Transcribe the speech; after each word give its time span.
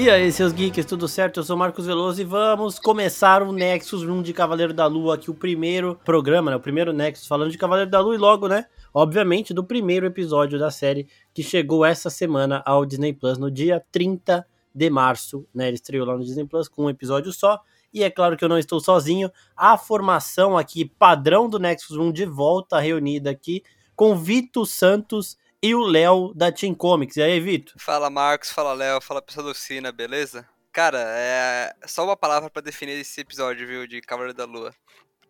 E 0.00 0.08
aí, 0.08 0.32
seus 0.32 0.50
geeks, 0.54 0.86
tudo 0.86 1.06
certo? 1.06 1.40
Eu 1.40 1.44
sou 1.44 1.58
Marcos 1.58 1.84
Veloso 1.84 2.22
e 2.22 2.24
vamos 2.24 2.78
começar 2.78 3.42
o 3.42 3.52
Nexus 3.52 4.02
Room 4.02 4.22
de 4.22 4.32
Cavaleiro 4.32 4.72
da 4.72 4.86
Lua, 4.86 5.16
aqui 5.16 5.30
o 5.30 5.34
primeiro 5.34 6.00
programa, 6.06 6.50
né? 6.50 6.56
O 6.56 6.60
primeiro 6.60 6.90
Nexus 6.90 7.26
falando 7.26 7.50
de 7.50 7.58
Cavaleiro 7.58 7.90
da 7.90 8.00
Lua 8.00 8.14
e 8.14 8.18
logo, 8.18 8.48
né? 8.48 8.64
Obviamente, 8.94 9.52
do 9.52 9.62
primeiro 9.62 10.06
episódio 10.06 10.58
da 10.58 10.70
série 10.70 11.06
que 11.34 11.42
chegou 11.42 11.84
essa 11.84 12.08
semana 12.08 12.62
ao 12.64 12.86
Disney 12.86 13.12
Plus 13.12 13.36
no 13.36 13.50
dia 13.50 13.84
30 13.92 14.46
de 14.74 14.88
março, 14.88 15.46
né? 15.54 15.68
Ele 15.68 15.74
estreou 15.74 16.06
lá 16.06 16.16
no 16.16 16.24
Disney 16.24 16.46
Plus 16.46 16.66
com 16.66 16.86
um 16.86 16.90
episódio 16.90 17.30
só. 17.30 17.60
E 17.92 18.02
é 18.02 18.08
claro 18.08 18.38
que 18.38 18.44
eu 18.44 18.48
não 18.48 18.58
estou 18.58 18.80
sozinho. 18.80 19.30
A 19.54 19.76
formação 19.76 20.56
aqui, 20.56 20.86
padrão 20.86 21.46
do 21.46 21.58
Nexus 21.58 21.98
Room, 21.98 22.10
de 22.10 22.24
volta 22.24 22.80
reunida 22.80 23.28
aqui 23.28 23.62
com 23.94 24.16
Vito 24.16 24.64
Santos 24.64 25.36
e 25.62 25.74
o 25.74 25.82
Léo 25.82 26.32
da 26.34 26.50
Team 26.50 26.74
Comics. 26.74 27.16
E 27.16 27.22
aí, 27.22 27.40
Vitor? 27.40 27.74
Fala 27.76 28.08
Marcos, 28.08 28.50
fala 28.50 28.72
Léo, 28.72 29.00
fala 29.00 29.20
pessoal 29.20 29.46
do 29.46 29.54
Cina, 29.54 29.92
beleza? 29.92 30.46
Cara, 30.72 30.98
é 31.00 31.72
só 31.86 32.04
uma 32.04 32.16
palavra 32.16 32.48
para 32.48 32.62
definir 32.62 32.92
esse 32.92 33.20
episódio, 33.20 33.66
viu, 33.66 33.86
de 33.86 34.00
Cavaleiro 34.00 34.36
da 34.36 34.44
Lua. 34.44 34.72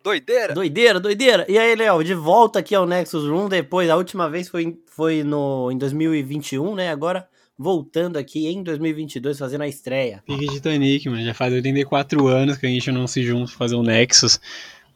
Doideira! 0.03 0.53
Doideira, 0.53 0.99
doideira! 0.99 1.45
E 1.47 1.57
aí, 1.57 1.75
Léo, 1.75 2.03
de 2.03 2.13
volta 2.13 2.59
aqui 2.59 2.73
ao 2.73 2.85
Nexus 2.85 3.27
Room, 3.27 3.49
depois, 3.49 3.89
a 3.89 3.95
última 3.95 4.29
vez 4.29 4.47
foi, 4.47 4.77
foi 4.87 5.23
no, 5.23 5.71
em 5.71 5.77
2021, 5.77 6.75
né? 6.75 6.89
Agora 6.89 7.27
voltando 7.57 8.17
aqui 8.17 8.47
em 8.47 8.63
2022, 8.63 9.37
fazendo 9.37 9.61
a 9.61 9.67
estreia. 9.67 10.23
Pique 10.25 10.47
de 10.47 10.53
Titanic, 10.55 11.07
mano, 11.07 11.23
já 11.23 11.33
faz 11.33 11.53
84 11.53 12.27
anos 12.27 12.57
que 12.57 12.65
a 12.65 12.69
gente 12.69 12.91
não 12.91 13.05
se 13.05 13.23
junta 13.23 13.49
pra 13.49 13.57
fazer 13.57 13.75
um 13.75 13.83
Nexus. 13.83 14.39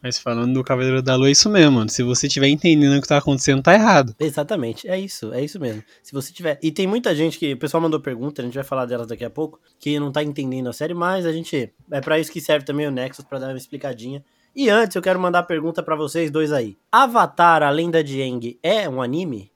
Mas 0.06 0.20
falando 0.20 0.54
do 0.54 0.62
Cavaleiro 0.62 1.02
da 1.02 1.16
Lua, 1.16 1.26
é 1.26 1.32
isso 1.32 1.50
mesmo, 1.50 1.72
mano. 1.72 1.90
Se 1.90 2.00
você 2.00 2.28
tiver 2.28 2.46
entendendo 2.46 2.96
o 2.96 3.02
que 3.02 3.08
tá 3.08 3.18
acontecendo, 3.18 3.60
tá 3.60 3.74
errado. 3.74 4.14
Exatamente, 4.20 4.86
é 4.86 4.96
isso, 4.96 5.32
é 5.32 5.42
isso 5.42 5.58
mesmo. 5.58 5.82
Se 6.00 6.12
você 6.12 6.32
tiver. 6.32 6.60
E 6.62 6.70
tem 6.70 6.86
muita 6.86 7.12
gente 7.12 7.36
que. 7.40 7.54
O 7.54 7.56
pessoal 7.56 7.80
mandou 7.80 7.98
pergunta, 7.98 8.40
a 8.40 8.44
gente 8.44 8.54
vai 8.54 8.62
falar 8.62 8.86
delas 8.86 9.08
daqui 9.08 9.24
a 9.24 9.30
pouco, 9.30 9.58
que 9.80 9.98
não 9.98 10.12
tá 10.12 10.22
entendendo 10.22 10.68
a 10.68 10.72
série, 10.72 10.94
mas 10.94 11.26
a 11.26 11.32
gente. 11.32 11.72
É 11.90 12.00
para 12.00 12.20
isso 12.20 12.30
que 12.30 12.40
serve 12.40 12.64
também 12.64 12.86
o 12.86 12.90
Nexus, 12.92 13.24
para 13.24 13.40
dar 13.40 13.48
uma 13.48 13.56
explicadinha. 13.56 14.24
E 14.54 14.70
antes, 14.70 14.94
eu 14.94 15.02
quero 15.02 15.18
mandar 15.18 15.40
a 15.40 15.42
pergunta 15.42 15.82
para 15.82 15.96
vocês 15.96 16.30
dois 16.30 16.52
aí. 16.52 16.76
Avatar, 16.92 17.64
a 17.64 17.70
lenda 17.70 18.04
de 18.04 18.22
Aang, 18.22 18.56
é 18.62 18.88
um 18.88 19.02
anime? 19.02 19.50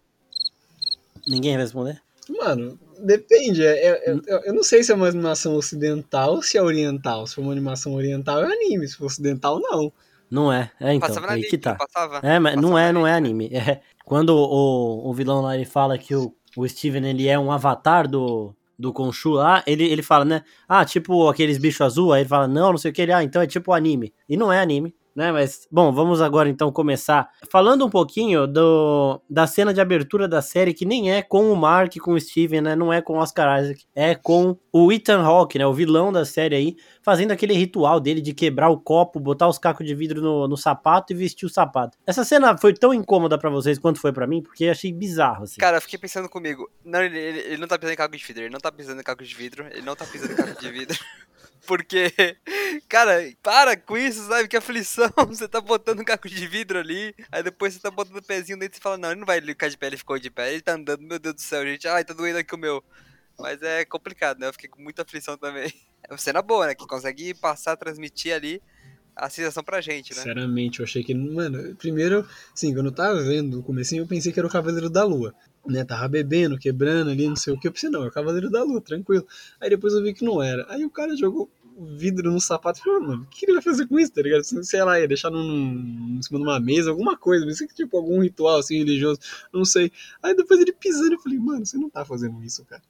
Ninguém 1.29 1.53
vai 1.53 1.62
responder? 1.62 2.03
Mano, 2.29 2.77
depende. 2.98 3.64
É, 3.64 3.87
é, 3.87 4.11
é, 4.11 4.48
eu 4.48 4.53
não 4.53 4.64
sei 4.64 4.83
se 4.83 4.91
é 4.91 4.97
uma 4.97 5.07
animação 5.07 5.55
ocidental 5.55 6.35
ou 6.35 6.42
se 6.42 6.59
é 6.59 6.62
oriental. 6.62 7.25
Se 7.29 7.37
for 7.37 7.42
uma 7.42 7.53
animação 7.53 7.95
oriental, 7.95 8.42
é 8.42 8.53
anime. 8.53 8.89
Se 8.89 8.97
for 8.97 9.07
ocidental, 9.07 9.61
não. 9.61 9.92
Não 10.31 10.53
é, 10.53 10.70
é 10.78 10.95
então, 10.95 11.09
Passava 11.09 11.33
aí 11.33 11.42
que 11.42 11.59
tá. 11.59 11.75
Passava? 11.75 12.20
É, 12.23 12.39
mas 12.39 12.55
não 12.56 12.78
é, 12.78 12.92
não 12.92 13.06
é 13.06 13.12
anime. 13.12 13.50
É, 13.53 13.81
quando 14.05 14.31
o, 14.31 15.11
o 15.11 15.12
vilão 15.12 15.41
lá 15.41 15.56
ele 15.56 15.64
fala 15.64 15.98
que 15.98 16.14
o, 16.14 16.33
o 16.56 16.69
Steven 16.69 17.05
ele 17.05 17.27
é 17.27 17.39
um 17.39 17.50
avatar 17.50 18.09
do, 18.09 18.55
do 18.78 18.92
Khonshu 18.92 19.33
lá, 19.33 19.62
ele, 19.67 19.84
ele 19.84 20.03
fala, 20.03 20.25
né? 20.25 20.42
Ah, 20.69 20.84
tipo 20.84 21.28
aqueles 21.28 21.58
bichos 21.58 21.81
azul, 21.81 22.12
aí 22.12 22.23
ele 22.23 22.28
fala, 22.28 22.47
não, 22.47 22.70
não 22.70 22.78
sei 22.78 22.91
o 22.91 22.95
que, 22.95 23.03
ele, 23.03 23.12
ah, 23.12 23.23
então 23.23 23.42
é 23.42 23.47
tipo 23.47 23.73
anime. 23.73 24.14
E 24.28 24.36
não 24.36 24.53
é 24.53 24.61
anime, 24.61 24.95
né? 25.14 25.33
Mas, 25.33 25.66
bom, 25.70 25.92
vamos 25.92 26.20
agora 26.20 26.48
então 26.48 26.70
começar 26.72 27.28
falando 27.50 27.84
um 27.84 27.91
pouquinho 27.91 28.47
do, 28.47 29.20
da 29.28 29.47
cena 29.47 29.72
de 29.75 29.80
abertura 29.80 30.28
da 30.28 30.42
série, 30.42 30.75
que 30.75 30.84
nem 30.84 31.12
é 31.12 31.22
com 31.22 31.52
o 31.52 31.56
Mark, 31.56 31.97
com 31.98 32.12
o 32.12 32.20
Steven, 32.20 32.61
né? 32.61 32.77
Não 32.77 32.92
é 32.92 33.00
com 33.00 33.14
o 33.14 33.17
Oscar 33.17 33.62
Isaac, 33.62 33.84
é 33.94 34.14
com 34.14 34.56
o 34.72 34.92
Ethan 34.92 35.22
Hawke, 35.22 35.58
né? 35.58 35.67
O 35.67 35.75
vilão 35.75 36.12
da 36.12 36.25
série 36.25 36.55
aí, 36.55 36.77
fazendo 37.02 37.33
aquele 37.33 37.55
ritual 37.55 38.00
dele 38.00 38.20
de 38.20 38.33
quebrar 38.33 38.69
o 38.69 38.78
copo, 38.78 39.20
botar 39.20 39.48
os 39.48 39.58
cacos 39.58 39.86
de 39.86 39.94
vidro 39.94 40.20
no, 40.20 40.48
no 40.48 40.56
sapato 40.56 41.12
e 41.12 41.17
vestir 41.17 41.47
o 41.47 41.50
sapato. 41.50 41.98
Essa 42.06 42.24
cena 42.24 42.56
foi 42.56 42.72
tão 42.72 42.95
incômoda 42.95 43.39
pra 43.39 43.50
vocês 43.50 43.78
quanto 43.78 44.00
foi 44.00 44.12
pra 44.12 44.27
mim, 44.27 44.42
porque 44.42 44.69
achei 44.69 44.92
bizarro, 44.92 45.45
assim. 45.45 45.61
Cara, 45.61 45.77
eu 45.77 45.83
fiquei 45.83 45.98
pensando 45.98 46.28
comigo. 46.28 46.70
Não, 46.84 47.02
ele, 47.02 47.19
ele, 47.19 47.39
ele 47.41 47.56
não 47.58 47.69
tá 47.69 47.78
pisando 47.78 47.95
em 47.95 47.97
caco 47.97 48.17
de 48.17 48.24
vidro, 48.24 48.42
ele 48.42 48.52
não 48.52 48.61
tá 48.61 48.72
pisando 48.72 49.00
em 49.00 49.05
caco 49.05 49.24
de 49.24 49.34
vidro, 49.34 49.67
ele 49.70 49.83
não 49.83 49.97
tá 49.97 50.05
pisando 50.05 50.33
em 50.33 50.36
caco 50.36 50.61
de 50.61 50.70
vidro. 50.70 50.98
Porque, 51.67 52.13
cara, 52.89 53.33
para 53.43 53.77
com 53.77 53.97
isso, 53.97 54.27
sabe? 54.27 54.48
Que 54.48 54.57
aflição. 54.57 55.11
Você 55.29 55.48
tá 55.48 55.61
botando 55.61 56.01
um 56.01 56.05
caco 56.05 56.29
de 56.29 56.47
vidro 56.47 56.79
ali, 56.79 57.15
aí 57.31 57.43
depois 57.43 57.75
você 57.75 57.81
tá 57.81 57.91
botando 57.91 58.17
o 58.17 58.23
pezinho 58.23 58.59
dentro 58.59 58.79
e 58.79 58.83
fala, 58.83 58.98
não, 58.98 59.11
ele 59.11 59.21
não 59.21 59.27
vai 59.27 59.41
ficar 59.41 59.69
de 59.69 59.77
pé, 59.77 59.87
ele 59.89 59.97
ficou 59.97 60.19
de 60.19 60.31
pé. 60.31 60.53
Ele 60.53 60.63
tá 60.63 60.75
andando, 60.75 61.03
meu 61.03 61.19
Deus 61.19 61.35
do 61.35 61.41
céu, 61.41 61.65
gente. 61.65 61.87
Ai, 61.89 62.05
tá 62.05 62.15
doendo 62.15 62.39
aqui 62.39 62.55
o 62.55 62.59
meu. 62.59 62.83
Mas 63.39 63.63
é 63.63 63.85
complicado, 63.85 64.39
né? 64.39 64.48
Eu 64.48 64.53
fiquei 64.53 64.69
com 64.69 64.83
muita 64.83 65.03
aflição 65.03 65.37
também. 65.37 65.73
É 66.03 66.13
uma 66.13 66.19
cena 66.19 66.41
boa, 66.41 66.67
né? 66.67 66.75
Que 66.75 66.87
consegue 66.87 67.35
passar, 67.35 67.77
transmitir 67.77 68.35
ali 68.35 68.61
a 69.15 69.29
sensação 69.29 69.63
pra 69.63 69.83
gente, 69.83 70.11
né? 70.11 70.23
Sinceramente, 70.23 70.81
eu 70.81 70.85
achei 70.85 71.05
que. 71.05 71.15
Mano, 71.15 71.77
primeiro, 71.77 72.27
assim, 72.55 72.73
quando 72.73 72.87
eu 72.87 72.92
tava 72.92 73.23
vendo 73.23 73.61
o 73.61 73.63
comecinho, 73.63 74.03
eu 74.03 74.07
pensei 74.07 74.33
que 74.33 74.41
era 74.41 74.47
o 74.47 74.51
Cavaleiro 74.51 74.89
da 74.89 75.05
Lua. 75.05 75.35
Né, 75.67 75.85
tava 75.85 76.09
bebendo, 76.09 76.59
quebrando 76.59 77.11
ali, 77.11 77.29
não 77.29 77.37
sei 77.37 77.53
o 77.53 77.61
que. 77.61 77.69
Eu 77.69 77.73
pensei, 77.73 77.91
não, 77.91 78.03
é 78.03 78.09
o 78.09 78.11
Cavaleiro 78.11 78.51
da 78.51 78.63
Lua, 78.63 78.81
tranquilo. 78.81 79.27
Aí 79.61 79.69
depois 79.69 79.93
eu 79.93 80.03
vi 80.03 80.15
que 80.15 80.25
não 80.25 80.43
era. 80.43 80.65
Aí 80.71 80.85
o 80.85 80.91
cara 80.91 81.15
jogou 81.15 81.51
vidro 81.97 82.31
no 82.31 82.41
sapato 82.41 82.81
e 82.81 82.83
falou, 82.83 83.01
mano, 83.01 83.23
o 83.23 83.27
que 83.27 83.47
ele 83.47 83.55
vai 83.55 83.63
fazer 83.63 83.87
com 83.87 83.98
isso, 83.98 84.13
tá 84.13 84.23
ligado? 84.23 84.43
Sei 84.43 84.83
lá, 84.83 85.01
ia 85.01 85.09
deixar 85.09 85.31
num, 85.31 86.17
em 86.19 86.23
cima 86.23 86.39
de 86.39 86.45
uma 86.45 86.61
mesa, 86.61 86.91
alguma 86.91 87.17
coisa, 87.17 87.47
pensei 87.47 87.67
que 87.67 87.75
tipo 87.75 87.97
algum 87.97 88.21
ritual 88.21 88.59
assim 88.59 88.79
religioso, 88.79 89.21
não 89.53 89.65
sei. 89.65 89.91
Aí 90.23 90.35
depois 90.35 90.61
ele 90.61 90.73
pisando, 90.73 91.15
eu 91.15 91.19
falei, 91.19 91.39
mano, 91.39 91.65
você 91.65 91.79
não 91.79 91.89
tá 91.89 92.05
fazendo 92.05 92.42
isso, 92.42 92.65
cara. 92.65 92.83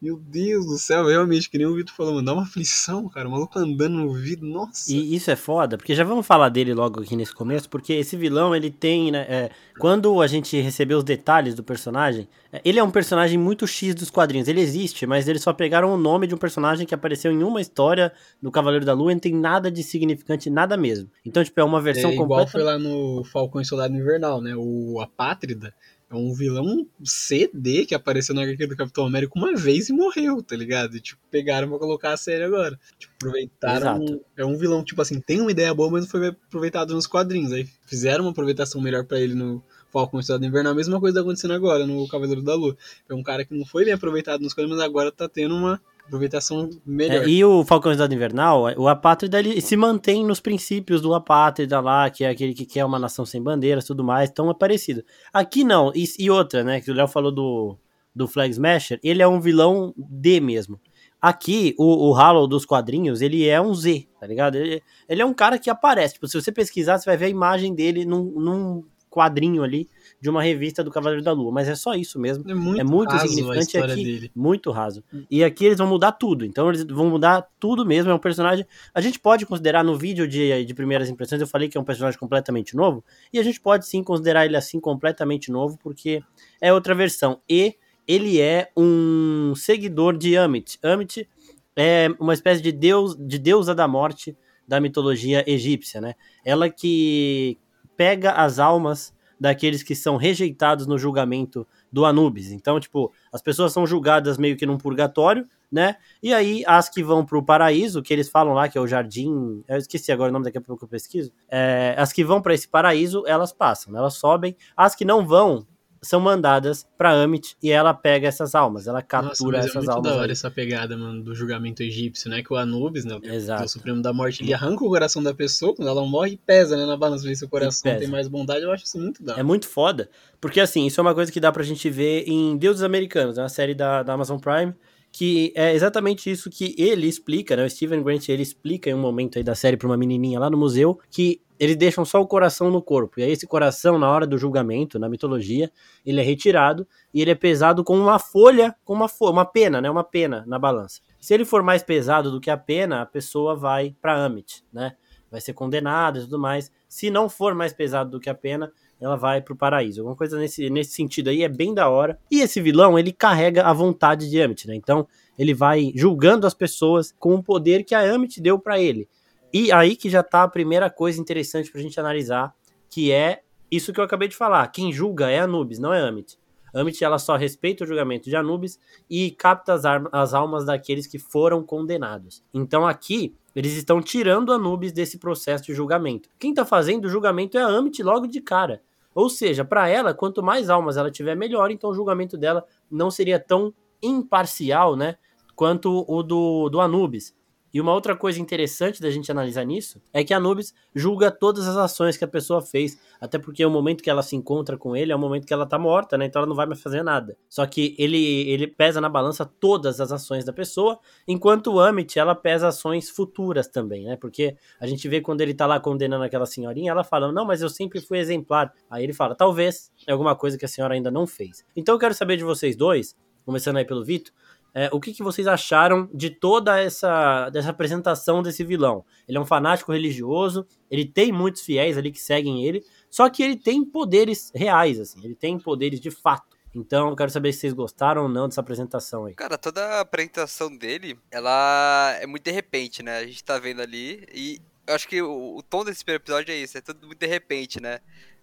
Meu 0.00 0.18
Deus 0.18 0.66
do 0.66 0.76
céu, 0.76 1.06
realmente, 1.06 1.48
que 1.48 1.56
nem 1.56 1.66
o 1.66 1.74
Vitor 1.74 1.94
falou, 1.94 2.12
mano, 2.14 2.26
dá 2.26 2.34
uma 2.34 2.42
aflição, 2.42 3.08
cara, 3.08 3.26
o 3.26 3.30
maluco 3.30 3.58
andando 3.58 3.96
no 3.96 4.12
vidro, 4.12 4.46
nossa. 4.46 4.92
E 4.92 5.14
isso 5.14 5.30
é 5.30 5.36
foda, 5.36 5.78
porque 5.78 5.94
já 5.94 6.04
vamos 6.04 6.26
falar 6.26 6.50
dele 6.50 6.74
logo 6.74 7.00
aqui 7.00 7.16
nesse 7.16 7.34
começo, 7.34 7.68
porque 7.70 7.94
esse 7.94 8.14
vilão, 8.14 8.54
ele 8.54 8.70
tem, 8.70 9.10
né, 9.10 9.20
é, 9.22 9.50
quando 9.78 10.20
a 10.20 10.26
gente 10.26 10.60
recebeu 10.60 10.98
os 10.98 11.04
detalhes 11.04 11.54
do 11.54 11.64
personagem, 11.64 12.28
é, 12.52 12.60
ele 12.62 12.78
é 12.78 12.84
um 12.84 12.90
personagem 12.90 13.38
muito 13.38 13.66
X 13.66 13.94
dos 13.94 14.10
quadrinhos, 14.10 14.48
ele 14.48 14.60
existe, 14.60 15.06
mas 15.06 15.28
eles 15.28 15.42
só 15.42 15.54
pegaram 15.54 15.94
o 15.94 15.96
nome 15.96 16.26
de 16.26 16.34
um 16.34 16.38
personagem 16.38 16.86
que 16.86 16.94
apareceu 16.94 17.32
em 17.32 17.42
uma 17.42 17.62
história 17.62 18.12
do 18.40 18.50
Cavaleiro 18.50 18.84
da 18.84 18.92
Lua 18.92 19.12
e 19.12 19.14
não 19.14 19.20
tem 19.20 19.34
nada 19.34 19.70
de 19.70 19.82
significante, 19.82 20.50
nada 20.50 20.76
mesmo. 20.76 21.10
Então, 21.24 21.42
tipo, 21.42 21.58
é 21.58 21.64
uma 21.64 21.80
versão 21.80 22.10
É 22.10 22.12
igual 22.12 22.28
completa... 22.28 22.52
foi 22.52 22.62
lá 22.62 22.78
no 22.78 23.24
Falcão 23.24 23.62
e 23.62 23.64
Soldado 23.64 23.94
Invernal, 23.96 24.42
né? 24.42 24.54
O 24.54 25.00
Apátrida 25.00 25.72
é 26.08 26.14
um 26.14 26.32
vilão 26.32 26.86
CD 27.02 27.84
que 27.84 27.94
apareceu 27.94 28.34
na 28.34 28.42
HQ 28.42 28.66
do 28.66 28.76
Capitão 28.76 29.04
América 29.04 29.32
uma 29.36 29.54
vez 29.56 29.88
e 29.88 29.92
morreu, 29.92 30.40
tá 30.40 30.54
ligado? 30.54 30.96
E, 30.96 31.00
tipo, 31.00 31.20
pegaram 31.30 31.68
pra 31.68 31.78
colocar 31.78 32.12
a 32.12 32.16
série 32.16 32.44
agora. 32.44 32.78
Tipo, 32.96 33.12
aproveitaram. 33.16 34.04
Exato. 34.04 34.24
É 34.36 34.44
um 34.44 34.56
vilão, 34.56 34.84
tipo 34.84 35.02
assim, 35.02 35.20
tem 35.20 35.40
uma 35.40 35.50
ideia 35.50 35.74
boa, 35.74 35.90
mas 35.90 36.02
não 36.02 36.10
foi 36.10 36.28
aproveitado 36.28 36.94
nos 36.94 37.08
quadrinhos. 37.08 37.52
Aí 37.52 37.68
fizeram 37.86 38.24
uma 38.24 38.30
aproveitação 38.30 38.80
melhor 38.80 39.04
pra 39.04 39.20
ele 39.20 39.34
no 39.34 39.62
Falcão 39.92 40.20
e 40.20 40.22
Soldado 40.22 40.46
Invernal. 40.46 40.72
A 40.72 40.76
mesma 40.76 41.00
coisa 41.00 41.16
tá 41.16 41.20
acontecendo 41.22 41.54
agora 41.54 41.84
no 41.84 42.06
Cavaleiro 42.06 42.42
da 42.42 42.54
Lua. 42.54 42.76
É 43.08 43.14
um 43.14 43.22
cara 43.22 43.44
que 43.44 43.52
não 43.52 43.66
foi 43.66 43.84
bem 43.84 43.94
aproveitado 43.94 44.42
nos 44.42 44.54
quadrinhos, 44.54 44.78
mas 44.78 44.86
agora 44.86 45.10
tá 45.10 45.28
tendo 45.28 45.56
uma 45.56 45.80
aproveitação 46.06 46.70
melhor. 46.84 47.24
É, 47.24 47.28
e 47.28 47.44
o 47.44 47.64
Falcão 47.64 47.92
Cidade 47.92 48.14
Invernal, 48.14 48.64
o 48.76 48.88
Apátrida 48.88 49.38
ele 49.38 49.60
se 49.60 49.76
mantém 49.76 50.24
nos 50.24 50.40
princípios 50.40 51.00
do 51.00 51.14
Apátrida 51.14 51.80
lá, 51.80 52.08
que 52.08 52.24
é 52.24 52.30
aquele 52.30 52.54
que 52.54 52.64
quer 52.64 52.84
uma 52.84 52.98
nação 52.98 53.26
sem 53.26 53.42
bandeiras 53.42 53.84
e 53.84 53.86
tudo 53.88 54.04
mais, 54.04 54.30
então 54.30 54.50
é 54.50 54.54
parecido. 54.54 55.04
Aqui 55.32 55.64
não, 55.64 55.92
e, 55.94 56.04
e 56.18 56.30
outra, 56.30 56.62
né, 56.62 56.80
que 56.80 56.90
o 56.90 56.94
Léo 56.94 57.08
falou 57.08 57.32
do, 57.32 57.76
do 58.14 58.26
Flag 58.26 58.50
Smasher, 58.50 58.98
ele 59.02 59.22
é 59.22 59.28
um 59.28 59.40
vilão 59.40 59.92
D 59.96 60.40
mesmo. 60.40 60.80
Aqui, 61.20 61.74
o, 61.78 62.08
o 62.08 62.12
Hollow 62.12 62.46
dos 62.46 62.64
quadrinhos, 62.64 63.20
ele 63.20 63.46
é 63.46 63.60
um 63.60 63.74
Z, 63.74 64.06
tá 64.20 64.26
ligado? 64.26 64.56
Ele, 64.56 64.82
ele 65.08 65.22
é 65.22 65.26
um 65.26 65.34
cara 65.34 65.58
que 65.58 65.68
aparece, 65.68 66.14
tipo, 66.14 66.28
se 66.28 66.40
você 66.40 66.52
pesquisar, 66.52 66.98
você 66.98 67.06
vai 67.06 67.16
ver 67.16 67.26
a 67.26 67.30
imagem 67.30 67.74
dele 67.74 68.04
num, 68.04 68.24
num 68.38 68.84
quadrinho 69.10 69.62
ali 69.62 69.88
de 70.20 70.30
uma 70.30 70.42
revista 70.42 70.82
do 70.82 70.90
Cavaleiro 70.90 71.22
da 71.22 71.32
Lua, 71.32 71.52
mas 71.52 71.68
é 71.68 71.74
só 71.74 71.94
isso 71.94 72.18
mesmo. 72.18 72.48
É 72.50 72.54
muito, 72.54 72.80
É 72.80 72.84
muito 72.84 73.10
raso 73.10 73.26
insignificante 73.26 73.78
aqui. 73.78 74.04
dele. 74.04 74.30
Muito 74.34 74.70
raso. 74.70 75.04
E 75.30 75.44
aqui 75.44 75.66
eles 75.66 75.78
vão 75.78 75.86
mudar 75.86 76.12
tudo. 76.12 76.44
Então 76.44 76.68
eles 76.68 76.84
vão 76.84 77.10
mudar 77.10 77.46
tudo 77.60 77.84
mesmo. 77.84 78.10
É 78.10 78.14
um 78.14 78.18
personagem. 78.18 78.66
A 78.94 79.00
gente 79.00 79.18
pode 79.20 79.44
considerar 79.44 79.84
no 79.84 79.96
vídeo 79.96 80.26
de, 80.26 80.64
de 80.64 80.74
primeiras 80.74 81.08
impressões, 81.10 81.40
eu 81.40 81.46
falei 81.46 81.68
que 81.68 81.76
é 81.76 81.80
um 81.80 81.84
personagem 81.84 82.18
completamente 82.18 82.74
novo. 82.74 83.04
E 83.32 83.38
a 83.38 83.42
gente 83.42 83.60
pode 83.60 83.86
sim 83.86 84.02
considerar 84.02 84.46
ele 84.46 84.56
assim 84.56 84.80
completamente 84.80 85.50
novo, 85.50 85.78
porque 85.82 86.22
é 86.60 86.72
outra 86.72 86.94
versão. 86.94 87.40
E 87.48 87.74
ele 88.08 88.40
é 88.40 88.70
um 88.76 89.52
seguidor 89.54 90.16
de 90.16 90.36
Amit. 90.36 90.78
Amit 90.82 91.28
é 91.76 92.08
uma 92.18 92.32
espécie 92.32 92.62
de 92.62 92.72
deus, 92.72 93.14
de 93.18 93.38
deusa 93.38 93.74
da 93.74 93.86
morte 93.86 94.36
da 94.66 94.80
mitologia 94.80 95.44
egípcia, 95.46 96.00
né? 96.00 96.14
Ela 96.44 96.68
que 96.70 97.58
pega 97.96 98.32
as 98.32 98.58
almas 98.58 99.14
daqueles 99.38 99.82
que 99.82 99.94
são 99.94 100.16
rejeitados 100.16 100.86
no 100.86 100.98
julgamento 100.98 101.66
do 101.92 102.04
Anubis. 102.04 102.50
Então, 102.50 102.80
tipo, 102.80 103.12
as 103.32 103.42
pessoas 103.42 103.72
são 103.72 103.86
julgadas 103.86 104.38
meio 104.38 104.56
que 104.56 104.66
num 104.66 104.78
purgatório, 104.78 105.46
né? 105.70 105.96
E 106.22 106.32
aí, 106.32 106.62
as 106.66 106.88
que 106.88 107.02
vão 107.02 107.24
pro 107.24 107.42
paraíso, 107.42 108.02
que 108.02 108.12
eles 108.12 108.28
falam 108.28 108.54
lá 108.54 108.68
que 108.68 108.78
é 108.78 108.80
o 108.80 108.86
jardim. 108.86 109.62
Eu 109.68 109.76
esqueci 109.76 110.10
agora 110.10 110.30
o 110.30 110.32
nome, 110.32 110.44
daqui 110.44 110.58
a 110.58 110.62
pouco 110.62 110.84
eu 110.84 110.88
pesquiso. 110.88 111.32
É, 111.48 111.94
as 111.98 112.12
que 112.12 112.24
vão 112.24 112.40
para 112.40 112.54
esse 112.54 112.68
paraíso, 112.68 113.24
elas 113.26 113.52
passam, 113.52 113.96
elas 113.96 114.14
sobem. 114.14 114.56
As 114.76 114.94
que 114.94 115.04
não 115.04 115.26
vão 115.26 115.66
são 116.06 116.20
mandadas 116.20 116.86
pra 116.96 117.10
Amit 117.22 117.56
e 117.62 117.70
ela 117.70 117.92
pega 117.94 118.28
essas 118.28 118.54
almas, 118.54 118.86
ela 118.86 118.98
Nossa, 118.98 119.06
captura 119.06 119.58
mas 119.58 119.66
é 119.66 119.68
essas 119.68 119.84
muito 119.84 119.96
almas. 119.96 120.10
da 120.12 120.16
hora 120.16 120.26
aí. 120.26 120.32
essa 120.32 120.50
pegada, 120.50 120.96
mano, 120.96 121.22
do 121.22 121.34
julgamento 121.34 121.82
egípcio, 121.82 122.30
né? 122.30 122.42
Que 122.42 122.52
o 122.52 122.56
Anubis, 122.56 123.04
né? 123.04 123.16
O 123.16 123.26
Exato. 123.26 123.60
Deus 123.60 123.72
Supremo 123.72 124.02
da 124.02 124.12
Morte, 124.12 124.42
ele 124.42 124.54
arranca 124.54 124.84
o 124.84 124.88
coração 124.88 125.22
da 125.22 125.34
pessoa 125.34 125.74
quando 125.74 125.88
ela 125.88 126.04
morre 126.06 126.32
e 126.32 126.36
pesa, 126.36 126.76
né? 126.76 126.86
Na 126.86 126.96
balança, 126.96 127.24
ver 127.24 127.34
se 127.36 127.44
o 127.44 127.48
coração 127.48 127.96
tem 127.98 128.08
mais 128.08 128.28
bondade. 128.28 128.62
Eu 128.62 128.72
acho 128.72 128.84
isso 128.84 128.98
muito 128.98 129.22
da 129.22 129.32
hora. 129.32 129.40
É 129.40 129.44
muito 129.44 129.66
foda, 129.68 130.08
porque 130.40 130.60
assim, 130.60 130.86
isso 130.86 131.00
é 131.00 131.02
uma 131.02 131.14
coisa 131.14 131.30
que 131.30 131.40
dá 131.40 131.50
pra 131.52 131.62
gente 131.62 131.88
ver 131.90 132.24
em 132.26 132.56
Deuses 132.56 132.82
Americanos, 132.82 133.38
é 133.38 133.42
uma 133.42 133.48
série 133.48 133.74
da, 133.74 134.02
da 134.02 134.12
Amazon 134.12 134.38
Prime, 134.38 134.74
que 135.12 135.52
é 135.56 135.74
exatamente 135.74 136.30
isso 136.30 136.50
que 136.50 136.74
ele 136.76 137.06
explica, 137.06 137.56
né? 137.56 137.64
O 137.64 137.70
Steven 137.70 138.02
Grant 138.02 138.28
ele 138.28 138.42
explica 138.42 138.90
em 138.90 138.94
um 138.94 138.98
momento 138.98 139.38
aí 139.38 139.44
da 139.44 139.54
série 139.54 139.76
para 139.76 139.86
uma 139.88 139.96
menininha 139.96 140.38
lá 140.38 140.50
no 140.50 140.58
museu 140.58 140.98
que 141.10 141.40
eles 141.58 141.76
deixam 141.76 142.04
só 142.04 142.20
o 142.20 142.26
coração 142.26 142.70
no 142.70 142.82
corpo. 142.82 143.20
E 143.20 143.22
aí 143.22 143.30
esse 143.30 143.46
coração 143.46 143.98
na 143.98 144.10
hora 144.10 144.26
do 144.26 144.38
julgamento, 144.38 144.98
na 144.98 145.08
mitologia, 145.08 145.70
ele 146.04 146.20
é 146.20 146.24
retirado 146.24 146.86
e 147.12 147.20
ele 147.20 147.30
é 147.30 147.34
pesado 147.34 147.82
com 147.82 147.96
uma 147.98 148.18
folha, 148.18 148.74
com 148.84 148.92
uma 148.92 149.08
folha, 149.08 149.32
uma 149.32 149.44
pena, 149.44 149.80
né? 149.80 149.90
Uma 149.90 150.04
pena 150.04 150.44
na 150.46 150.58
balança. 150.58 151.00
Se 151.20 151.34
ele 151.34 151.44
for 151.44 151.62
mais 151.62 151.82
pesado 151.82 152.30
do 152.30 152.40
que 152.40 152.50
a 152.50 152.56
pena, 152.56 153.02
a 153.02 153.06
pessoa 153.06 153.56
vai 153.56 153.94
para 154.00 154.24
Amit, 154.24 154.64
né? 154.72 154.94
Vai 155.30 155.40
ser 155.40 155.54
condenada 155.54 156.18
e 156.18 156.22
tudo 156.22 156.38
mais. 156.38 156.70
Se 156.88 157.10
não 157.10 157.28
for 157.28 157.54
mais 157.54 157.72
pesado 157.72 158.10
do 158.10 158.20
que 158.20 158.30
a 158.30 158.34
pena, 158.34 158.70
ela 159.00 159.16
vai 159.16 159.42
pro 159.42 159.56
paraíso. 159.56 160.00
Alguma 160.00 160.16
coisa 160.16 160.38
nesse, 160.38 160.70
nesse 160.70 160.92
sentido 160.92 161.28
aí 161.28 161.42
é 161.42 161.48
bem 161.48 161.74
da 161.74 161.88
hora. 161.88 162.18
E 162.30 162.40
esse 162.40 162.60
vilão, 162.60 162.98
ele 162.98 163.12
carrega 163.12 163.64
a 163.64 163.72
vontade 163.72 164.30
de 164.30 164.40
Amit, 164.40 164.66
né? 164.66 164.74
Então, 164.74 165.06
ele 165.38 165.52
vai 165.52 165.92
julgando 165.94 166.46
as 166.46 166.54
pessoas 166.54 167.12
com 167.18 167.34
o 167.34 167.42
poder 167.42 167.84
que 167.84 167.94
a 167.94 168.14
Amit 168.14 168.40
deu 168.40 168.58
para 168.58 168.80
ele. 168.80 169.08
E 169.52 169.72
aí 169.72 169.96
que 169.96 170.10
já 170.10 170.22
tá 170.22 170.42
a 170.42 170.48
primeira 170.48 170.90
coisa 170.90 171.20
interessante 171.20 171.70
pra 171.70 171.80
gente 171.80 171.98
analisar, 171.98 172.54
que 172.90 173.12
é 173.12 173.42
isso 173.70 173.92
que 173.92 174.00
eu 174.00 174.04
acabei 174.04 174.28
de 174.28 174.36
falar. 174.36 174.66
Quem 174.68 174.92
julga 174.92 175.30
é 175.30 175.40
Anubis, 175.40 175.78
não 175.78 175.92
é 175.92 176.00
Amit. 176.00 176.38
Amit 176.74 177.02
ela 177.02 177.18
só 177.18 177.36
respeita 177.36 177.84
o 177.84 177.86
julgamento 177.86 178.28
de 178.28 178.36
Anubis 178.36 178.78
e 179.08 179.30
capta 179.30 179.72
as, 179.74 179.84
as 180.12 180.34
almas 180.34 180.66
daqueles 180.66 181.06
que 181.06 181.18
foram 181.18 181.62
condenados. 181.62 182.44
Então 182.52 182.86
aqui 182.86 183.34
eles 183.54 183.72
estão 183.72 184.02
tirando 184.02 184.52
Anubis 184.52 184.92
desse 184.92 185.18
processo 185.18 185.64
de 185.64 185.74
julgamento. 185.74 186.28
Quem 186.38 186.50
está 186.50 186.64
fazendo 186.64 187.06
o 187.06 187.08
julgamento 187.08 187.56
é 187.56 187.62
a 187.62 187.66
Amit 187.66 188.02
logo 188.02 188.26
de 188.26 188.40
cara. 188.40 188.82
Ou 189.14 189.30
seja, 189.30 189.64
para 189.64 189.88
ela, 189.88 190.12
quanto 190.12 190.42
mais 190.42 190.68
almas 190.68 190.98
ela 190.98 191.10
tiver, 191.10 191.34
melhor. 191.34 191.70
Então 191.70 191.88
o 191.88 191.94
julgamento 191.94 192.36
dela 192.36 192.62
não 192.90 193.10
seria 193.10 193.40
tão 193.40 193.72
imparcial, 194.02 194.94
né? 194.94 195.16
Quanto 195.54 196.04
o 196.06 196.22
do, 196.22 196.68
do 196.68 196.80
Anubis. 196.82 197.34
E 197.76 197.80
uma 197.80 197.92
outra 197.92 198.16
coisa 198.16 198.40
interessante 198.40 199.02
da 199.02 199.10
gente 199.10 199.30
analisar 199.30 199.62
nisso 199.62 200.00
é 200.10 200.24
que 200.24 200.32
Anubis 200.32 200.72
julga 200.94 201.30
todas 201.30 201.68
as 201.68 201.76
ações 201.76 202.16
que 202.16 202.24
a 202.24 202.26
pessoa 202.26 202.62
fez, 202.62 202.98
até 203.20 203.38
porque 203.38 203.62
o 203.66 203.70
momento 203.70 204.02
que 204.02 204.08
ela 204.08 204.22
se 204.22 204.34
encontra 204.34 204.78
com 204.78 204.96
ele 204.96 205.12
é 205.12 205.14
o 205.14 205.18
momento 205.18 205.46
que 205.46 205.52
ela 205.52 205.66
tá 205.66 205.78
morta, 205.78 206.16
né? 206.16 206.24
Então 206.24 206.40
ela 206.40 206.48
não 206.48 206.56
vai 206.56 206.64
mais 206.64 206.80
fazer 206.80 207.02
nada. 207.02 207.36
Só 207.50 207.66
que 207.66 207.94
ele 207.98 208.16
ele 208.48 208.66
pesa 208.66 208.98
na 208.98 209.10
balança 209.10 209.44
todas 209.44 210.00
as 210.00 210.10
ações 210.10 210.42
da 210.42 210.54
pessoa, 210.54 210.98
enquanto 211.28 211.66
o 211.66 211.78
Amit 211.78 212.18
ela 212.18 212.34
pesa 212.34 212.68
ações 212.68 213.10
futuras 213.10 213.68
também, 213.68 214.06
né? 214.06 214.16
Porque 214.16 214.56
a 214.80 214.86
gente 214.86 215.06
vê 215.06 215.20
quando 215.20 215.42
ele 215.42 215.52
tá 215.52 215.66
lá 215.66 215.78
condenando 215.78 216.24
aquela 216.24 216.46
senhorinha, 216.46 216.92
ela 216.92 217.04
fala: 217.04 217.30
"Não, 217.30 217.44
mas 217.44 217.60
eu 217.60 217.68
sempre 217.68 218.00
fui 218.00 218.16
exemplar". 218.16 218.72
Aí 218.88 219.04
ele 219.04 219.12
fala: 219.12 219.34
"Talvez 219.34 219.92
é 220.06 220.12
alguma 220.12 220.34
coisa 220.34 220.56
que 220.56 220.64
a 220.64 220.68
senhora 220.68 220.94
ainda 220.94 221.10
não 221.10 221.26
fez". 221.26 221.62
Então 221.76 221.94
eu 221.94 221.98
quero 221.98 222.14
saber 222.14 222.38
de 222.38 222.42
vocês 222.42 222.74
dois, 222.74 223.14
começando 223.44 223.76
aí 223.76 223.84
pelo 223.84 224.02
Vitor, 224.02 224.32
é, 224.78 224.90
o 224.92 225.00
que, 225.00 225.14
que 225.14 225.22
vocês 225.22 225.46
acharam 225.46 226.06
de 226.12 226.28
toda 226.28 226.78
essa 226.78 227.48
dessa 227.48 227.70
apresentação 227.70 228.42
desse 228.42 228.62
vilão? 228.62 229.06
Ele 229.26 229.38
é 229.38 229.40
um 229.40 229.46
fanático 229.46 229.90
religioso, 229.90 230.66
ele 230.90 231.06
tem 231.06 231.32
muitos 231.32 231.62
fiéis 231.62 231.96
ali 231.96 232.12
que 232.12 232.20
seguem 232.20 232.62
ele, 232.62 232.84
só 233.08 233.30
que 233.30 233.42
ele 233.42 233.56
tem 233.56 233.82
poderes 233.82 234.52
reais, 234.54 235.00
assim, 235.00 235.24
ele 235.24 235.34
tem 235.34 235.58
poderes 235.58 235.98
de 235.98 236.10
fato. 236.10 236.54
Então, 236.74 237.08
eu 237.08 237.16
quero 237.16 237.30
saber 237.30 237.54
se 237.54 237.60
vocês 237.60 237.72
gostaram 237.72 238.24
ou 238.24 238.28
não 238.28 238.48
dessa 238.48 238.60
apresentação 238.60 239.24
aí. 239.24 239.34
Cara, 239.34 239.56
toda 239.56 239.82
a 239.82 240.00
apresentação 240.00 240.76
dele, 240.76 241.18
ela 241.30 242.14
é 242.20 242.26
muito 242.26 242.44
de 242.44 242.50
repente, 242.50 243.02
né? 243.02 243.16
A 243.16 243.26
gente 243.26 243.42
tá 243.42 243.58
vendo 243.58 243.80
ali 243.80 244.26
e 244.30 244.60
eu 244.86 244.94
acho 244.94 245.08
que 245.08 245.22
o, 245.22 245.56
o 245.56 245.62
tom 245.62 245.86
desse 245.86 246.04
primeiro 246.04 246.22
episódio 246.22 246.52
é 246.52 246.56
isso, 246.58 246.76
é 246.76 246.82
tudo 246.82 247.06
muito 247.06 247.18
de 247.18 247.26
repente, 247.26 247.80
né? 247.80 247.98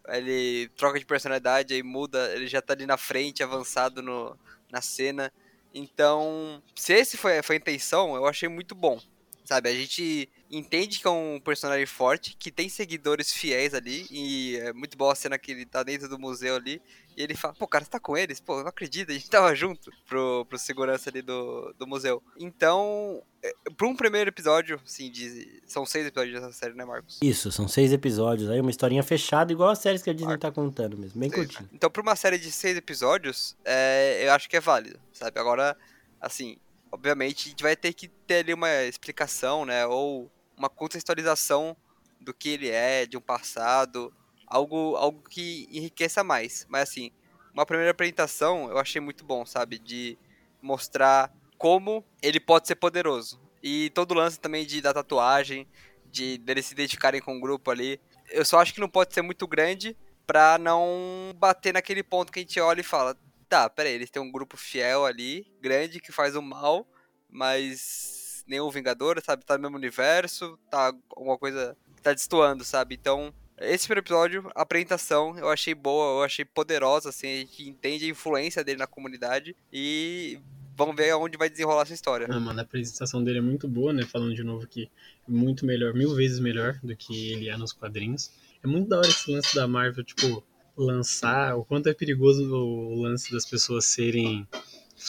Ele 0.07 0.67
troca 0.69 0.97
de 0.97 1.05
personalidade, 1.05 1.75
aí 1.75 1.83
muda, 1.83 2.33
ele 2.33 2.47
já 2.47 2.59
tá 2.59 2.73
ali 2.73 2.87
na 2.87 2.97
frente, 2.97 3.43
avançado 3.43 4.01
no, 4.01 4.35
na 4.71 4.81
cena. 4.81 5.31
Então, 5.73 6.61
se 6.75 6.93
esse 6.93 7.17
foi, 7.17 7.41
foi 7.41 7.55
a 7.55 7.59
intenção, 7.59 8.15
eu 8.15 8.25
achei 8.25 8.47
muito 8.47 8.75
bom. 8.75 8.99
Sabe, 9.43 9.69
a 9.69 9.73
gente 9.73 10.29
entende 10.57 10.99
que 10.99 11.07
é 11.07 11.09
um 11.09 11.39
personagem 11.39 11.85
forte, 11.85 12.35
que 12.37 12.51
tem 12.51 12.69
seguidores 12.69 13.33
fiéis 13.33 13.73
ali, 13.73 14.05
e 14.11 14.57
é 14.57 14.73
muito 14.73 14.97
boa 14.97 15.13
a 15.13 15.15
cena 15.15 15.37
que 15.37 15.51
ele 15.51 15.65
tá 15.65 15.81
dentro 15.83 16.07
do 16.07 16.19
museu 16.19 16.55
ali, 16.55 16.81
e 17.17 17.23
ele 17.23 17.35
fala, 17.35 17.53
pô, 17.53 17.67
cara, 17.67 17.83
você 17.83 17.91
tá 17.91 17.99
com 17.99 18.15
eles? 18.15 18.39
Pô, 18.39 18.59
eu 18.59 18.61
não 18.61 18.69
acredito, 18.69 19.11
a 19.11 19.13
gente 19.13 19.29
tava 19.29 19.53
junto 19.55 19.91
pro, 20.07 20.45
pro 20.45 20.57
segurança 20.57 21.09
ali 21.09 21.21
do, 21.21 21.73
do 21.77 21.87
museu. 21.87 22.21
Então, 22.39 23.21
é, 23.41 23.53
pra 23.75 23.87
um 23.87 23.95
primeiro 23.95 24.29
episódio, 24.29 24.79
assim, 24.85 25.11
de, 25.11 25.61
são 25.65 25.85
seis 25.85 26.07
episódios 26.07 26.39
dessa 26.39 26.53
série, 26.53 26.73
né, 26.73 26.85
Marcos? 26.85 27.19
Isso, 27.21 27.51
são 27.51 27.67
seis 27.67 27.91
episódios, 27.91 28.49
aí 28.49 28.59
uma 28.59 28.71
historinha 28.71 29.03
fechada, 29.03 29.51
igual 29.51 29.69
as 29.69 29.79
séries 29.79 30.01
que 30.01 30.09
a 30.09 30.13
Disney 30.13 30.29
Marcos. 30.29 30.49
tá 30.49 30.51
contando 30.51 30.97
mesmo, 30.97 31.19
bem 31.19 31.29
curtinho. 31.29 31.69
Então, 31.73 31.89
pra 31.89 32.01
uma 32.01 32.15
série 32.15 32.37
de 32.37 32.51
seis 32.51 32.77
episódios, 32.77 33.55
é, 33.65 34.25
eu 34.25 34.31
acho 34.31 34.49
que 34.49 34.57
é 34.57 34.61
válido, 34.61 34.99
sabe? 35.11 35.39
Agora, 35.39 35.75
assim, 36.21 36.57
obviamente, 36.91 37.47
a 37.47 37.49
gente 37.49 37.63
vai 37.63 37.75
ter 37.75 37.91
que 37.93 38.07
ter 38.07 38.35
ali 38.35 38.53
uma 38.53 38.83
explicação, 38.83 39.65
né? 39.65 39.85
Ou 39.87 40.31
uma 40.63 40.69
contextualização 40.69 41.75
do 42.21 42.33
que 42.33 42.49
ele 42.49 42.69
é, 42.69 43.05
de 43.05 43.17
um 43.17 43.21
passado, 43.21 44.13
algo, 44.47 44.95
algo 44.95 45.21
que 45.29 45.67
enriqueça 45.69 46.23
mais. 46.23 46.65
Mas 46.69 46.83
assim, 46.83 47.11
uma 47.53 47.65
primeira 47.65 47.91
apresentação 47.91 48.69
eu 48.69 48.77
achei 48.77 49.01
muito 49.01 49.25
bom, 49.25 49.45
sabe? 49.45 49.77
De 49.77 50.17
mostrar 50.61 51.33
como 51.57 52.03
ele 52.21 52.39
pode 52.39 52.67
ser 52.67 52.75
poderoso. 52.75 53.41
E 53.61 53.89
todo 53.91 54.11
o 54.11 54.15
lance 54.15 54.39
também 54.39 54.65
de 54.65 54.81
da 54.81 54.93
tatuagem, 54.93 55.67
de 56.05 56.37
deles 56.37 56.65
se 56.65 56.73
identificarem 56.73 57.21
com 57.21 57.37
o 57.37 57.41
grupo 57.41 57.69
ali. 57.69 57.99
Eu 58.29 58.45
só 58.45 58.59
acho 58.59 58.73
que 58.73 58.79
não 58.79 58.89
pode 58.89 59.13
ser 59.13 59.21
muito 59.21 59.45
grande 59.45 59.97
pra 60.25 60.57
não 60.57 61.33
bater 61.35 61.73
naquele 61.73 62.03
ponto 62.03 62.31
que 62.31 62.39
a 62.39 62.41
gente 62.41 62.59
olha 62.59 62.79
e 62.79 62.83
fala, 62.83 63.17
tá, 63.49 63.69
peraí, 63.69 63.93
eles 63.93 64.09
têm 64.09 64.21
um 64.21 64.31
grupo 64.31 64.55
fiel 64.55 65.05
ali, 65.05 65.45
grande, 65.61 65.99
que 65.99 66.11
faz 66.11 66.35
o 66.35 66.41
mal, 66.41 66.87
mas 67.29 68.22
nenhum 68.47 68.69
Vingador, 68.69 69.21
sabe? 69.23 69.45
Tá 69.45 69.57
no 69.57 69.63
mesmo 69.63 69.77
universo, 69.77 70.57
tá 70.69 70.93
alguma 71.15 71.37
coisa 71.37 71.75
que 71.95 72.01
tá 72.01 72.13
destoando, 72.13 72.63
sabe? 72.63 72.95
Então, 72.95 73.33
esse 73.59 73.85
primeiro 73.85 74.05
episódio, 74.05 74.51
a 74.55 74.61
apresentação, 74.63 75.37
eu 75.37 75.49
achei 75.49 75.73
boa, 75.73 76.19
eu 76.19 76.23
achei 76.23 76.43
poderosa, 76.43 77.09
assim, 77.09 77.27
a 77.27 77.39
gente 77.39 77.69
entende 77.69 78.05
a 78.05 78.09
influência 78.09 78.63
dele 78.63 78.79
na 78.79 78.87
comunidade 78.87 79.55
e 79.71 80.39
vamos 80.75 80.95
ver 80.95 81.11
aonde 81.11 81.37
vai 81.37 81.49
desenrolar 81.49 81.83
essa 81.83 81.93
história. 81.93 82.27
Ah, 82.29 82.39
mano, 82.39 82.59
a 82.59 82.63
apresentação 82.63 83.23
dele 83.23 83.37
é 83.37 83.41
muito 83.41 83.67
boa, 83.67 83.93
né? 83.93 84.03
Falando 84.05 84.33
de 84.33 84.43
novo 84.43 84.67
que 84.67 84.89
muito 85.27 85.65
melhor, 85.65 85.93
mil 85.93 86.15
vezes 86.15 86.39
melhor 86.39 86.79
do 86.83 86.95
que 86.95 87.31
ele 87.31 87.49
é 87.49 87.57
nos 87.57 87.71
quadrinhos. 87.71 88.31
É 88.63 88.67
muito 88.67 88.89
da 88.89 88.97
hora 88.97 89.07
esse 89.07 89.31
lance 89.31 89.55
da 89.55 89.67
Marvel, 89.67 90.03
tipo, 90.03 90.43
lançar, 90.75 91.55
o 91.55 91.63
quanto 91.63 91.89
é 91.89 91.93
perigoso 91.93 92.43
o 92.53 93.01
lance 93.01 93.31
das 93.31 93.45
pessoas 93.45 93.85
serem 93.85 94.47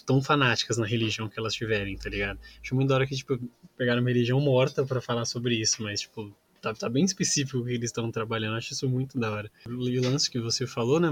tão 0.00 0.22
fanáticas 0.22 0.78
na 0.78 0.86
religião 0.86 1.28
que 1.28 1.38
elas 1.38 1.54
tiverem, 1.54 1.96
tá 1.96 2.08
ligado? 2.08 2.38
Acho 2.62 2.74
muito 2.74 2.88
da 2.88 2.96
hora 2.96 3.06
que, 3.06 3.14
tipo, 3.14 3.38
pegaram 3.76 4.00
uma 4.00 4.10
religião 4.10 4.40
morta 4.40 4.84
para 4.84 5.00
falar 5.00 5.24
sobre 5.24 5.56
isso, 5.56 5.82
mas, 5.82 6.02
tipo, 6.02 6.34
tá, 6.60 6.72
tá 6.74 6.88
bem 6.88 7.04
específico 7.04 7.58
o 7.58 7.64
que 7.64 7.72
eles 7.72 7.90
estão 7.90 8.10
trabalhando, 8.10 8.56
acho 8.56 8.72
isso 8.72 8.88
muito 8.88 9.18
da 9.18 9.30
hora. 9.30 9.50
E 9.66 9.98
o 9.98 10.02
lance 10.02 10.30
que 10.30 10.40
você 10.40 10.66
falou, 10.66 10.98
né, 10.98 11.08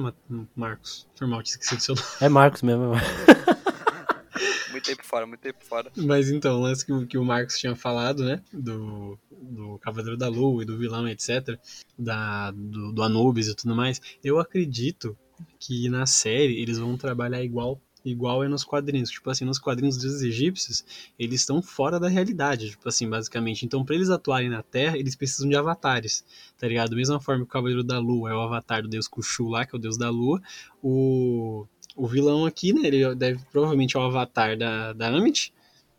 Marcos? 0.56 1.06
Normal, 1.20 1.42
te 1.42 1.50
esqueci 1.50 1.76
do 1.76 1.82
seu 1.82 1.94
nome. 1.94 2.06
É 2.20 2.28
Marcos 2.28 2.62
mesmo, 2.62 2.94
é 2.94 2.98
muito 4.72 4.86
tempo 4.86 5.04
fora, 5.04 5.26
muito 5.26 5.40
tempo 5.40 5.64
fora. 5.64 5.92
Mas 5.96 6.30
então, 6.30 6.58
o 6.58 6.62
lance 6.62 6.84
que, 6.84 7.06
que 7.06 7.18
o 7.18 7.24
Marcos 7.24 7.58
tinha 7.58 7.76
falado, 7.76 8.24
né? 8.24 8.42
Do, 8.52 9.18
do 9.30 9.78
Cavaleiro 9.78 10.16
da 10.16 10.28
Lua 10.28 10.62
e 10.62 10.66
do 10.66 10.78
vilão, 10.78 11.06
etc. 11.08 11.58
Da, 11.98 12.50
do, 12.50 12.92
do 12.92 13.02
Anubis 13.02 13.48
e 13.48 13.54
tudo 13.54 13.76
mais. 13.76 14.00
Eu 14.24 14.38
acredito 14.40 15.16
que 15.58 15.88
na 15.88 16.06
série 16.06 16.60
eles 16.60 16.78
vão 16.78 16.96
trabalhar 16.96 17.42
igual 17.42 17.80
igual 18.04 18.42
é 18.44 18.48
nos 18.48 18.64
quadrinhos. 18.64 19.10
Tipo 19.10 19.30
assim, 19.30 19.44
nos 19.44 19.58
quadrinhos 19.58 19.96
dos 19.96 20.22
egípcios, 20.22 20.84
eles 21.18 21.40
estão 21.40 21.62
fora 21.62 21.98
da 21.98 22.08
realidade, 22.08 22.70
tipo 22.70 22.88
assim, 22.88 23.08
basicamente. 23.08 23.64
Então, 23.64 23.84
para 23.84 23.94
eles 23.94 24.10
atuarem 24.10 24.48
na 24.48 24.62
Terra, 24.62 24.98
eles 24.98 25.14
precisam 25.14 25.48
de 25.48 25.56
avatares, 25.56 26.24
tá 26.58 26.66
ligado? 26.66 26.90
Da 26.90 26.96
mesma 26.96 27.20
forma 27.20 27.44
que 27.44 27.48
o 27.48 27.52
Cavaleiro 27.52 27.84
da 27.84 27.98
Lua 27.98 28.30
é 28.30 28.34
o 28.34 28.40
avatar 28.40 28.82
do 28.82 28.88
deus 28.88 29.08
Kushu 29.08 29.48
lá, 29.48 29.64
que 29.64 29.74
é 29.74 29.78
o 29.78 29.80
deus 29.80 29.96
da 29.96 30.10
Lua, 30.10 30.40
o 30.82 31.66
o 31.94 32.06
vilão 32.06 32.46
aqui, 32.46 32.72
né? 32.72 32.86
Ele 32.86 33.14
deve 33.14 33.40
provavelmente 33.50 33.96
é 33.96 34.00
o 34.00 34.02
avatar 34.02 34.56
da, 34.56 34.92
da 34.92 35.08
Amit, 35.08 35.52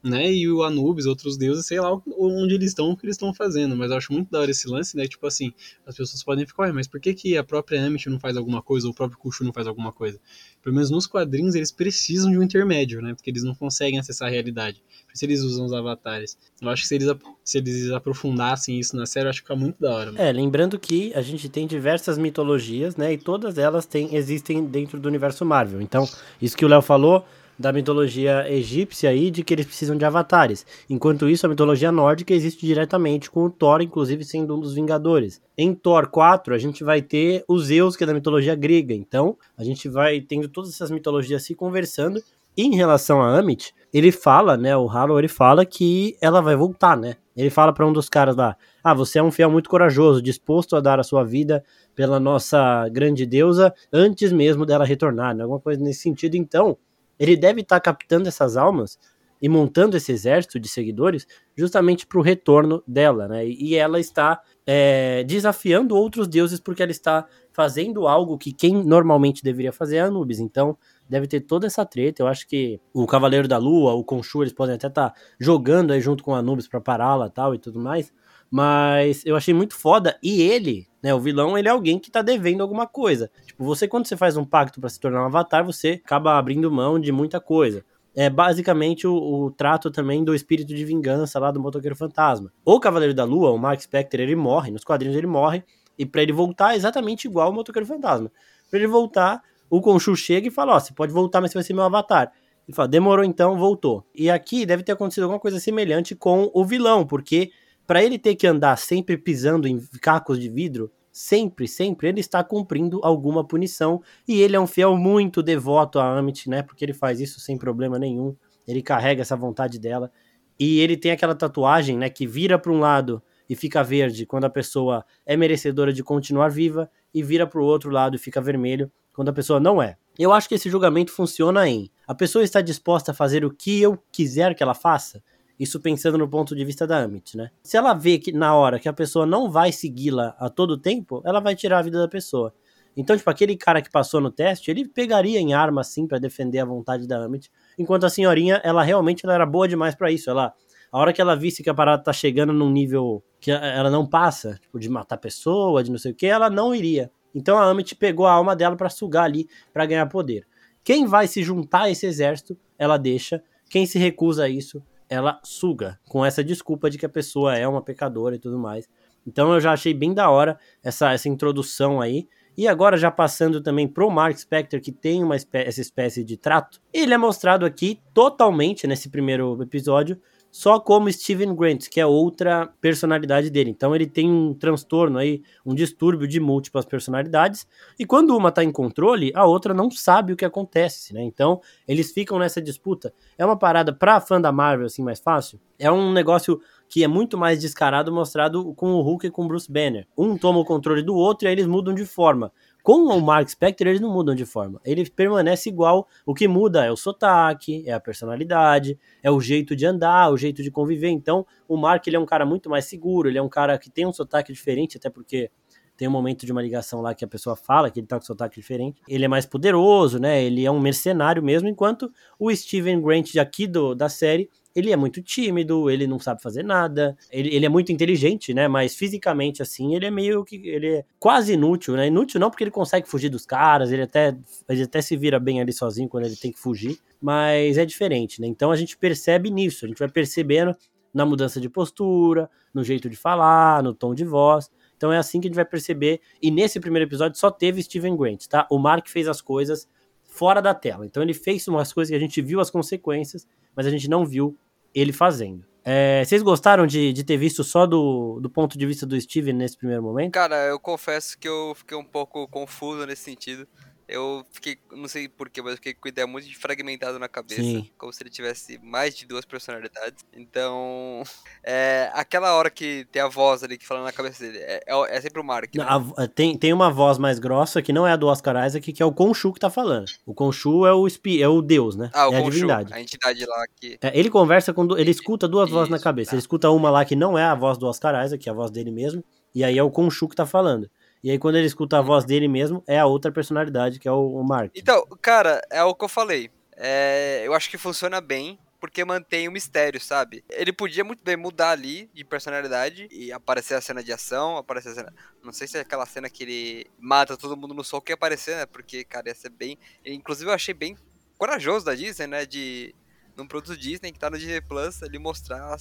né? 0.04 0.32
E 0.32 0.50
o 0.50 0.64
Anubis, 0.64 1.06
outros 1.06 1.38
deuses, 1.38 1.66
sei 1.66 1.80
lá 1.80 1.90
onde 2.18 2.54
eles 2.54 2.70
estão, 2.70 2.92
o 2.92 2.98
que 2.98 3.06
eles 3.06 3.16
estão 3.16 3.34
fazendo. 3.34 3.76
Mas 3.76 3.90
eu 3.90 3.98
acho 3.98 4.12
muito 4.12 4.30
da 4.30 4.40
hora 4.40 4.52
esse 4.52 4.68
lance, 4.68 4.98
né? 4.98 5.08
Tipo 5.08 5.26
assim, 5.26 5.54
as 5.86 5.96
pessoas 5.96 6.22
podem 6.22 6.46
ficar, 6.46 6.74
mas 6.74 6.88
por 6.88 7.00
que, 7.00 7.14
que 7.14 7.38
a 7.38 7.44
própria 7.44 7.86
Amit 7.86 8.10
não 8.10 8.20
faz 8.20 8.36
alguma 8.36 8.62
coisa, 8.62 8.88
ou 8.88 8.92
o 8.92 8.96
próprio 8.96 9.18
Kushu 9.18 9.46
não 9.46 9.54
faz 9.54 9.66
alguma 9.66 9.94
coisa? 9.94 10.20
Pelo 10.62 10.76
menos 10.76 10.90
nos 10.90 11.08
quadrinhos 11.08 11.56
eles 11.56 11.72
precisam 11.72 12.30
de 12.30 12.38
um 12.38 12.44
intermédio, 12.44 13.02
né? 13.02 13.14
Porque 13.14 13.30
eles 13.30 13.44
não 13.44 13.56
conseguem 13.56 14.00
acessar 14.00 14.28
a 14.28 14.32
realidade. 14.32 14.84
Por 15.06 15.14
isso 15.14 15.26
eles 15.26 15.42
usam 15.42 15.66
os 15.66 15.74
avatares. 15.74 16.38
Eu 16.62 16.70
acho 16.70 16.82
que 16.82 16.88
se 16.88 16.96
eles, 16.96 17.10
se 17.44 17.58
eles 17.58 17.92
aprofundassem 17.92 18.80
isso 18.80 18.96
na 18.96 19.06
série, 19.06 19.28
eu 19.28 19.30
acho 19.30 19.42
que 19.42 19.48
fica 19.48 19.56
muito 19.56 19.80
da 19.80 19.94
hora. 19.94 20.12
Mano. 20.12 20.24
É, 20.24 20.32
lembrando 20.32 20.78
que 20.78 21.14
a 21.14 21.22
gente 21.22 21.48
tem 21.48 21.66
diversas 21.66 22.18
mitologias, 22.18 22.98
né? 22.98 23.14
E 23.14 23.18
todas 23.18 23.58
elas 23.58 23.86
têm, 23.86 24.16
existem 24.16 24.66
dentro 24.66 25.00
do 25.00 25.08
universo 25.08 25.46
Marvel. 25.46 25.82
Então, 25.82 26.08
isso 26.42 26.58
que 26.58 26.66
o 26.66 26.68
Léo 26.68 26.82
falou 26.82 27.26
da 27.58 27.72
mitologia 27.72 28.50
egípcia 28.52 29.10
aí 29.10 29.30
de 29.32 29.44
que 29.44 29.54
eles 29.54 29.66
precisam 29.66 29.96
de 29.98 30.06
avatares. 30.06 30.66
Enquanto 30.90 31.30
isso, 31.30 31.46
a 31.46 31.50
mitologia 31.50 31.92
nórdica 31.92 32.34
existe 32.34 32.66
diretamente 32.66 33.30
com 33.30 33.46
o 33.46 33.50
Thor, 33.50 33.82
inclusive 33.82 34.24
sendo 34.24 34.56
um 34.56 34.60
dos 34.60 34.74
Vingadores. 34.74 35.42
Em 35.58 35.74
Thor 35.74 36.08
4, 36.10 36.54
a 36.54 36.58
gente 36.58 36.84
vai 36.84 37.02
ter 37.02 37.44
os 37.48 37.66
Zeus, 37.66 37.96
que 37.96 38.04
é 38.04 38.08
da 38.08 38.14
mitologia 38.14 38.56
grega. 38.56 38.94
Então, 38.94 39.38
a 39.58 39.64
gente 39.64 39.88
vai 39.88 40.20
tendo 40.22 40.48
todas 40.50 40.72
essas 40.72 40.92
mitologias 40.92 41.44
se 41.44 41.56
conversando 41.56 42.22
Em 42.56 42.76
relação 42.76 43.20
a 43.22 43.36
Amit, 43.40 43.74
ele 43.92 44.12
fala, 44.12 44.56
né, 44.56 44.78
o 44.78 44.86
Harrow, 44.86 45.18
ele 45.18 45.28
fala 45.28 45.66
que 45.66 46.16
ela 46.22 46.40
vai 46.40 46.56
voltar, 46.56 46.96
né? 46.96 47.16
Ele 47.36 47.50
fala 47.50 47.74
para 47.74 47.88
um 47.88 47.92
dos 47.92 48.08
caras 48.08 48.36
lá: 48.36 48.56
"Ah, 48.84 48.94
você 48.94 49.18
é 49.18 49.24
um 49.24 49.32
fiel 49.32 49.50
muito 49.50 49.68
corajoso, 49.70 50.22
disposto 50.22 50.76
a 50.76 50.80
dar 50.80 51.00
a 51.00 51.04
sua 51.04 51.24
vida 51.24 51.64
pela 51.96 52.20
nossa 52.20 52.88
grande 52.90 53.26
deusa 53.26 53.74
antes 53.92 54.32
mesmo 54.32 54.68
dela 54.68 54.86
retornar", 54.86 55.36
né? 55.36 55.42
Alguma 55.42 55.60
coisa 55.60 55.82
nesse 55.82 56.02
sentido. 56.02 56.36
Então, 56.36 56.78
ele 57.20 57.36
deve 57.36 57.62
estar 57.62 57.79
tá 57.79 57.82
captando 57.82 58.27
essas 58.27 58.58
almas 58.58 58.98
e 59.41 59.50
montando 59.50 59.98
esse 59.98 60.10
exército 60.10 60.58
de 60.58 60.70
seguidores 60.70 61.27
justamente 61.53 62.08
para 62.08 62.17
o 62.17 62.22
retorno 62.22 62.82
dela, 62.88 63.27
né? 63.27 63.46
E 63.46 63.75
ela 63.75 64.00
está 64.00 64.41
é, 64.65 65.22
desafiando 65.25 65.98
outros 65.98 66.29
deuses 66.29 66.62
porque 66.62 66.82
ela 66.82 66.93
está 66.93 67.25
fazendo 67.51 68.08
algo 68.08 68.38
que 68.38 68.53
quem 68.53 68.84
normalmente 68.84 69.43
deveria 69.43 69.74
fazer 69.74 69.98
é 69.98 70.01
Anubis. 70.01 70.39
Então, 70.39 70.77
deve 71.10 71.27
ter 71.27 71.41
toda 71.41 71.67
essa 71.67 71.86
treta. 71.86 72.24
Eu 72.24 72.27
acho 72.27 72.48
que 72.48 72.79
o 72.93 73.05
Cavaleiro 73.05 73.48
da 73.48 73.58
Lua, 73.58 73.93
o 73.93 74.03
Khonshu, 74.03 74.43
eles 74.43 74.53
podem 74.53 74.75
até 74.75 74.88
estar 74.88 75.10
tá 75.10 75.15
jogando 75.38 75.91
aí 75.91 76.00
junto 76.00 76.24
com 76.24 76.34
Anubis 76.34 76.67
para 76.67 76.79
pará-la 76.79 77.29
tal 77.29 77.53
e 77.53 77.60
tudo 77.60 77.79
mais. 77.82 78.13
Mas 78.56 79.26
eu 79.26 79.36
achei 79.36 79.52
muito 79.52 79.74
foda. 79.76 80.16
E 80.22 80.40
ele, 80.44 80.86
né, 81.02 81.12
o 81.12 81.20
vilão, 81.20 81.58
ele 81.58 81.68
é 81.68 81.72
alguém 81.72 81.98
que 81.98 82.12
tá 82.12 82.22
devendo 82.22 82.62
alguma 82.62 82.86
coisa. 82.86 83.32
Tipo, 83.48 83.64
você, 83.64 83.88
quando 83.88 84.06
você 84.06 84.16
faz 84.16 84.38
um 84.38 84.46
pacto 84.46 84.80
para 84.80 84.90
se 84.90 85.00
tornar 85.00 85.24
um 85.24 85.26
avatar, 85.26 85.66
você 85.66 86.00
acaba 86.06 86.38
abrindo 86.38 86.72
mão 86.72 87.00
de 87.00 87.12
muita 87.12 87.40
coisa 87.40 87.84
é 88.16 88.30
basicamente 88.30 89.08
o, 89.08 89.16
o, 89.16 89.50
trato 89.50 89.90
também 89.90 90.24
do 90.24 90.36
espírito 90.36 90.68
de 90.68 90.86
vingança 90.86 91.40
lá 91.40 91.50
do 91.50 91.60
motoqueiro 91.60 91.96
fantasma. 91.96 92.54
O 92.64 92.80
Cavaleiro 92.80 93.12
da 93.12 93.24
Lua, 93.24 93.50
o 93.50 93.58
Mark 93.58 93.82
Spector, 93.82 94.20
ele 94.20 94.36
morre, 94.36 94.70
nos 94.70 94.84
quadrinhos 94.84 95.18
ele 95.18 95.26
morre, 95.26 95.64
e 95.98 96.06
para 96.06 96.22
ele 96.22 96.32
voltar 96.32 96.74
é 96.74 96.76
exatamente 96.76 97.26
igual 97.26 97.50
o 97.50 97.54
motoqueiro 97.54 97.88
fantasma. 97.88 98.32
Para 98.70 98.80
ele 98.80 98.88
voltar, 98.88 99.42
o 99.68 99.80
Khonshu 99.80 100.16
chega 100.16 100.48
e 100.48 100.52
fala: 100.52 100.74
Ó, 100.74 100.78
oh, 100.78 100.80
você 100.80 100.94
pode 100.94 101.12
voltar, 101.12 101.42
mas 101.42 101.50
você 101.52 101.58
vai 101.58 101.64
ser 101.64 101.74
meu 101.74 101.84
avatar. 101.84 102.32
Ele 102.68 102.76
fala: 102.76 102.88
demorou 102.88 103.26
então, 103.26 103.58
voltou. 103.58 104.06
E 104.14 104.30
aqui 104.30 104.64
deve 104.64 104.84
ter 104.84 104.92
acontecido 104.92 105.24
alguma 105.24 105.40
coisa 105.40 105.60
semelhante 105.60 106.16
com 106.16 106.52
o 106.54 106.64
vilão, 106.64 107.06
porque 107.06 107.52
para 107.86 108.04
ele 108.04 108.18
ter 108.18 108.36
que 108.36 108.48
andar 108.48 108.78
sempre 108.78 109.18
pisando 109.18 109.68
em 109.68 109.80
cacos 110.02 110.40
de 110.40 110.50
vidro, 110.50 110.92
sempre, 111.12 111.68
sempre 111.68 112.08
ele 112.08 112.20
está 112.20 112.44
cumprindo 112.44 113.00
alguma 113.04 113.46
punição 113.46 114.02
e 114.28 114.42
ele 114.42 114.56
é 114.56 114.60
um 114.60 114.68
fiel 114.68 114.98
muito 114.98 115.44
devoto 115.44 116.00
a 116.00 116.18
Amit, 116.18 116.50
né? 116.50 116.63
Porque 116.63 116.84
ele 116.84 116.94
faz 116.94 117.20
isso 117.20 117.40
sem 117.40 117.58
problema 117.58 118.00
nenhum. 118.00 118.36
Ele 118.68 118.82
carrega 118.82 119.22
essa 119.22 119.36
vontade 119.36 119.78
dela 119.80 120.12
e 120.60 120.80
ele 120.80 120.98
tem 120.98 121.12
aquela 121.12 121.36
tatuagem, 121.36 121.98
né, 121.98 122.10
que 122.10 122.25
vira 122.25 122.58
para 122.58 122.72
um 122.72 122.80
lado 122.80 123.22
e 123.50 123.56
fica 123.56 123.84
verde 123.84 124.25
quando 124.25 124.46
a 124.46 124.50
pessoa 124.50 125.06
é 125.25 125.36
merecedora 125.36 125.92
de 125.92 126.04
continuar 126.04 126.50
viva 126.50 126.90
e 127.13 127.22
vira 127.22 127.46
para 127.46 127.60
o 127.60 127.66
outro 127.66 127.90
lado 127.92 128.16
e 128.16 128.20
fica 128.20 128.40
vermelho 128.40 128.92
quando 129.12 129.30
a 129.30 129.34
pessoa 129.34 129.60
não 129.60 129.82
é. 129.82 129.98
Eu 130.18 130.32
acho 130.32 130.48
que 130.48 130.56
esse 130.56 130.70
julgamento 130.70 131.12
funciona 131.12 131.68
em 131.68 131.90
a 132.08 132.13
pessoa 132.13 132.44
está 132.44 132.62
disposta 132.62 133.12
a 133.12 133.13
fazer 133.13 133.46
o 133.46 133.52
que 133.52 133.82
eu 133.82 133.98
quiser 134.12 134.54
que 134.56 134.62
ela 134.62 134.74
faça. 134.74 135.24
Isso 135.60 135.80
pensando 135.80 136.18
no 136.18 136.28
ponto 136.28 136.56
de 136.56 136.66
vista 136.66 136.88
da 136.88 137.04
Amit, 137.04 137.38
né? 137.38 137.52
Se 137.64 137.78
ela 137.78 137.94
vê 137.94 138.18
que 138.18 138.32
na 138.32 138.56
hora 138.56 138.80
que 138.80 138.90
a 138.90 138.94
pessoa 138.94 139.26
não 139.26 139.50
vai 139.50 139.72
segui-la 139.72 140.36
a 140.40 140.50
todo 140.50 140.78
tempo, 140.78 141.22
ela 141.26 141.40
vai 141.40 141.56
tirar 141.56 141.80
a 141.80 141.82
vida 141.82 142.00
da 142.00 142.08
pessoa. 142.08 142.54
Então, 142.96 143.18
tipo, 143.18 143.30
aquele 143.30 143.56
cara 143.56 143.82
que 143.82 143.90
passou 143.90 144.22
no 144.22 144.32
teste, 144.32 144.70
ele 144.70 144.88
pegaria 144.88 145.40
em 145.40 145.54
arma, 145.54 145.82
assim, 145.82 146.08
para 146.08 146.20
defender 146.20 146.60
a 146.60 146.66
vontade 146.66 147.08
da 147.08 147.24
Amit. 147.24 147.50
Enquanto 147.78 148.06
a 148.06 148.10
senhorinha, 148.10 148.62
ela 148.64 148.84
realmente 148.84 149.26
ela 149.26 149.34
era 149.34 149.46
boa 149.46 149.68
demais 149.68 149.96
para 149.96 150.12
isso. 150.12 150.30
Ela, 150.30 150.54
a 150.92 151.00
hora 151.00 151.12
que 151.12 151.20
ela 151.20 151.36
visse 151.36 151.64
que 151.64 151.70
a 151.70 151.74
parada 151.74 152.04
tá 152.04 152.14
chegando 152.14 152.54
num 152.54 152.70
nível 152.70 153.24
que 153.40 153.52
ela 153.52 153.90
não 153.90 154.06
passa, 154.06 154.60
tipo, 154.62 154.80
de 154.80 154.90
matar 154.90 155.18
pessoa, 155.18 155.84
de 155.84 155.92
não 155.92 155.98
sei 155.98 156.12
o 156.12 156.16
que, 156.16 156.28
ela 156.28 156.50
não 156.50 156.74
iria. 156.74 157.12
Então 157.34 157.58
a 157.58 157.66
Amit 157.66 157.96
pegou 157.96 158.28
a 158.28 158.32
alma 158.32 158.56
dela 158.56 158.76
para 158.76 158.90
sugar 158.90 159.26
ali, 159.26 159.48
para 159.74 159.86
ganhar 159.86 160.06
poder. 160.06 160.46
Quem 160.84 161.08
vai 161.08 161.28
se 161.28 161.42
juntar 161.42 161.84
a 161.84 161.90
esse 161.90 162.06
exército, 162.06 162.56
ela 162.78 162.98
deixa. 162.98 163.42
Quem 163.70 163.86
se 163.88 163.98
recusa 163.98 164.44
a 164.44 164.50
isso, 164.50 164.84
ela 165.10 165.40
suga, 165.44 166.00
com 166.08 166.26
essa 166.26 166.44
desculpa 166.44 166.90
de 166.90 166.98
que 166.98 167.06
a 167.06 167.10
pessoa 167.10 167.58
é 167.58 167.68
uma 167.68 167.82
pecadora 167.82 168.36
e 168.36 168.40
tudo 168.40 168.58
mais. 168.58 168.88
Então 169.26 169.54
eu 169.54 169.60
já 169.60 169.72
achei 169.72 169.94
bem 169.94 170.14
da 170.14 170.30
hora 170.30 170.58
essa, 170.84 171.12
essa 171.12 171.30
introdução 171.30 172.02
aí. 172.02 172.28
E 172.56 172.68
agora, 172.68 172.98
já 172.98 173.10
passando 173.10 173.62
também 173.62 173.88
pro 173.88 174.12
Mark 174.12 174.38
Spector, 174.38 174.80
que 174.80 174.92
tem 174.92 175.24
uma 175.24 175.36
espé 175.36 175.68
essa 175.68 175.82
espécie 175.82 176.24
de 176.24 176.38
trato, 176.38 176.80
ele 176.94 177.14
é 177.14 177.18
mostrado 177.18 177.66
aqui 177.66 178.00
totalmente 178.14 178.86
nesse 178.86 179.10
primeiro 179.10 179.60
episódio 179.62 180.22
só 180.54 180.80
como 180.80 181.12
Steven 181.12 181.56
Grant, 181.56 181.90
que 181.90 182.00
é 182.00 182.06
outra 182.06 182.72
personalidade 182.80 183.50
dele. 183.50 183.72
Então 183.72 183.96
ele 183.96 184.06
tem 184.06 184.30
um 184.30 184.54
transtorno 184.54 185.18
aí, 185.18 185.42
um 185.66 185.74
distúrbio 185.74 186.28
de 186.28 186.40
múltiplas 186.40 186.86
personalidades, 186.86 187.68
e 187.98 188.06
quando 188.06 188.38
uma 188.38 188.50
está 188.50 188.64
em 188.64 188.72
controle, 188.72 189.32
a 189.34 189.48
outra 189.48 189.74
não 189.74 189.90
sabe 189.90 190.32
o 190.32 190.36
que 190.36 190.46
acontece, 190.46 191.12
né? 191.12 191.24
Então 191.24 191.60
eles 191.88 192.12
ficam 192.12 192.38
nessa 192.38 192.62
disputa. 192.62 193.12
É 193.36 193.44
uma 193.44 193.58
parada 193.58 193.92
pra 193.92 194.22
fã 194.22 194.40
da 194.40 194.52
Marvel 194.52 194.86
assim 194.86 195.02
mais 195.02 195.20
fácil. 195.20 195.60
É 195.80 195.92
um 195.92 196.14
negócio 196.14 196.62
que 196.88 197.04
é 197.04 197.08
muito 197.08 197.36
mais 197.36 197.60
descarado 197.60 198.12
mostrado 198.12 198.76
com 198.76 198.92
o 198.92 199.02
Hulk 199.02 199.26
e 199.26 199.32
com 199.32 199.46
o 199.46 199.48
Bruce 199.48 199.72
Banner. 199.72 200.06
Um 200.16 200.38
toma 200.38 200.60
o 200.60 200.66
controle 200.66 201.02
do 201.02 201.16
outro 201.16 201.48
e 201.48 201.50
aí 201.50 201.56
eles 201.56 201.66
mudam 201.66 201.96
de 201.96 202.06
forma. 202.06 202.52
Com 202.84 203.06
o 203.06 203.22
Mark 203.22 203.48
Spector, 203.48 203.88
eles 203.88 204.02
não 204.02 204.12
mudam 204.12 204.36
de 204.36 204.46
forma. 204.46 204.82
Ele 204.84 205.10
permanece 205.10 205.70
igual. 205.70 206.06
O 206.25 206.34
que 206.34 206.50
muda 206.50 206.86
é 206.86 206.92
o 206.92 206.98
sotaque, 206.98 207.82
é 207.88 207.94
a 207.94 208.00
personalidade, 208.00 209.00
é 209.24 209.32
o 209.32 209.40
jeito 209.40 209.74
de 209.74 209.86
andar, 209.86 210.30
o 210.30 210.36
jeito 210.36 210.62
de 210.62 210.70
conviver. 210.70 211.08
Então, 211.08 211.46
o 211.66 211.78
Mark 211.78 212.06
ele 212.06 212.18
é 212.18 212.20
um 212.20 212.25
cara 212.25 212.46
muito 212.46 212.70
mais 212.70 212.84
seguro, 212.84 213.30
ele 213.30 213.38
é 213.38 213.42
um 213.42 213.48
cara 213.48 213.78
que 213.78 213.90
tem 213.90 214.06
um 214.06 214.12
sotaque 214.12 214.52
diferente, 214.52 214.98
até 214.98 215.10
porque 215.10 215.50
tem 215.96 216.10
um 216.10 216.12
momento 216.12 216.46
de 216.46 216.52
uma 216.52 216.62
ligação 216.62 217.00
lá 217.00 217.16
que 217.16 217.24
a 217.24 217.28
pessoa 217.28 217.56
fala 217.56 217.90
que 217.90 218.02
ele 218.02 218.08
tá 218.08 218.20
com 218.20 218.25
sotaque 218.25 218.60
diferente. 218.60 219.02
Ele 219.08 219.24
é 219.24 219.30
mais 219.30 219.46
poderoso, 219.46 220.20
né? 220.20 220.44
Ele 220.44 220.66
é 220.66 220.72
um 220.72 220.80
mercenário 220.80 221.42
mesmo, 221.42 221.70
enquanto 221.70 222.12
o 222.38 222.54
Steven 222.54 223.02
Grant 223.02 223.38
aqui 223.38 223.66
do, 223.66 223.96
da 223.96 224.10
série 224.10 224.50
ele 224.75 224.92
é 224.92 224.96
muito 224.96 225.22
tímido, 225.22 225.89
ele 225.89 226.08
não 226.08 226.20
sabe 226.20 226.42
fazer 226.42 226.63
nada, 226.63 227.15
ele, 227.32 227.53
ele 227.53 227.65
é 227.65 227.70
muito 227.70 227.92
inteligente, 227.92 228.53
né? 228.53 228.68
Mas 228.68 228.96
fisicamente, 228.96 229.62
assim, 229.62 229.96
ele 229.96 230.06
é 230.06 230.12
meio 230.12 230.44
que. 230.44 230.56
Ele 230.68 230.88
é 230.88 231.06
quase 231.20 231.53
inútil, 231.53 231.96
né? 231.96 232.08
Inútil 232.08 232.39
não 232.39 232.50
porque 232.50 232.63
ele 232.63 232.72
consegue 232.72 233.08
fugir 233.08 233.30
dos 233.30 233.46
caras, 233.46 233.92
ele 233.92 234.01
até, 234.01 234.36
ele 234.68 234.84
até 234.84 235.01
se 235.01 235.15
vira 235.15 235.39
bem 235.39 235.62
ali 235.62 235.72
sozinho 235.72 236.10
quando 236.10 236.25
ele 236.25 236.36
tem 236.36 236.51
que 236.51 236.60
fugir, 236.60 236.98
mas 237.22 237.77
é 237.77 237.86
diferente, 237.86 238.42
né? 238.42 238.48
Então 238.48 238.72
a 238.72 238.75
gente 238.75 238.98
percebe 238.98 239.50
nisso, 239.51 239.86
a 239.86 239.88
gente 239.88 240.00
vai 240.00 240.10
percebendo 240.10 240.75
na 241.13 241.25
mudança 241.25 241.62
de 241.62 241.70
postura, 241.70 242.50
no 242.74 242.84
jeito 242.84 243.08
de 243.10 243.15
falar, 243.15 243.84
no 243.84 243.94
tom 243.94 244.15
de 244.15 244.25
voz. 244.25 244.72
Então 244.98 245.12
é 245.12 245.18
assim 245.18 245.39
que 245.39 245.48
a 245.48 245.50
gente 245.50 245.56
vai 245.56 245.65
perceber. 245.65 246.22
E 246.42 246.50
nesse 246.50 246.80
primeiro 246.80 247.08
episódio 247.08 247.38
só 247.38 247.51
teve 247.51 247.84
Steven 247.84 248.18
Grant, 248.18 248.48
tá? 248.48 248.65
O 248.72 248.80
Mark 248.80 249.08
fez 249.08 249.27
as 249.27 249.42
coisas 249.42 249.88
fora 250.24 250.62
da 250.62 250.74
tela. 250.74 251.06
Então 251.06 251.22
ele 251.22 251.34
fez 251.34 251.68
umas 251.68 251.94
coisas 251.94 252.10
que 252.10 252.15
a 252.15 252.20
gente 252.20 252.42
viu 252.42 252.60
as 252.60 252.72
consequências, 252.72 253.48
mas 253.75 253.86
a 253.86 253.89
gente 253.92 254.10
não 254.10 254.25
viu 254.25 254.58
ele 254.94 255.14
fazendo. 255.14 255.66
É, 255.86 256.24
vocês 256.24 256.42
gostaram 256.42 256.88
de, 256.88 257.12
de 257.12 257.24
ter 257.24 257.36
visto 257.36 257.64
só 257.64 257.86
do, 257.86 258.40
do 258.42 258.50
ponto 258.50 258.78
de 258.78 258.86
vista 258.86 259.06
do 259.06 259.20
Steven 259.20 259.54
nesse 259.54 259.78
primeiro 259.78 260.02
momento? 260.02 260.32
Cara, 260.32 260.66
eu 260.66 260.80
confesso 260.80 261.38
que 261.38 261.48
eu 261.48 261.74
fiquei 261.76 261.98
um 261.98 262.06
pouco 262.06 262.48
confuso 262.48 263.06
nesse 263.06 263.24
sentido. 263.24 263.68
Eu 264.08 264.46
fiquei, 264.52 264.78
não 264.92 265.08
sei 265.08 265.28
porquê, 265.28 265.62
mas 265.62 265.72
eu 265.72 265.78
fiquei 265.78 265.94
com 265.94 266.08
ideia 266.08 266.28
muito 266.28 266.48
fragmentada 266.60 267.18
na 267.18 267.28
cabeça. 267.28 267.62
Sim. 267.62 267.90
Como 267.98 268.12
se 268.12 268.22
ele 268.22 268.30
tivesse 268.30 268.78
mais 268.84 269.16
de 269.16 269.26
duas 269.26 269.46
personalidades. 269.46 270.24
Então, 270.34 271.24
é, 271.64 272.12
aquela 272.14 272.54
hora 272.54 272.70
que 272.70 273.08
tem 273.12 273.22
a 273.22 273.28
voz 273.28 273.64
ali 273.64 273.78
que 273.78 273.86
fala 273.86 274.04
na 274.04 274.12
cabeça 274.12 274.44
dele, 274.44 274.60
é, 274.60 274.84
é, 274.86 275.18
é 275.18 275.22
sempre 275.22 275.40
o 275.40 275.44
Mark. 275.44 275.74
Né? 275.74 275.86
A, 275.88 276.28
tem, 276.28 276.58
tem 276.58 276.74
uma 276.74 276.92
voz 276.92 277.18
mais 277.18 277.40
grossa 277.40 277.82
que 277.82 277.94
não 277.94 278.06
é 278.06 278.12
a 278.12 278.16
do 278.16 278.28
Oscar 278.28 278.66
Isaac, 278.66 278.92
que 278.92 279.02
é 279.02 279.06
o 279.06 279.12
Khonshu 279.12 279.54
que 279.54 279.60
tá 279.60 279.70
falando. 279.70 280.06
O 280.26 280.34
Khonshu 280.34 280.86
é 280.86 280.94
o, 280.94 281.08
é 281.08 281.48
o 281.48 281.62
deus, 281.62 281.96
né? 281.96 282.10
Ah, 282.14 282.30
o 282.30 282.34
é 282.34 282.38
a 282.38 282.42
divindade. 282.42 282.94
A 282.94 283.02
entidade 283.02 283.46
lá 283.46 283.66
que... 283.76 283.98
É, 284.02 284.18
ele 284.18 284.30
conversa 284.30 284.74
com... 284.74 284.98
Ele 284.98 285.12
escuta 285.12 285.48
duas 285.48 285.70
Isso, 285.70 285.78
vozes 285.78 285.90
na 285.90 286.00
cabeça. 286.00 286.32
Tá. 286.32 286.36
Ele 286.36 286.42
escuta 286.42 286.70
uma 286.70 286.90
lá 286.90 287.06
que 287.06 287.16
não 287.16 287.38
é 287.38 287.44
a 287.44 287.56
voz 287.56 287.78
do 287.78 287.88
Oscar 287.88 288.24
Isaac, 288.26 288.44
que 288.44 288.50
é 288.50 288.52
a 288.52 288.56
voz 288.56 288.70
dele 288.70 288.92
mesmo. 288.92 289.24
E 289.56 289.64
aí 289.64 289.78
é 289.78 289.84
o 289.84 289.92
Khonshu 289.92 290.28
que 290.28 290.36
tá 290.36 290.46
falando. 290.46 290.90
E 291.24 291.32
aí, 291.32 291.39
quando 291.39 291.56
ele 291.56 291.68
escuta 291.68 292.00
a 292.00 292.01
voz 292.01 292.25
dele 292.25 292.50
mesmo, 292.50 292.84
é 292.86 293.00
a 293.00 293.06
outra 293.06 293.32
personalidade, 293.32 293.98
que 293.98 294.08
é 294.08 294.12
o, 294.12 294.36
o 294.36 294.44
Mark. 294.44 294.72
Então, 294.75 295.06
cara, 295.22 295.62
é 295.72 295.82
o 295.82 295.96
que 295.96 296.03
eu 296.03 296.10
falei. 296.10 296.51
É, 296.75 297.44
eu 297.46 297.53
acho 297.53 297.70
que 297.70 297.77
funciona 297.77 298.20
bem, 298.20 298.60
porque 298.77 299.06
mantém 299.06 299.48
o 299.48 299.51
mistério, 299.51 300.01
sabe? 300.01 300.44
Ele 300.50 300.74
podia 300.74 301.06
muito 301.06 301.24
bem 301.24 301.38
mudar 301.38 301.70
ali 301.70 302.10
de 302.13 302.25
personalidade 302.25 303.08
e 303.10 303.32
aparecer 303.32 303.75
a 303.75 303.80
cena 303.80 304.03
de 304.03 304.12
ação, 304.12 304.58
aparecer 304.58 304.89
a 304.89 304.96
cena. 304.96 305.13
Não 305.42 305.53
sei 305.53 305.65
se 305.65 305.77
é 305.77 305.82
aquela 305.82 306.06
cena 306.06 306.30
que 306.30 306.44
ele 306.44 306.88
mata 307.00 307.38
todo 307.38 307.56
mundo 307.56 307.74
no 307.74 307.86
sol 307.86 308.01
que 308.01 308.12
ia 308.12 308.15
aparecer, 308.15 308.58
né? 308.58 308.65
Porque, 308.65 309.06
cara, 309.06 309.30
ia 309.30 309.36
ser 309.36 309.50
bem. 309.50 309.77
Inclusive, 310.06 310.50
eu 310.50 310.53
achei 310.53 310.74
bem 310.74 310.98
corajoso 311.38 311.86
da 311.86 311.96
Disney, 311.96 312.27
né? 312.27 312.46
De 312.46 312.94
num 313.38 313.48
produto 313.48 313.77
Disney 313.77 314.12
que 314.12 314.20
tá 314.20 314.30
no 314.30 314.38
Disney 314.38 314.62
Plus, 314.62 315.01
ele 315.01 315.18
mostrar 315.18 315.75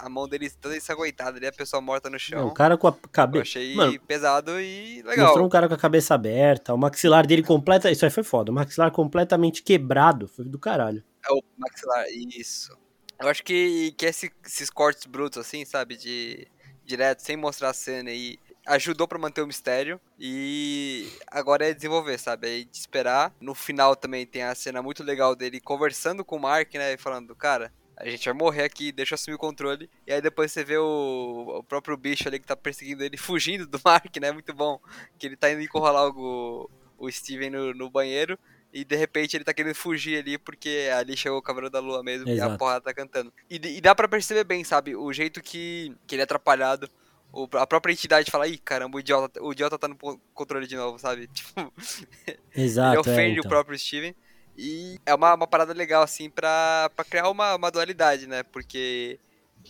a 0.00 0.08
mão 0.08 0.26
dele 0.26 0.50
toda 0.50 0.76
ensanguentada 0.76 1.36
ali, 1.36 1.46
a 1.46 1.52
pessoa 1.52 1.80
morta 1.80 2.08
no 2.08 2.18
chão. 2.18 2.46
o 2.46 2.54
cara 2.54 2.76
com 2.76 2.88
a 2.88 2.92
cabeça. 2.92 3.42
achei 3.42 3.74
Mano, 3.74 4.00
pesado 4.00 4.60
e 4.60 5.02
legal. 5.02 5.26
Mostrou 5.26 5.46
um 5.46 5.50
cara 5.50 5.68
com 5.68 5.74
a 5.74 5.78
cabeça 5.78 6.14
aberta, 6.14 6.74
o 6.74 6.78
maxilar 6.78 7.26
dele 7.26 7.42
completa. 7.42 7.90
Isso 7.90 8.04
aí 8.04 8.10
foi 8.10 8.22
foda. 8.22 8.50
O 8.50 8.54
maxilar 8.54 8.90
completamente 8.90 9.62
quebrado. 9.62 10.26
Foi 10.26 10.44
do 10.44 10.58
caralho. 10.58 11.04
É 11.28 11.32
o 11.32 11.42
maxilar, 11.56 12.06
isso. 12.08 12.76
Eu 13.20 13.28
acho 13.28 13.44
que, 13.44 13.92
que 13.92 14.06
esse, 14.06 14.32
esses 14.46 14.70
cortes 14.70 15.04
brutos, 15.06 15.38
assim, 15.38 15.64
sabe? 15.64 15.96
De 15.96 16.48
direto, 16.84 17.20
sem 17.20 17.36
mostrar 17.36 17.70
a 17.70 17.74
cena 17.74 18.10
e 18.10 18.38
ajudou 18.66 19.06
pra 19.06 19.18
manter 19.18 19.42
o 19.42 19.46
mistério 19.46 20.00
e 20.18 21.08
agora 21.26 21.68
é 21.68 21.74
desenvolver, 21.74 22.18
sabe? 22.18 22.46
Aí 22.46 22.64
de 22.64 22.76
esperar. 22.76 23.32
No 23.40 23.54
final 23.54 23.94
também 23.94 24.26
tem 24.26 24.42
a 24.42 24.54
cena 24.54 24.82
muito 24.82 25.02
legal 25.02 25.36
dele 25.36 25.60
conversando 25.60 26.24
com 26.24 26.36
o 26.36 26.40
Mark, 26.40 26.72
né? 26.74 26.94
E 26.94 26.96
falando, 26.96 27.34
cara, 27.34 27.72
a 28.00 28.08
gente 28.08 28.24
vai 28.24 28.34
morrer 28.34 28.64
aqui, 28.64 28.90
deixa 28.90 29.12
eu 29.12 29.16
assumir 29.16 29.34
o 29.34 29.38
controle. 29.38 29.88
E 30.06 30.12
aí 30.12 30.20
depois 30.20 30.50
você 30.50 30.64
vê 30.64 30.78
o, 30.78 31.58
o 31.58 31.62
próprio 31.62 31.96
bicho 31.96 32.26
ali 32.26 32.38
que 32.38 32.46
tá 32.46 32.56
perseguindo 32.56 33.04
ele 33.04 33.16
fugindo 33.18 33.66
do 33.66 33.80
Mark, 33.84 34.16
né? 34.16 34.32
Muito 34.32 34.52
bom. 34.54 34.80
Que 35.18 35.26
ele 35.26 35.36
tá 35.36 35.50
indo 35.50 35.60
encurralar 35.60 36.08
o, 36.08 36.68
o 36.98 37.10
Steven 37.10 37.50
no, 37.50 37.74
no 37.74 37.90
banheiro. 37.90 38.38
E 38.72 38.84
de 38.84 38.96
repente 38.96 39.36
ele 39.36 39.44
tá 39.44 39.52
querendo 39.52 39.74
fugir 39.74 40.18
ali 40.18 40.38
porque 40.38 40.88
ali 40.96 41.16
chegou 41.16 41.38
o 41.38 41.42
Cavaleiro 41.42 41.72
da 41.72 41.80
Lua 41.80 42.02
mesmo 42.04 42.28
Exato. 42.28 42.52
e 42.52 42.54
a 42.54 42.58
porrada 42.58 42.80
tá 42.80 42.94
cantando. 42.94 43.32
E, 43.50 43.56
e 43.56 43.80
dá 43.80 43.94
pra 43.94 44.08
perceber 44.08 44.44
bem, 44.44 44.62
sabe? 44.62 44.94
O 44.94 45.12
jeito 45.12 45.42
que, 45.42 45.94
que 46.06 46.14
ele 46.14 46.22
é 46.22 46.24
atrapalhado. 46.24 46.88
O, 47.32 47.48
a 47.54 47.66
própria 47.66 47.92
entidade 47.92 48.30
fala, 48.30 48.48
ih, 48.48 48.58
caramba, 48.58 48.96
o 48.96 49.00
idiota, 49.00 49.42
o 49.42 49.52
idiota 49.52 49.78
tá 49.78 49.86
no 49.86 49.96
controle 50.34 50.66
de 50.66 50.76
novo, 50.76 50.98
sabe? 50.98 51.28
Tipo, 51.34 51.72
Exato. 52.54 52.94
ele 52.94 53.00
ofende 53.00 53.20
é, 53.20 53.38
então. 53.38 53.44
o 53.44 53.48
próprio 53.48 53.78
Steven. 53.78 54.14
E 54.62 55.00
é 55.06 55.14
uma, 55.14 55.34
uma 55.34 55.46
parada 55.46 55.72
legal, 55.72 56.02
assim, 56.02 56.28
pra, 56.28 56.90
pra 56.94 57.02
criar 57.02 57.30
uma, 57.30 57.56
uma 57.56 57.70
dualidade, 57.70 58.26
né? 58.26 58.42
Porque 58.42 59.18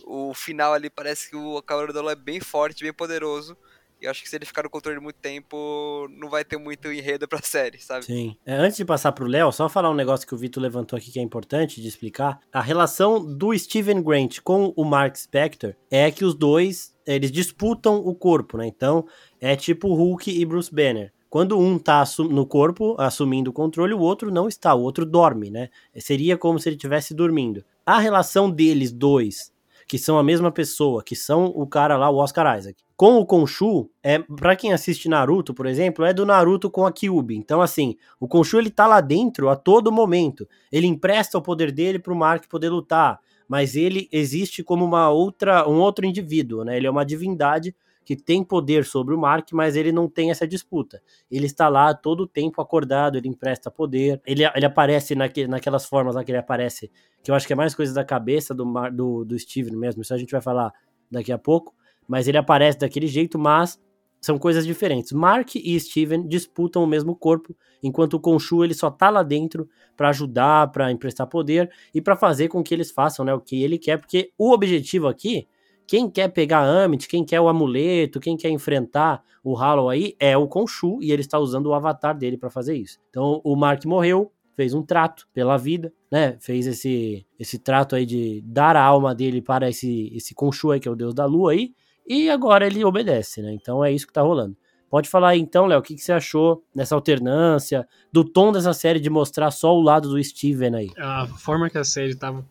o 0.03 0.33
final 0.33 0.73
ali 0.73 0.89
parece 0.89 1.29
que 1.29 1.35
o 1.37 1.39
Lua 1.39 2.11
é 2.11 2.15
bem 2.15 2.41
forte, 2.41 2.83
bem 2.83 2.91
poderoso. 2.91 3.55
E 4.01 4.07
acho 4.07 4.21
que 4.21 4.27
se 4.27 4.35
ele 4.35 4.45
ficar 4.45 4.63
no 4.63 4.69
controle 4.69 4.99
muito 4.99 5.15
tempo, 5.15 6.09
não 6.09 6.27
vai 6.29 6.43
ter 6.43 6.57
muito 6.57 6.91
enredo 6.91 7.25
pra 7.25 7.39
série, 7.41 7.79
sabe? 7.79 8.03
Sim. 8.03 8.35
É, 8.45 8.55
antes 8.55 8.75
de 8.75 8.83
passar 8.83 9.13
pro 9.13 9.27
Léo, 9.27 9.49
só 9.53 9.69
falar 9.69 9.89
um 9.89 9.95
negócio 9.95 10.27
que 10.27 10.35
o 10.35 10.37
Vitor 10.37 10.61
levantou 10.61 10.97
aqui 10.97 11.09
que 11.09 11.19
é 11.19 11.21
importante 11.21 11.79
de 11.81 11.87
explicar. 11.87 12.41
A 12.51 12.59
relação 12.59 13.23
do 13.23 13.57
Steven 13.57 14.03
Grant 14.03 14.39
com 14.41 14.73
o 14.75 14.83
Mark 14.83 15.15
Spector 15.15 15.73
é 15.89 16.11
que 16.11 16.25
os 16.25 16.35
dois, 16.35 16.93
eles 17.07 17.31
disputam 17.31 17.95
o 17.95 18.13
corpo, 18.13 18.57
né? 18.57 18.67
Então, 18.67 19.07
é 19.39 19.55
tipo 19.55 19.93
Hulk 19.93 20.29
e 20.29 20.43
Bruce 20.43 20.73
Banner. 20.73 21.13
Quando 21.31 21.57
um 21.57 21.79
tá 21.79 22.01
assu- 22.01 22.25
no 22.25 22.45
corpo, 22.45 22.93
assumindo 22.99 23.51
o 23.51 23.53
controle, 23.53 23.93
o 23.93 23.99
outro 24.01 24.29
não 24.29 24.49
está, 24.49 24.75
o 24.75 24.81
outro 24.81 25.05
dorme, 25.05 25.49
né? 25.49 25.69
Seria 25.95 26.37
como 26.37 26.59
se 26.59 26.67
ele 26.67 26.75
estivesse 26.75 27.13
dormindo. 27.13 27.63
A 27.85 27.99
relação 27.99 28.51
deles 28.51 28.91
dois, 28.91 29.49
que 29.87 29.97
são 29.97 30.19
a 30.19 30.23
mesma 30.23 30.51
pessoa, 30.51 31.01
que 31.01 31.15
são 31.15 31.45
o 31.45 31.65
cara 31.65 31.95
lá, 31.95 32.09
o 32.09 32.17
Oscar 32.17 32.57
Isaac, 32.57 32.83
com 32.97 33.15
o 33.15 33.25
Khonshu, 33.25 33.89
é, 34.03 34.19
pra 34.19 34.57
quem 34.57 34.73
assiste 34.73 35.07
Naruto, 35.07 35.53
por 35.53 35.67
exemplo, 35.67 36.03
é 36.03 36.13
do 36.13 36.25
Naruto 36.25 36.69
com 36.69 36.85
a 36.85 36.91
Kyuubi. 36.91 37.37
Então, 37.37 37.61
assim, 37.61 37.95
o 38.19 38.27
Khonshu, 38.27 38.59
ele 38.59 38.69
tá 38.69 38.85
lá 38.85 38.99
dentro 38.99 39.47
a 39.47 39.55
todo 39.55 39.89
momento. 39.89 40.45
Ele 40.69 40.85
empresta 40.85 41.37
o 41.37 41.41
poder 41.41 41.71
dele 41.71 41.97
pro 41.97 42.13
Mark 42.13 42.43
poder 42.49 42.67
lutar, 42.67 43.21
mas 43.47 43.77
ele 43.77 44.09
existe 44.11 44.63
como 44.63 44.83
uma 44.83 45.09
outra, 45.09 45.65
um 45.65 45.79
outro 45.79 46.05
indivíduo, 46.05 46.65
né? 46.65 46.75
Ele 46.75 46.87
é 46.87 46.91
uma 46.91 47.05
divindade 47.05 47.73
que 48.03 48.15
tem 48.15 48.43
poder 48.43 48.85
sobre 48.85 49.13
o 49.13 49.17
Mark, 49.19 49.49
mas 49.53 49.75
ele 49.75 49.91
não 49.91 50.07
tem 50.07 50.31
essa 50.31 50.47
disputa. 50.47 51.01
Ele 51.29 51.45
está 51.45 51.69
lá 51.69 51.93
todo 51.93 52.21
o 52.21 52.27
tempo 52.27 52.61
acordado, 52.61 53.17
ele 53.17 53.27
empresta 53.27 53.69
poder, 53.69 54.21
ele, 54.25 54.43
ele 54.43 54.65
aparece 54.65 55.15
naque, 55.15 55.47
naquelas 55.47 55.85
formas 55.85 56.15
lá 56.15 56.23
que 56.23 56.31
ele 56.31 56.39
aparece, 56.39 56.91
que 57.23 57.29
eu 57.29 57.35
acho 57.35 57.45
que 57.45 57.53
é 57.53 57.55
mais 57.55 57.75
coisa 57.75 57.93
da 57.93 58.03
cabeça 58.03 58.53
do, 58.53 58.65
do, 58.91 59.25
do 59.25 59.37
Steven 59.39 59.75
mesmo, 59.75 60.01
isso 60.01 60.13
a 60.13 60.17
gente 60.17 60.31
vai 60.31 60.41
falar 60.41 60.73
daqui 61.09 61.31
a 61.31 61.37
pouco, 61.37 61.75
mas 62.07 62.27
ele 62.27 62.37
aparece 62.37 62.79
daquele 62.79 63.07
jeito, 63.07 63.37
mas 63.37 63.79
são 64.21 64.37
coisas 64.37 64.65
diferentes. 64.65 65.11
Mark 65.11 65.55
e 65.55 65.79
Steven 65.79 66.27
disputam 66.27 66.83
o 66.83 66.87
mesmo 66.87 67.15
corpo, 67.15 67.55
enquanto 67.81 68.13
o 68.13 68.19
Khonshu 68.19 68.63
ele 68.63 68.75
só 68.75 68.91
tá 68.91 69.09
lá 69.09 69.23
dentro 69.23 69.67
para 69.97 70.09
ajudar, 70.09 70.71
para 70.71 70.91
emprestar 70.91 71.27
poder 71.27 71.71
e 71.93 71.99
para 71.99 72.15
fazer 72.15 72.47
com 72.47 72.63
que 72.63 72.73
eles 72.73 72.91
façam, 72.91 73.25
né, 73.25 73.33
o 73.33 73.41
que 73.41 73.63
ele 73.63 73.79
quer, 73.79 73.97
porque 73.97 74.31
o 74.37 74.51
objetivo 74.51 75.07
aqui, 75.07 75.47
quem 75.91 76.09
quer 76.09 76.29
pegar 76.29 76.59
a 76.59 76.83
Amit, 76.85 77.05
quem 77.05 77.25
quer 77.25 77.41
o 77.41 77.49
amuleto, 77.49 78.21
quem 78.21 78.37
quer 78.37 78.49
enfrentar 78.49 79.21
o 79.43 79.53
Hollow 79.53 79.89
aí 79.89 80.15
é 80.21 80.37
o 80.37 80.47
Khonshu 80.47 80.99
e 81.01 81.11
ele 81.11 81.21
está 81.21 81.37
usando 81.37 81.65
o 81.65 81.73
avatar 81.73 82.17
dele 82.17 82.37
para 82.37 82.49
fazer 82.49 82.77
isso. 82.77 82.97
Então 83.09 83.41
o 83.43 83.57
Mark 83.57 83.83
morreu, 83.83 84.31
fez 84.55 84.73
um 84.73 84.81
trato 84.81 85.27
pela 85.33 85.57
vida, 85.57 85.91
né? 86.09 86.37
Fez 86.39 86.65
esse 86.65 87.27
esse 87.37 87.59
trato 87.59 87.93
aí 87.93 88.05
de 88.05 88.41
dar 88.45 88.77
a 88.77 88.81
alma 88.81 89.13
dele 89.13 89.41
para 89.41 89.67
esse 89.67 90.09
esse 90.15 90.33
Khonshu 90.33 90.71
aí 90.71 90.79
que 90.79 90.87
é 90.87 90.91
o 90.91 90.95
deus 90.95 91.13
da 91.13 91.25
lua 91.25 91.51
aí, 91.51 91.73
e 92.07 92.29
agora 92.29 92.65
ele 92.65 92.85
obedece, 92.85 93.41
né? 93.41 93.51
Então 93.51 93.83
é 93.83 93.91
isso 93.91 94.07
que 94.07 94.13
tá 94.13 94.21
rolando. 94.21 94.55
Pode 94.89 95.09
falar 95.09 95.31
aí 95.31 95.41
então, 95.41 95.65
Léo, 95.65 95.79
o 95.79 95.81
que, 95.81 95.95
que 95.95 96.01
você 96.01 96.13
achou 96.13 96.63
dessa 96.73 96.95
alternância, 96.95 97.85
do 98.13 98.23
tom 98.23 98.53
dessa 98.53 98.71
série 98.71 99.01
de 99.01 99.09
mostrar 99.09 99.51
só 99.51 99.75
o 99.75 99.81
lado 99.81 100.07
do 100.07 100.23
Steven 100.23 100.73
aí? 100.73 100.89
A 100.97 101.27
forma 101.27 101.69
que 101.69 101.77
a 101.77 101.83
série 101.83 102.15
tava 102.15 102.45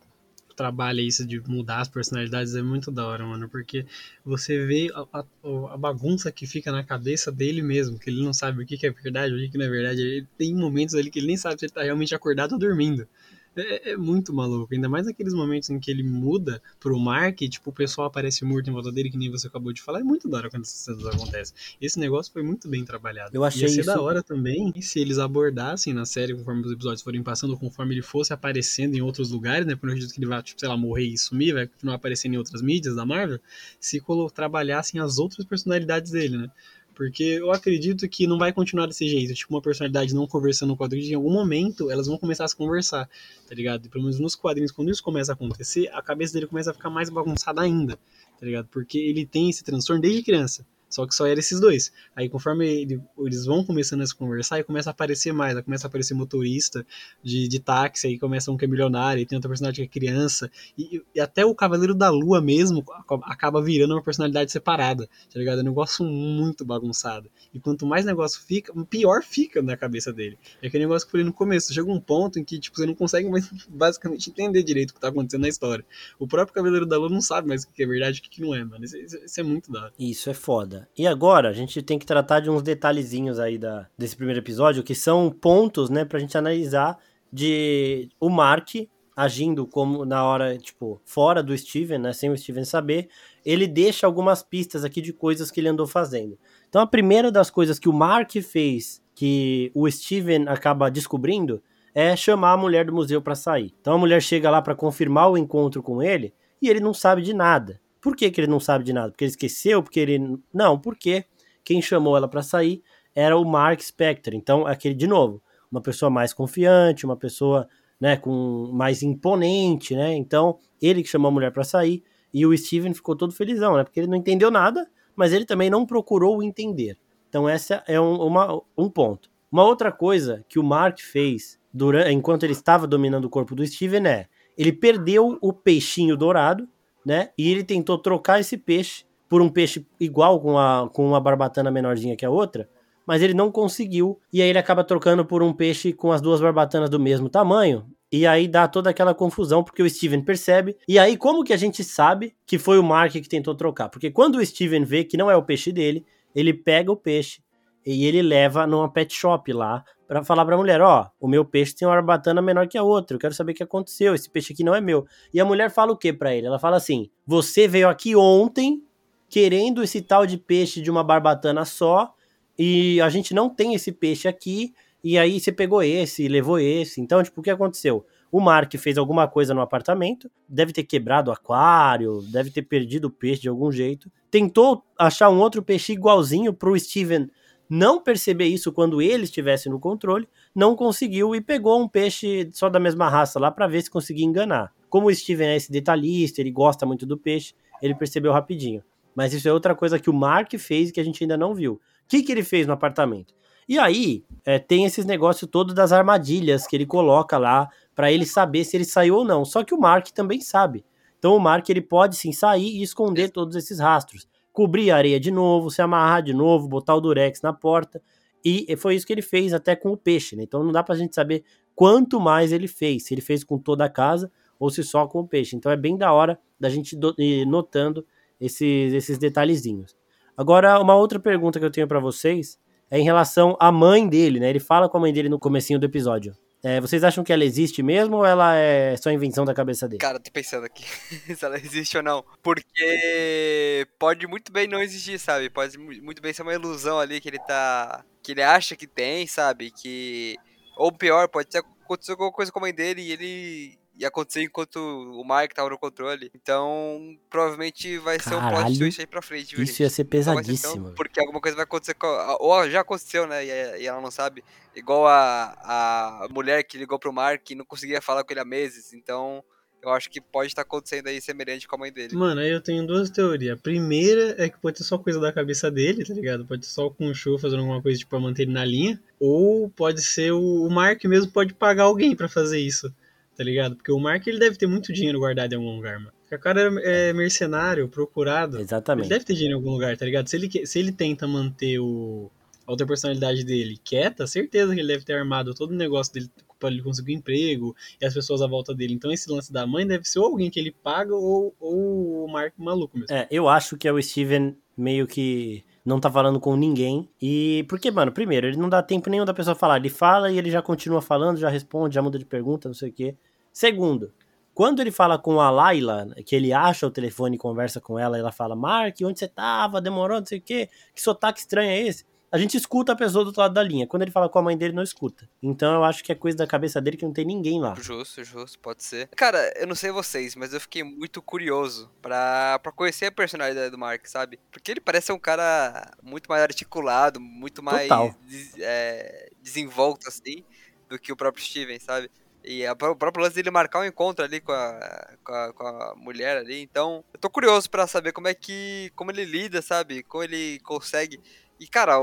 trabalha 0.61 1.01
isso 1.01 1.25
de 1.25 1.39
mudar 1.47 1.81
as 1.81 1.87
personalidades 1.89 2.55
é 2.55 2.61
muito 2.61 2.91
da 2.91 3.05
hora, 3.07 3.25
mano, 3.25 3.49
porque 3.49 3.85
você 4.23 4.65
vê 4.65 4.89
a, 4.93 5.19
a- 5.19 5.25
a 5.73 5.77
bagunça 5.77 6.31
que 6.31 6.45
fica 6.45 6.71
na 6.71 6.83
cabeça 6.83 7.31
dele 7.31 7.61
mesmo, 7.61 7.97
que 7.99 8.09
ele 8.09 8.23
não 8.23 8.33
sabe 8.33 8.63
o 8.63 8.65
que, 8.65 8.77
que 8.77 8.85
é 8.87 8.91
verdade, 8.91 9.33
o 9.33 9.37
que, 9.37 9.49
que 9.49 9.57
não 9.57 9.65
é 9.65 9.69
verdade. 9.69 10.01
Ele 10.01 10.27
tem 10.37 10.53
momentos 10.55 10.95
ali 10.95 11.09
que 11.09 11.19
ele 11.19 11.27
nem 11.27 11.37
sabe 11.37 11.59
se 11.59 11.65
ele 11.65 11.73
tá 11.73 11.83
realmente 11.83 12.13
acordado 12.15 12.53
ou 12.53 12.59
dormindo. 12.59 13.07
É, 13.55 13.91
é 13.91 13.97
muito 13.97 14.33
maluco, 14.33 14.73
ainda 14.73 14.87
mais 14.87 15.05
naqueles 15.05 15.33
momentos 15.33 15.69
em 15.69 15.77
que 15.77 15.91
ele 15.91 16.03
muda 16.03 16.61
pro 16.79 16.97
Mark 16.97 17.41
e 17.41 17.49
tipo, 17.49 17.69
o 17.69 17.73
pessoal 17.73 18.07
aparece 18.07 18.45
morto 18.45 18.69
em 18.69 18.73
volta 18.73 18.91
dele, 18.91 19.09
que 19.09 19.17
nem 19.17 19.29
você 19.29 19.47
acabou 19.47 19.73
de 19.73 19.81
falar. 19.81 19.99
É 19.99 20.03
muito 20.03 20.29
da 20.29 20.37
hora 20.37 20.49
quando 20.49 20.63
essas 20.63 20.77
cenas 20.79 21.05
acontecem. 21.05 21.53
Esse 21.81 21.99
negócio 21.99 22.31
foi 22.31 22.43
muito 22.43 22.69
bem 22.69 22.85
trabalhado. 22.85 23.31
Eu 23.35 23.43
achei 23.43 23.63
Ia 23.63 23.67
ser 23.67 23.81
isso- 23.81 23.87
da 23.87 24.01
hora 24.01 24.23
também 24.23 24.73
se 24.81 24.99
eles 24.99 25.17
abordassem 25.19 25.93
na 25.93 26.05
série, 26.05 26.33
conforme 26.33 26.61
os 26.65 26.71
episódios 26.71 27.01
forem 27.01 27.21
passando, 27.21 27.57
conforme 27.57 27.93
ele 27.95 28.01
fosse 28.01 28.31
aparecendo 28.31 28.95
em 28.95 29.01
outros 29.01 29.31
lugares, 29.31 29.65
né? 29.67 29.73
Porque 29.75 29.87
eu 29.87 29.91
acredito 29.91 30.13
que 30.13 30.19
ele 30.19 30.27
vai, 30.27 30.41
tipo, 30.41 30.59
sei 30.59 30.69
lá, 30.69 30.77
morrer 30.77 31.07
e 31.07 31.17
sumir, 31.17 31.53
vai 31.53 31.67
continuar 31.67 31.95
aparecendo 31.95 32.35
em 32.35 32.37
outras 32.37 32.61
mídias 32.61 32.95
da 32.95 33.05
Marvel, 33.05 33.39
se 33.79 34.01
trabalhassem 34.33 35.01
as 35.01 35.17
outras 35.17 35.45
personalidades 35.45 36.11
dele, 36.11 36.37
né? 36.37 36.49
Porque 36.95 37.23
eu 37.23 37.51
acredito 37.51 38.07
que 38.07 38.27
não 38.27 38.37
vai 38.37 38.51
continuar 38.51 38.85
desse 38.85 39.07
jeito. 39.07 39.33
Tipo, 39.33 39.53
uma 39.53 39.61
personalidade 39.61 40.13
não 40.13 40.27
conversando 40.27 40.69
no 40.69 40.77
quadrinho, 40.77 41.11
em 41.11 41.15
algum 41.15 41.31
momento 41.31 41.89
elas 41.89 42.07
vão 42.07 42.17
começar 42.17 42.45
a 42.45 42.47
se 42.47 42.55
conversar, 42.55 43.09
tá 43.47 43.55
ligado? 43.55 43.85
E 43.85 43.89
pelo 43.89 44.03
menos 44.03 44.19
nos 44.19 44.35
quadrinhos, 44.35 44.71
quando 44.71 44.91
isso 44.91 45.03
começa 45.03 45.31
a 45.31 45.35
acontecer, 45.35 45.89
a 45.93 46.01
cabeça 46.01 46.33
dele 46.33 46.47
começa 46.47 46.71
a 46.71 46.73
ficar 46.73 46.89
mais 46.89 47.09
bagunçada 47.09 47.61
ainda, 47.61 47.95
tá 48.39 48.45
ligado? 48.45 48.67
Porque 48.67 48.97
ele 48.97 49.25
tem 49.25 49.49
esse 49.49 49.63
transtorno 49.63 50.01
desde 50.01 50.21
criança. 50.21 50.65
Só 50.91 51.07
que 51.07 51.15
só 51.15 51.25
era 51.25 51.39
esses 51.39 51.59
dois. 51.59 51.91
Aí 52.15 52.29
conforme 52.29 52.67
ele- 52.67 53.01
eles 53.19 53.45
vão 53.45 53.63
começando 53.65 54.01
a 54.01 54.05
se 54.05 54.13
conversar, 54.13 54.57
aí 54.57 54.63
começa 54.63 54.89
a 54.89 54.91
aparecer 54.91 55.31
mais. 55.33 55.55
Aí 55.57 55.63
começa 55.63 55.87
a 55.87 55.89
aparecer 55.89 56.13
motorista 56.13 56.85
de, 57.23 57.47
de 57.47 57.59
táxi, 57.59 58.05
aí 58.07 58.19
começa 58.19 58.51
um 58.51 58.57
que 58.57 58.65
é 58.65 58.67
milionário, 58.67 59.21
e 59.21 59.25
tem 59.25 59.35
outra 59.37 59.49
personagem 59.49 59.87
que 59.87 59.97
é 59.97 60.01
criança. 60.01 60.51
E, 60.77 61.01
e 61.15 61.19
até 61.19 61.45
o 61.45 61.55
Cavaleiro 61.55 61.95
da 61.95 62.09
Lua 62.09 62.41
mesmo 62.41 62.83
aca- 62.93 63.19
acaba 63.23 63.61
virando 63.61 63.93
uma 63.95 64.03
personalidade 64.03 64.51
separada, 64.51 65.07
tá 65.33 65.39
ligado? 65.39 65.59
É 65.59 65.61
um 65.61 65.65
negócio 65.65 66.05
muito 66.05 66.65
bagunçado. 66.65 67.31
E 67.53 67.59
quanto 67.59 67.85
mais 67.85 68.05
negócio 68.05 68.41
fica, 68.41 68.73
pior 68.85 69.23
fica 69.23 69.61
na 69.61 69.77
cabeça 69.77 70.11
dele. 70.11 70.37
É 70.61 70.67
aquele 70.67 70.83
negócio 70.83 71.07
que 71.07 71.09
eu 71.09 71.11
falei 71.13 71.25
no 71.25 71.33
começo. 71.33 71.73
Chega 71.73 71.89
um 71.89 71.99
ponto 72.01 72.37
em 72.37 72.43
que 72.43 72.59
tipo, 72.59 72.75
você 72.77 72.85
não 72.85 72.93
consegue 72.95 73.29
mais 73.29 73.49
basicamente 73.69 74.29
entender 74.29 74.61
direito 74.63 74.91
o 74.91 74.93
que 74.95 74.99
tá 74.99 75.07
acontecendo 75.07 75.41
na 75.41 75.47
história. 75.49 75.85
O 76.19 76.27
próprio 76.27 76.53
Cavaleiro 76.53 76.85
da 76.85 76.97
Lua 76.97 77.09
não 77.09 77.21
sabe 77.21 77.47
mais 77.47 77.63
o 77.63 77.67
que 77.69 77.81
é 77.81 77.87
verdade 77.87 78.17
e 78.23 78.27
o 78.27 78.29
que 78.29 78.41
não 78.41 78.53
é, 78.53 78.63
mano. 78.65 78.83
Isso, 78.83 78.97
isso- 78.97 79.39
é 79.39 79.43
muito 79.43 79.71
da 79.71 79.83
hora. 79.83 79.93
Isso 79.97 80.29
é 80.29 80.33
foda. 80.33 80.80
E 80.97 81.07
agora, 81.07 81.49
a 81.49 81.53
gente 81.53 81.81
tem 81.81 81.97
que 81.97 82.05
tratar 82.05 82.39
de 82.39 82.49
uns 82.49 82.61
detalhezinhos 82.61 83.39
aí 83.39 83.57
da, 83.57 83.87
desse 83.97 84.15
primeiro 84.15 84.39
episódio, 84.39 84.83
que 84.83 84.95
são 84.95 85.29
pontos, 85.29 85.89
né, 85.89 86.05
pra 86.05 86.19
gente 86.19 86.37
analisar 86.37 86.97
de 87.31 88.09
o 88.19 88.29
Mark 88.29 88.69
agindo 89.15 89.67
como 89.67 90.05
na 90.05 90.23
hora, 90.23 90.57
tipo, 90.57 91.01
fora 91.03 91.43
do 91.43 91.57
Steven, 91.57 91.99
né, 91.99 92.13
sem 92.13 92.29
o 92.29 92.37
Steven 92.37 92.63
saber, 92.63 93.09
ele 93.45 93.67
deixa 93.67 94.07
algumas 94.07 94.41
pistas 94.41 94.83
aqui 94.83 95.01
de 95.01 95.11
coisas 95.11 95.51
que 95.51 95.59
ele 95.59 95.67
andou 95.67 95.85
fazendo. 95.85 96.37
Então, 96.69 96.81
a 96.81 96.87
primeira 96.87 97.31
das 97.31 97.49
coisas 97.49 97.77
que 97.77 97.89
o 97.89 97.93
Mark 97.93 98.31
fez, 98.41 99.03
que 99.13 99.71
o 99.75 99.89
Steven 99.89 100.47
acaba 100.47 100.89
descobrindo, 100.89 101.61
é 101.93 102.15
chamar 102.15 102.53
a 102.53 102.57
mulher 102.57 102.85
do 102.85 102.93
museu 102.93 103.21
pra 103.21 103.35
sair. 103.35 103.73
Então, 103.81 103.95
a 103.95 103.97
mulher 103.97 104.21
chega 104.21 104.49
lá 104.49 104.61
pra 104.61 104.75
confirmar 104.75 105.29
o 105.29 105.37
encontro 105.37 105.83
com 105.83 106.01
ele 106.01 106.33
e 106.61 106.69
ele 106.69 106.79
não 106.79 106.93
sabe 106.93 107.21
de 107.21 107.33
nada. 107.33 107.80
Por 108.01 108.15
que, 108.15 108.31
que 108.31 108.41
ele 108.41 108.47
não 108.47 108.59
sabe 108.59 108.83
de 108.83 108.91
nada? 108.91 109.11
Porque 109.11 109.23
ele 109.23 109.31
esqueceu? 109.31 109.83
Porque 109.83 109.99
ele. 109.99 110.39
Não, 110.53 110.77
porque 110.79 111.25
quem 111.63 111.81
chamou 111.81 112.17
ela 112.17 112.27
pra 112.27 112.41
sair 112.41 112.81
era 113.15 113.37
o 113.37 113.45
Mark 113.45 113.79
Spector. 113.79 114.33
Então, 114.33 114.65
aquele, 114.65 114.95
de 114.95 115.05
novo, 115.05 115.41
uma 115.71 115.81
pessoa 115.81 116.09
mais 116.09 116.33
confiante, 116.33 117.05
uma 117.05 117.15
pessoa 117.15 117.67
né, 117.99 118.17
com 118.17 118.71
mais 118.73 119.03
imponente, 119.03 119.95
né? 119.95 120.15
Então, 120.15 120.57
ele 120.81 121.03
que 121.03 121.09
chamou 121.09 121.29
a 121.29 121.31
mulher 121.31 121.51
pra 121.51 121.63
sair 121.63 122.03
e 122.33 122.45
o 122.45 122.57
Steven 122.57 122.93
ficou 122.93 123.15
todo 123.15 123.33
felizão, 123.33 123.77
né? 123.77 123.83
Porque 123.83 123.99
ele 123.99 124.07
não 124.07 124.17
entendeu 124.17 124.49
nada, 124.49 124.89
mas 125.15 125.31
ele 125.31 125.45
também 125.45 125.69
não 125.69 125.85
procurou 125.85 126.41
entender. 126.41 126.97
Então, 127.29 127.47
essa 127.47 127.83
é 127.87 128.01
um, 128.01 128.15
uma, 128.15 128.61
um 128.75 128.89
ponto. 128.89 129.29
Uma 129.51 129.63
outra 129.63 129.91
coisa 129.91 130.43
que 130.49 130.57
o 130.57 130.63
Mark 130.63 130.99
fez 130.99 131.59
durante, 131.71 132.11
enquanto 132.11 132.43
ele 132.43 132.53
estava 132.53 132.87
dominando 132.87 133.25
o 133.25 133.29
corpo 133.29 133.53
do 133.53 133.65
Steven 133.65 134.07
é 134.07 134.27
ele 134.57 134.71
perdeu 134.71 135.37
o 135.41 135.53
peixinho 135.53 136.17
dourado, 136.17 136.67
né? 137.05 137.29
E 137.37 137.51
ele 137.51 137.63
tentou 137.63 137.97
trocar 137.97 138.39
esse 138.39 138.57
peixe 138.57 139.05
por 139.29 139.41
um 139.41 139.49
peixe 139.49 139.85
igual 139.99 140.39
com, 140.41 140.57
a, 140.57 140.89
com 140.91 141.07
uma 141.07 141.19
barbatana 141.19 141.71
menorzinha 141.71 142.15
que 142.15 142.25
a 142.25 142.29
outra, 142.29 142.69
mas 143.05 143.21
ele 143.21 143.33
não 143.33 143.51
conseguiu. 143.51 144.19
E 144.31 144.41
aí 144.41 144.49
ele 144.49 144.59
acaba 144.59 144.83
trocando 144.83 145.25
por 145.25 145.41
um 145.41 145.53
peixe 145.53 145.93
com 145.93 146.11
as 146.11 146.21
duas 146.21 146.41
barbatanas 146.41 146.89
do 146.89 146.99
mesmo 146.99 147.29
tamanho. 147.29 147.85
E 148.11 148.27
aí 148.27 148.45
dá 148.45 148.67
toda 148.67 148.89
aquela 148.89 149.13
confusão, 149.13 149.63
porque 149.63 149.81
o 149.81 149.89
Steven 149.89 150.21
percebe. 150.21 150.75
E 150.85 150.99
aí, 150.99 151.15
como 151.15 151.45
que 151.45 151.53
a 151.53 151.57
gente 151.57 151.81
sabe 151.81 152.35
que 152.45 152.57
foi 152.57 152.77
o 152.77 152.83
Mark 152.83 153.13
que 153.13 153.21
tentou 153.21 153.55
trocar? 153.55 153.87
Porque 153.87 154.11
quando 154.11 154.35
o 154.35 154.45
Steven 154.45 154.83
vê 154.83 155.05
que 155.05 155.15
não 155.15 155.31
é 155.31 155.35
o 155.35 155.43
peixe 155.43 155.71
dele, 155.71 156.05
ele 156.35 156.53
pega 156.53 156.91
o 156.91 156.97
peixe 156.97 157.41
e 157.85 158.05
ele 158.05 158.21
leva 158.21 158.67
numa 158.67 158.91
pet 158.91 159.13
shop 159.13 159.51
lá 159.53 159.83
para 160.11 160.25
falar 160.25 160.45
pra 160.45 160.57
mulher, 160.57 160.81
ó, 160.81 161.09
o 161.21 161.25
meu 161.25 161.45
peixe 161.45 161.73
tem 161.73 161.87
uma 161.87 161.93
barbatana 161.95 162.41
menor 162.41 162.67
que 162.67 162.77
a 162.77 162.83
outra, 162.83 163.15
eu 163.15 163.19
quero 163.19 163.33
saber 163.33 163.53
o 163.53 163.55
que 163.55 163.63
aconteceu, 163.63 164.13
esse 164.13 164.29
peixe 164.29 164.51
aqui 164.51 164.61
não 164.61 164.75
é 164.75 164.81
meu. 164.81 165.07
E 165.33 165.39
a 165.39 165.45
mulher 165.45 165.71
fala 165.71 165.93
o 165.93 165.95
que 165.95 166.11
para 166.11 166.35
ele? 166.35 166.47
Ela 166.47 166.59
fala 166.59 166.75
assim: 166.75 167.09
"Você 167.25 167.65
veio 167.65 167.87
aqui 167.87 168.13
ontem 168.13 168.83
querendo 169.29 169.81
esse 169.81 170.01
tal 170.01 170.25
de 170.25 170.37
peixe 170.37 170.81
de 170.81 170.91
uma 170.91 171.01
barbatana 171.01 171.63
só, 171.63 172.13
e 172.59 172.99
a 172.99 173.07
gente 173.07 173.33
não 173.33 173.49
tem 173.49 173.73
esse 173.73 173.89
peixe 173.89 174.27
aqui, 174.27 174.73
e 175.01 175.17
aí 175.17 175.39
você 175.39 175.49
pegou 175.49 175.81
esse, 175.81 176.27
levou 176.27 176.59
esse. 176.59 176.99
Então, 176.99 177.23
tipo, 177.23 177.39
o 177.39 177.43
que 177.43 177.49
aconteceu? 177.49 178.05
O 178.29 178.41
Mark 178.41 178.75
fez 178.75 178.97
alguma 178.97 179.29
coisa 179.29 179.53
no 179.53 179.61
apartamento, 179.61 180.29
deve 180.45 180.73
ter 180.73 180.83
quebrado 180.83 181.29
o 181.29 181.33
aquário, 181.33 182.21
deve 182.23 182.51
ter 182.51 182.63
perdido 182.63 183.05
o 183.05 183.09
peixe 183.09 183.43
de 183.43 183.47
algum 183.47 183.71
jeito. 183.71 184.11
Tentou 184.29 184.83
achar 184.99 185.29
um 185.29 185.39
outro 185.39 185.63
peixe 185.63 185.93
igualzinho 185.93 186.53
pro 186.53 186.77
Steven 186.77 187.29
não 187.73 188.01
perceber 188.03 188.47
isso 188.47 188.69
quando 188.69 189.01
ele 189.01 189.23
estivesse 189.23 189.69
no 189.69 189.79
controle, 189.79 190.27
não 190.53 190.75
conseguiu 190.75 191.33
e 191.33 191.39
pegou 191.39 191.81
um 191.81 191.87
peixe 191.87 192.49
só 192.51 192.67
da 192.67 192.81
mesma 192.81 193.07
raça 193.07 193.39
lá 193.39 193.49
para 193.49 193.65
ver 193.65 193.81
se 193.81 193.89
conseguia 193.89 194.25
enganar. 194.25 194.73
Como 194.89 195.07
o 195.07 195.15
Steven 195.15 195.47
é 195.47 195.55
esse 195.55 195.71
detalhista, 195.71 196.41
ele 196.41 196.51
gosta 196.51 196.85
muito 196.85 197.05
do 197.05 197.17
peixe, 197.17 197.53
ele 197.81 197.95
percebeu 197.95 198.33
rapidinho. 198.33 198.83
Mas 199.15 199.31
isso 199.33 199.47
é 199.47 199.53
outra 199.53 199.73
coisa 199.73 199.97
que 199.97 200.09
o 200.09 200.13
Mark 200.13 200.51
fez 200.57 200.91
que 200.91 200.99
a 200.99 201.03
gente 201.03 201.23
ainda 201.23 201.37
não 201.37 201.55
viu. 201.55 201.75
O 201.75 201.79
que, 202.09 202.21
que 202.21 202.33
ele 202.33 202.43
fez 202.43 202.67
no 202.67 202.73
apartamento? 202.73 203.33
E 203.69 203.79
aí, 203.79 204.25
é, 204.43 204.59
tem 204.59 204.83
esses 204.83 205.05
negócios 205.05 205.49
todos 205.49 205.73
das 205.73 205.93
armadilhas 205.93 206.67
que 206.67 206.75
ele 206.75 206.85
coloca 206.85 207.37
lá 207.37 207.69
para 207.95 208.11
ele 208.11 208.25
saber 208.25 208.65
se 208.65 208.75
ele 208.75 208.83
saiu 208.83 209.15
ou 209.15 209.23
não. 209.23 209.45
Só 209.45 209.63
que 209.63 209.73
o 209.73 209.79
Mark 209.79 210.09
também 210.09 210.41
sabe. 210.41 210.83
Então 211.17 211.37
o 211.37 211.39
Mark 211.39 211.69
ele 211.69 211.81
pode 211.81 212.17
sim 212.17 212.33
sair 212.33 212.67
e 212.67 212.83
esconder 212.83 213.29
todos 213.29 213.55
esses 213.55 213.79
rastros 213.79 214.27
cobrir 214.51 214.91
a 214.91 214.97
areia 214.97 215.19
de 215.19 215.31
novo, 215.31 215.69
se 215.69 215.81
amarrar 215.81 216.21
de 216.21 216.33
novo, 216.33 216.67
botar 216.67 216.95
o 216.95 217.01
durex 217.01 217.41
na 217.41 217.53
porta. 217.53 218.01
E 218.43 218.75
foi 218.75 218.95
isso 218.95 219.05
que 219.05 219.13
ele 219.13 219.21
fez 219.21 219.53
até 219.53 219.75
com 219.75 219.91
o 219.91 219.97
peixe, 219.97 220.35
né? 220.35 220.43
Então 220.43 220.63
não 220.63 220.71
dá 220.71 220.83
pra 220.83 220.95
gente 220.95 221.13
saber 221.13 221.43
quanto 221.75 222.19
mais 222.19 222.51
ele 222.51 222.67
fez, 222.67 223.05
se 223.05 223.13
ele 223.13 223.21
fez 223.21 223.43
com 223.43 223.57
toda 223.57 223.85
a 223.85 223.89
casa 223.89 224.31
ou 224.59 224.69
se 224.69 224.83
só 224.83 225.07
com 225.07 225.19
o 225.19 225.27
peixe. 225.27 225.55
Então 225.55 225.71
é 225.71 225.77
bem 225.77 225.97
da 225.97 226.11
hora 226.11 226.39
da 226.59 226.69
gente 226.69 226.97
ir 227.17 227.45
notando 227.45 228.05
esses, 228.39 228.93
esses 228.93 229.17
detalhezinhos. 229.17 229.95
Agora, 230.35 230.79
uma 230.79 230.95
outra 230.95 231.19
pergunta 231.19 231.59
que 231.59 231.65
eu 231.65 231.71
tenho 231.71 231.87
para 231.87 231.99
vocês 231.99 232.59
é 232.89 232.99
em 232.99 233.03
relação 233.03 233.55
à 233.59 233.71
mãe 233.71 234.07
dele, 234.07 234.39
né? 234.39 234.49
Ele 234.49 234.59
fala 234.59 234.89
com 234.89 234.97
a 234.97 235.01
mãe 235.01 235.13
dele 235.13 235.29
no 235.29 235.39
comecinho 235.39 235.79
do 235.79 235.85
episódio. 235.85 236.33
É, 236.63 236.79
vocês 236.79 237.03
acham 237.03 237.23
que 237.23 237.33
ela 237.33 237.43
existe 237.43 237.81
mesmo 237.81 238.17
ou 238.17 238.25
ela 238.25 238.55
é 238.55 238.95
só 238.95 239.09
invenção 239.09 239.43
da 239.43 239.53
cabeça 239.53 239.87
dele? 239.87 239.99
Cara, 239.99 240.19
tô 240.19 240.29
pensando 240.31 240.65
aqui 240.65 240.85
se 241.35 241.43
ela 241.43 241.57
existe 241.57 241.97
ou 241.97 242.03
não. 242.03 242.23
Porque 242.43 243.87
pode 243.97 244.27
muito 244.27 244.51
bem 244.51 244.67
não 244.67 244.81
existir, 244.81 245.17
sabe? 245.19 245.49
Pode 245.49 245.77
muito 245.77 246.21
bem 246.21 246.33
ser 246.33 246.43
uma 246.43 246.53
ilusão 246.53 246.99
ali 246.99 247.19
que 247.19 247.29
ele 247.29 247.39
tá. 247.39 248.05
que 248.21 248.33
ele 248.33 248.43
acha 248.43 248.75
que 248.75 248.85
tem, 248.85 249.25
sabe? 249.25 249.71
Que. 249.71 250.35
Ou 250.77 250.91
pior, 250.91 251.27
pode 251.27 251.49
ter 251.49 251.59
acontecido 251.59 252.11
alguma 252.11 252.31
coisa 252.31 252.51
com 252.51 252.59
a 252.59 252.61
mãe 252.61 252.73
dele 252.73 253.01
e 253.01 253.11
ele 253.11 253.80
ia 254.01 254.07
acontecer 254.07 254.41
enquanto 254.43 254.77
o 254.77 255.23
Mark 255.23 255.53
tava 255.53 255.69
no 255.69 255.77
controle. 255.77 256.31
Então, 256.35 257.15
provavelmente 257.29 257.97
vai 257.99 258.17
Caralho, 258.17 258.41
ser 258.41 258.45
um 258.59 258.63
plot 258.65 258.79
twist 258.79 258.99
aí 259.01 259.07
pra 259.07 259.21
frente, 259.21 259.55
viu, 259.55 259.63
Isso 259.63 259.73
gente? 259.73 259.83
ia 259.83 259.89
ser 259.89 260.01
Então 260.01 260.11
pesadíssimo. 260.11 260.85
tão- 260.87 260.95
porque 260.95 261.19
alguma 261.19 261.39
coisa 261.39 261.55
vai 261.55 261.63
acontecer 261.63 261.93
com. 261.93 262.07
Ou 262.39 262.69
já 262.69 262.81
aconteceu, 262.81 263.27
né? 263.27 263.45
E, 263.45 263.81
e 263.83 263.87
ela 263.87 264.01
não 264.01 264.11
sabe. 264.11 264.43
Igual 264.75 265.07
a, 265.07 266.23
a 266.23 266.27
mulher 266.29 266.63
que 266.63 266.77
ligou 266.77 266.97
pro 266.99 267.13
Mark 267.13 267.49
e 267.49 267.55
não 267.55 267.65
conseguia 267.65 268.01
falar 268.01 268.23
com 268.23 268.33
ele 268.33 268.39
há 268.39 268.45
meses. 268.45 268.93
Então, 268.93 269.43
eu 269.83 269.89
acho 269.89 270.09
que 270.09 270.21
pode 270.21 270.47
estar 270.47 270.61
acontecendo 270.61 271.07
aí 271.07 271.19
semelhante 271.19 271.67
com 271.67 271.75
a 271.75 271.79
mãe 271.79 271.91
dele. 271.91 272.15
Mano, 272.15 272.39
aí 272.41 272.49
eu 272.51 272.61
tenho 272.61 272.85
duas 272.85 273.09
teorias. 273.09 273.57
A 273.57 273.61
primeira 273.61 274.35
é 274.37 274.47
que 274.47 274.57
pode 274.59 274.77
ser 274.77 274.83
só 274.83 274.97
coisa 274.97 275.19
da 275.19 275.33
cabeça 275.33 275.69
dele, 275.71 276.05
tá 276.05 276.13
ligado? 276.13 276.45
Pode 276.45 276.65
ser 276.65 276.71
só 276.73 276.89
com 276.89 277.07
o 277.09 277.15
show 277.15 277.37
fazendo 277.39 277.61
alguma 277.61 277.81
coisa 277.81 277.97
tipo, 277.97 278.11
pra 278.11 278.19
manter 278.19 278.43
ele 278.43 278.53
na 278.53 278.63
linha. 278.63 279.01
Ou 279.19 279.69
pode 279.69 280.01
ser 280.03 280.31
o, 280.31 280.39
o 280.65 280.69
Mark 280.69 281.03
mesmo 281.05 281.31
pode 281.31 281.53
pagar 281.53 281.83
alguém 281.83 282.15
pra 282.15 282.29
fazer 282.29 282.59
isso, 282.59 282.93
tá 283.35 283.43
ligado? 283.43 283.75
Porque 283.75 283.91
o 283.91 283.99
Mark 283.99 284.25
ele 284.27 284.39
deve 284.39 284.57
ter 284.57 284.67
muito 284.67 284.93
dinheiro 284.93 285.19
guardado 285.19 285.53
em 285.53 285.55
algum 285.55 285.75
lugar, 285.75 285.99
mano. 285.99 286.13
Porque 286.21 286.35
o 286.35 286.39
cara 286.39 286.61
é 286.83 287.11
mercenário, 287.13 287.87
procurado. 287.89 288.57
Ele 288.57 288.63
Exatamente. 288.63 289.09
deve 289.09 289.25
ter 289.25 289.33
dinheiro 289.33 289.55
em 289.55 289.57
algum 289.57 289.71
lugar, 289.71 289.97
tá 289.97 290.05
ligado? 290.05 290.27
Se 290.27 290.37
ele, 290.37 290.65
se 290.65 290.79
ele 290.79 290.91
tenta 290.91 291.27
manter 291.27 291.79
o, 291.79 292.31
a 292.65 292.71
outra 292.71 292.87
personalidade 292.87 293.43
dele 293.43 293.79
quieta, 293.83 294.25
certeza 294.27 294.73
que 294.73 294.79
ele 294.79 294.87
deve 294.87 295.03
ter 295.03 295.13
armado 295.13 295.53
todo 295.53 295.71
o 295.71 295.75
negócio 295.75 296.13
dele 296.13 296.29
pra 296.59 296.69
ele 296.69 296.81
conseguir 296.81 297.15
um 297.15 297.17
emprego 297.17 297.75
e 297.99 298.05
as 298.05 298.13
pessoas 298.13 298.41
à 298.41 298.47
volta 298.47 298.73
dele. 298.73 298.93
Então 298.93 299.11
esse 299.11 299.29
lance 299.29 299.51
da 299.51 299.65
mãe 299.65 299.85
deve 299.85 300.05
ser 300.05 300.19
ou 300.19 300.25
alguém 300.25 300.49
que 300.49 300.59
ele 300.59 300.71
paga 300.71 301.13
ou, 301.13 301.53
ou 301.59 302.25
o 302.25 302.31
Mark 302.31 302.53
maluco 302.57 302.97
mesmo. 302.97 303.13
É, 303.13 303.27
eu 303.31 303.49
acho 303.49 303.75
que 303.75 303.87
é 303.87 303.91
o 303.91 304.01
Steven 304.01 304.55
meio 304.77 305.07
que 305.07 305.63
não 305.83 305.99
tá 305.99 306.11
falando 306.11 306.39
com 306.39 306.55
ninguém. 306.55 307.09
E. 307.21 307.65
Porque, 307.67 307.91
mano, 307.91 308.11
primeiro, 308.11 308.47
ele 308.47 308.57
não 308.57 308.69
dá 308.69 308.81
tempo 308.83 309.09
nenhum 309.09 309.25
da 309.25 309.33
pessoa 309.33 309.55
falar. 309.55 309.77
Ele 309.77 309.89
fala 309.89 310.31
e 310.31 310.37
ele 310.37 310.51
já 310.51 310.61
continua 310.61 311.01
falando, 311.01 311.37
já 311.37 311.49
responde, 311.49 311.95
já 311.95 312.01
muda 312.01 312.19
de 312.19 312.25
pergunta, 312.25 312.69
não 312.69 312.75
sei 312.75 312.89
o 312.89 312.93
quê. 312.93 313.15
Segundo, 313.51 314.13
quando 314.53 314.79
ele 314.79 314.91
fala 314.91 315.17
com 315.17 315.39
a 315.39 315.49
Laila, 315.49 316.07
que 316.25 316.35
ele 316.35 316.53
acha 316.53 316.85
o 316.85 316.91
telefone 316.91 317.35
e 317.35 317.39
conversa 317.39 317.81
com 317.81 317.97
ela, 317.97 318.17
ela 318.17 318.31
fala: 318.31 318.55
Mark, 318.55 318.97
onde 319.03 319.19
você 319.19 319.27
tava? 319.27 319.81
Demorou, 319.81 320.19
não 320.19 320.25
sei 320.25 320.39
o 320.39 320.41
quê. 320.41 320.69
Que 320.93 321.01
sotaque 321.01 321.39
estranho 321.39 321.69
é 321.69 321.79
esse? 321.81 322.05
A 322.31 322.37
gente 322.37 322.55
escuta 322.55 322.93
a 322.93 322.95
pessoa 322.95 323.23
do 323.25 323.27
outro 323.27 323.41
lado 323.41 323.53
da 323.53 323.61
linha. 323.61 323.85
Quando 323.85 324.03
ele 324.03 324.11
fala 324.11 324.29
com 324.29 324.39
a 324.39 324.41
mãe 324.41 324.57
dele, 324.57 324.73
não 324.73 324.81
escuta. 324.83 325.27
Então 325.43 325.73
eu 325.75 325.83
acho 325.83 326.01
que 326.03 326.11
é 326.11 326.15
coisa 326.15 326.37
da 326.37 326.47
cabeça 326.47 326.79
dele 326.79 326.95
que 326.95 327.03
não 327.05 327.11
tem 327.11 327.25
ninguém 327.25 327.59
lá. 327.59 327.75
Justo, 327.75 328.23
justo, 328.23 328.57
pode 328.59 328.83
ser. 328.83 329.09
Cara, 329.09 329.37
eu 329.57 329.67
não 329.67 329.75
sei 329.75 329.91
vocês, 329.91 330.33
mas 330.35 330.53
eu 330.53 330.61
fiquei 330.61 330.81
muito 330.81 331.21
curioso 331.21 331.91
pra, 332.01 332.57
pra 332.59 332.71
conhecer 332.71 333.07
a 333.07 333.11
personalidade 333.11 333.69
do 333.69 333.77
Mark, 333.77 334.05
sabe? 334.07 334.39
Porque 334.49 334.71
ele 334.71 334.79
parece 334.79 335.07
ser 335.07 335.13
um 335.13 335.19
cara 335.19 335.91
muito 336.01 336.27
mais 336.29 336.41
articulado, 336.41 337.19
muito 337.19 337.61
mais 337.61 337.89
des- 338.25 338.53
é, 338.59 339.29
desenvolto, 339.41 340.07
assim, 340.07 340.45
do 340.87 340.97
que 340.97 341.11
o 341.11 341.17
próprio 341.17 341.43
Steven, 341.43 341.79
sabe? 341.79 342.09
E 342.43 342.65
a, 342.65 342.71
o 342.71 342.75
próprio 342.95 343.23
lance 343.23 343.35
dele 343.35 343.51
marcar 343.51 343.81
um 343.81 343.85
encontro 343.85 344.23
ali 344.25 344.39
com 344.39 344.51
a, 344.51 345.09
com 345.23 345.33
a, 345.33 345.53
com 345.53 345.67
a 345.67 345.95
mulher 345.95 346.37
ali. 346.37 346.61
Então, 346.61 347.03
eu 347.13 347.19
tô 347.19 347.29
curioso 347.29 347.69
pra 347.69 347.85
saber 347.85 348.13
como 348.13 348.27
é 348.29 348.33
que. 348.33 348.89
como 348.95 349.11
ele 349.11 349.25
lida, 349.25 349.61
sabe? 349.61 350.01
Como 350.01 350.23
ele 350.23 350.59
consegue. 350.63 351.19
E, 351.61 351.67
cara, 351.67 351.99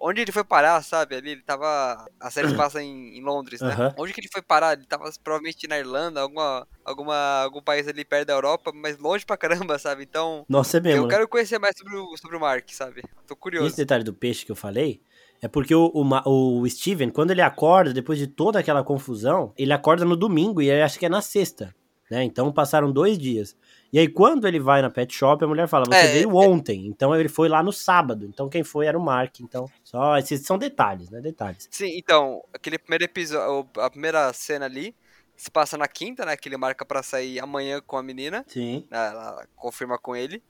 onde 0.00 0.22
ele 0.22 0.32
foi 0.32 0.42
parar, 0.42 0.82
sabe? 0.82 1.14
Ali 1.14 1.32
ele 1.32 1.42
tava. 1.42 2.08
A 2.18 2.30
série 2.30 2.48
passa 2.56 2.82
em, 2.82 3.18
em 3.18 3.22
Londres, 3.22 3.60
né? 3.60 3.72
Aham. 3.72 3.94
Onde 3.98 4.14
que 4.14 4.20
ele 4.22 4.30
foi 4.32 4.40
parar? 4.40 4.72
Ele 4.72 4.86
tava 4.86 5.10
provavelmente 5.22 5.68
na 5.68 5.78
Irlanda, 5.78 6.22
alguma, 6.22 6.66
alguma, 6.82 7.42
algum 7.42 7.60
país 7.60 7.86
ali 7.86 8.02
perto 8.02 8.28
da 8.28 8.32
Europa, 8.32 8.72
mas 8.74 8.96
longe 8.96 9.26
pra 9.26 9.36
caramba, 9.36 9.78
sabe? 9.78 10.04
Então, 10.04 10.46
Nossa, 10.48 10.78
é 10.78 10.80
mesmo. 10.80 11.02
eu 11.02 11.06
né? 11.06 11.10
quero 11.10 11.28
conhecer 11.28 11.58
mais 11.58 11.76
sobre 11.76 11.96
o, 11.96 12.16
sobre 12.16 12.38
o 12.38 12.40
Mark, 12.40 12.66
sabe? 12.70 13.04
Tô 13.26 13.36
curioso. 13.36 13.66
esse 13.66 13.76
detalhe 13.76 14.02
do 14.02 14.14
peixe 14.14 14.46
que 14.46 14.52
eu 14.52 14.56
falei 14.56 15.02
é 15.42 15.48
porque 15.48 15.74
o, 15.74 15.90
o, 15.92 16.60
o 16.62 16.70
Steven, 16.70 17.10
quando 17.10 17.32
ele 17.32 17.42
acorda, 17.42 17.92
depois 17.92 18.18
de 18.18 18.26
toda 18.26 18.58
aquela 18.58 18.82
confusão, 18.82 19.52
ele 19.54 19.74
acorda 19.74 20.06
no 20.06 20.16
domingo 20.16 20.62
e 20.62 20.70
aí 20.70 20.80
acho 20.80 20.98
que 20.98 21.04
é 21.04 21.10
na 21.10 21.20
sexta, 21.20 21.74
né? 22.10 22.24
Então 22.24 22.50
passaram 22.50 22.90
dois 22.90 23.18
dias. 23.18 23.54
E 23.92 23.98
aí 23.98 24.08
quando 24.08 24.46
ele 24.46 24.60
vai 24.60 24.82
na 24.82 24.90
pet 24.90 25.14
shop, 25.14 25.42
a 25.42 25.48
mulher 25.48 25.66
fala, 25.66 25.84
você 25.86 25.96
É, 25.96 26.12
veio 26.12 26.34
ontem. 26.36 26.86
Então 26.86 27.14
ele 27.14 27.28
foi 27.28 27.48
lá 27.48 27.62
no 27.62 27.72
sábado. 27.72 28.26
Então 28.26 28.48
quem 28.48 28.62
foi 28.62 28.86
era 28.86 28.98
o 28.98 29.02
Mark. 29.02 29.40
Então, 29.40 29.66
só 29.82 30.18
esses 30.18 30.42
são 30.42 30.58
detalhes, 30.58 31.10
né? 31.10 31.20
Detalhes. 31.20 31.68
Sim, 31.70 31.96
então, 31.96 32.42
aquele 32.52 32.78
primeiro 32.78 33.04
episódio, 33.04 33.68
a 33.78 33.90
primeira 33.90 34.32
cena 34.32 34.66
ali, 34.66 34.94
se 35.36 35.50
passa 35.50 35.78
na 35.78 35.88
quinta, 35.88 36.26
né? 36.26 36.36
Que 36.36 36.48
ele 36.48 36.56
marca 36.56 36.84
pra 36.84 37.02
sair 37.02 37.40
amanhã 37.40 37.80
com 37.80 37.96
a 37.96 38.02
menina. 38.02 38.44
Sim. 38.48 38.86
Ela 38.90 39.46
confirma 39.56 39.98
com 39.98 40.14
ele. 40.14 40.42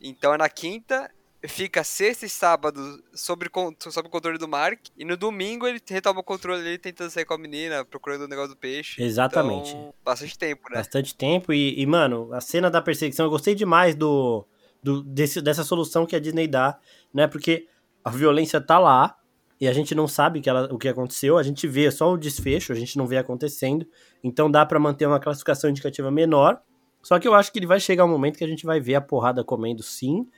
Então 0.00 0.34
é 0.34 0.38
na 0.38 0.48
quinta, 0.48 1.08
fica 1.48 1.82
sexta 1.82 2.26
e 2.26 2.28
sábado 2.28 3.02
sob, 3.14 3.48
con- 3.48 3.74
sob 3.78 4.08
o 4.08 4.10
controle 4.10 4.38
do 4.38 4.46
Mark. 4.48 4.78
E 4.96 5.04
no 5.04 5.16
domingo 5.16 5.66
ele 5.66 5.80
retoma 5.88 6.20
o 6.20 6.24
controle 6.24 6.60
ali, 6.60 6.78
tentando 6.78 7.10
sair 7.10 7.24
com 7.24 7.34
a 7.34 7.38
menina, 7.38 7.84
procurando 7.84 8.22
o 8.22 8.28
negócio 8.28 8.50
do 8.50 8.56
peixe. 8.56 9.02
Exatamente. 9.02 9.70
Então, 9.70 9.94
bastante 10.04 10.38
tempo, 10.38 10.62
né? 10.70 10.76
Bastante 10.76 11.14
tempo. 11.14 11.52
E, 11.52 11.80
e, 11.80 11.86
mano, 11.86 12.32
a 12.32 12.40
cena 12.40 12.70
da 12.70 12.80
perseguição, 12.80 13.26
eu 13.26 13.30
gostei 13.30 13.54
demais 13.54 13.94
do, 13.94 14.46
do 14.82 15.02
desse, 15.02 15.40
dessa 15.40 15.64
solução 15.64 16.06
que 16.06 16.16
a 16.16 16.20
Disney 16.20 16.46
dá, 16.46 16.78
né? 17.12 17.26
Porque 17.26 17.66
a 18.04 18.10
violência 18.10 18.60
tá 18.60 18.78
lá 18.78 19.16
e 19.60 19.68
a 19.68 19.72
gente 19.72 19.94
não 19.94 20.08
sabe 20.08 20.40
que 20.40 20.50
ela, 20.50 20.72
o 20.72 20.78
que 20.78 20.88
aconteceu, 20.88 21.38
a 21.38 21.42
gente 21.42 21.68
vê 21.68 21.90
só 21.90 22.12
o 22.12 22.18
desfecho, 22.18 22.72
a 22.72 22.76
gente 22.76 22.96
não 22.98 23.06
vê 23.06 23.16
acontecendo. 23.16 23.86
Então 24.22 24.50
dá 24.50 24.66
pra 24.66 24.78
manter 24.78 25.06
uma 25.06 25.20
classificação 25.20 25.70
indicativa 25.70 26.10
menor. 26.10 26.60
Só 27.02 27.18
que 27.18 27.26
eu 27.26 27.34
acho 27.34 27.52
que 27.52 27.58
ele 27.58 27.66
vai 27.66 27.80
chegar 27.80 28.04
um 28.04 28.08
momento 28.08 28.38
que 28.38 28.44
a 28.44 28.48
gente 28.48 28.64
vai 28.64 28.80
ver 28.80 28.94
a 28.94 29.00
porrada 29.00 29.42
comendo 29.42 29.82
sim. 29.82 30.28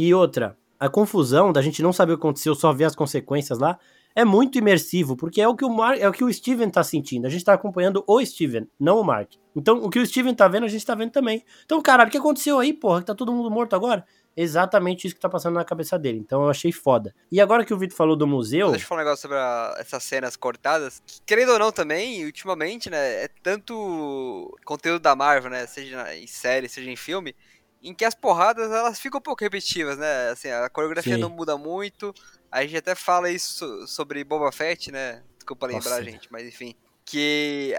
E 0.00 0.14
outra, 0.14 0.56
a 0.78 0.88
confusão 0.88 1.52
da 1.52 1.60
gente 1.60 1.82
não 1.82 1.92
saber 1.92 2.12
o 2.12 2.16
que 2.16 2.20
aconteceu, 2.22 2.54
só 2.54 2.72
ver 2.72 2.84
as 2.84 2.94
consequências 2.94 3.58
lá, 3.58 3.78
é 4.14 4.24
muito 4.24 4.56
imersivo, 4.58 5.16
porque 5.16 5.40
é 5.40 5.48
o 5.48 5.54
que 5.56 5.64
o, 5.64 5.68
Mar 5.70 5.98
é 5.98 6.08
o, 6.08 6.12
que 6.12 6.22
o 6.24 6.32
Steven 6.32 6.70
tá 6.70 6.82
sentindo. 6.84 7.26
A 7.26 7.30
gente 7.30 7.44
tá 7.44 7.52
acompanhando 7.52 8.02
o 8.06 8.24
Steven, 8.24 8.68
não 8.78 9.00
o 9.00 9.04
Mark. 9.04 9.32
Então, 9.56 9.78
o 9.82 9.90
que 9.90 9.98
o 9.98 10.06
Steven 10.06 10.34
tá 10.34 10.46
vendo, 10.48 10.64
a 10.64 10.68
gente 10.68 10.84
tá 10.86 10.94
vendo 10.94 11.10
também. 11.10 11.44
Então, 11.64 11.80
caralho, 11.82 12.08
o 12.08 12.12
que 12.12 12.18
aconteceu 12.18 12.58
aí, 12.58 12.72
porra? 12.72 13.00
Que 13.00 13.06
tá 13.06 13.14
todo 13.14 13.32
mundo 13.32 13.50
morto 13.50 13.74
agora? 13.74 14.04
Exatamente 14.36 15.04
isso 15.06 15.16
que 15.16 15.20
tá 15.20 15.28
passando 15.28 15.54
na 15.54 15.64
cabeça 15.64 15.98
dele. 15.98 16.18
Então, 16.18 16.42
eu 16.44 16.48
achei 16.48 16.70
foda. 16.70 17.12
E 17.30 17.40
agora 17.40 17.64
que 17.64 17.74
o 17.74 17.78
Vitor 17.78 17.96
falou 17.96 18.14
do 18.16 18.24
museu. 18.26 18.70
Deixa 18.70 18.84
eu 18.84 18.88
falar 18.88 19.00
um 19.00 19.04
negócio 19.04 19.22
sobre 19.22 19.36
a- 19.36 19.74
essas 19.78 20.02
cenas 20.04 20.36
cortadas. 20.36 21.02
que, 21.04 21.20
querendo 21.26 21.52
ou 21.52 21.58
não 21.58 21.72
também, 21.72 22.24
ultimamente, 22.24 22.88
né, 22.88 23.24
é 23.24 23.28
tanto 23.42 24.56
conteúdo 24.64 25.00
da 25.02 25.14
Marvel, 25.16 25.50
né, 25.50 25.66
seja 25.66 26.14
em 26.16 26.26
série, 26.28 26.68
seja 26.68 26.88
em 26.90 26.96
filme, 26.96 27.34
em 27.82 27.94
que 27.94 28.04
as 28.04 28.14
porradas 28.14 28.70
elas 28.70 28.98
ficam 28.98 29.18
um 29.18 29.22
pouco 29.22 29.42
repetitivas, 29.44 29.96
né? 29.98 30.30
Assim, 30.30 30.48
a 30.50 30.68
coreografia 30.68 31.14
Sim. 31.14 31.20
não 31.20 31.30
muda 31.30 31.56
muito. 31.56 32.14
A 32.50 32.62
gente 32.62 32.76
até 32.76 32.94
fala 32.94 33.30
isso 33.30 33.86
sobre 33.86 34.24
Boba 34.24 34.50
Fett, 34.50 34.90
né? 34.90 35.22
Desculpa 35.36 35.66
lembrar, 35.66 35.90
Nossa. 35.90 36.04
gente, 36.04 36.30
mas 36.30 36.46
enfim. 36.46 36.74
Que 37.04 37.74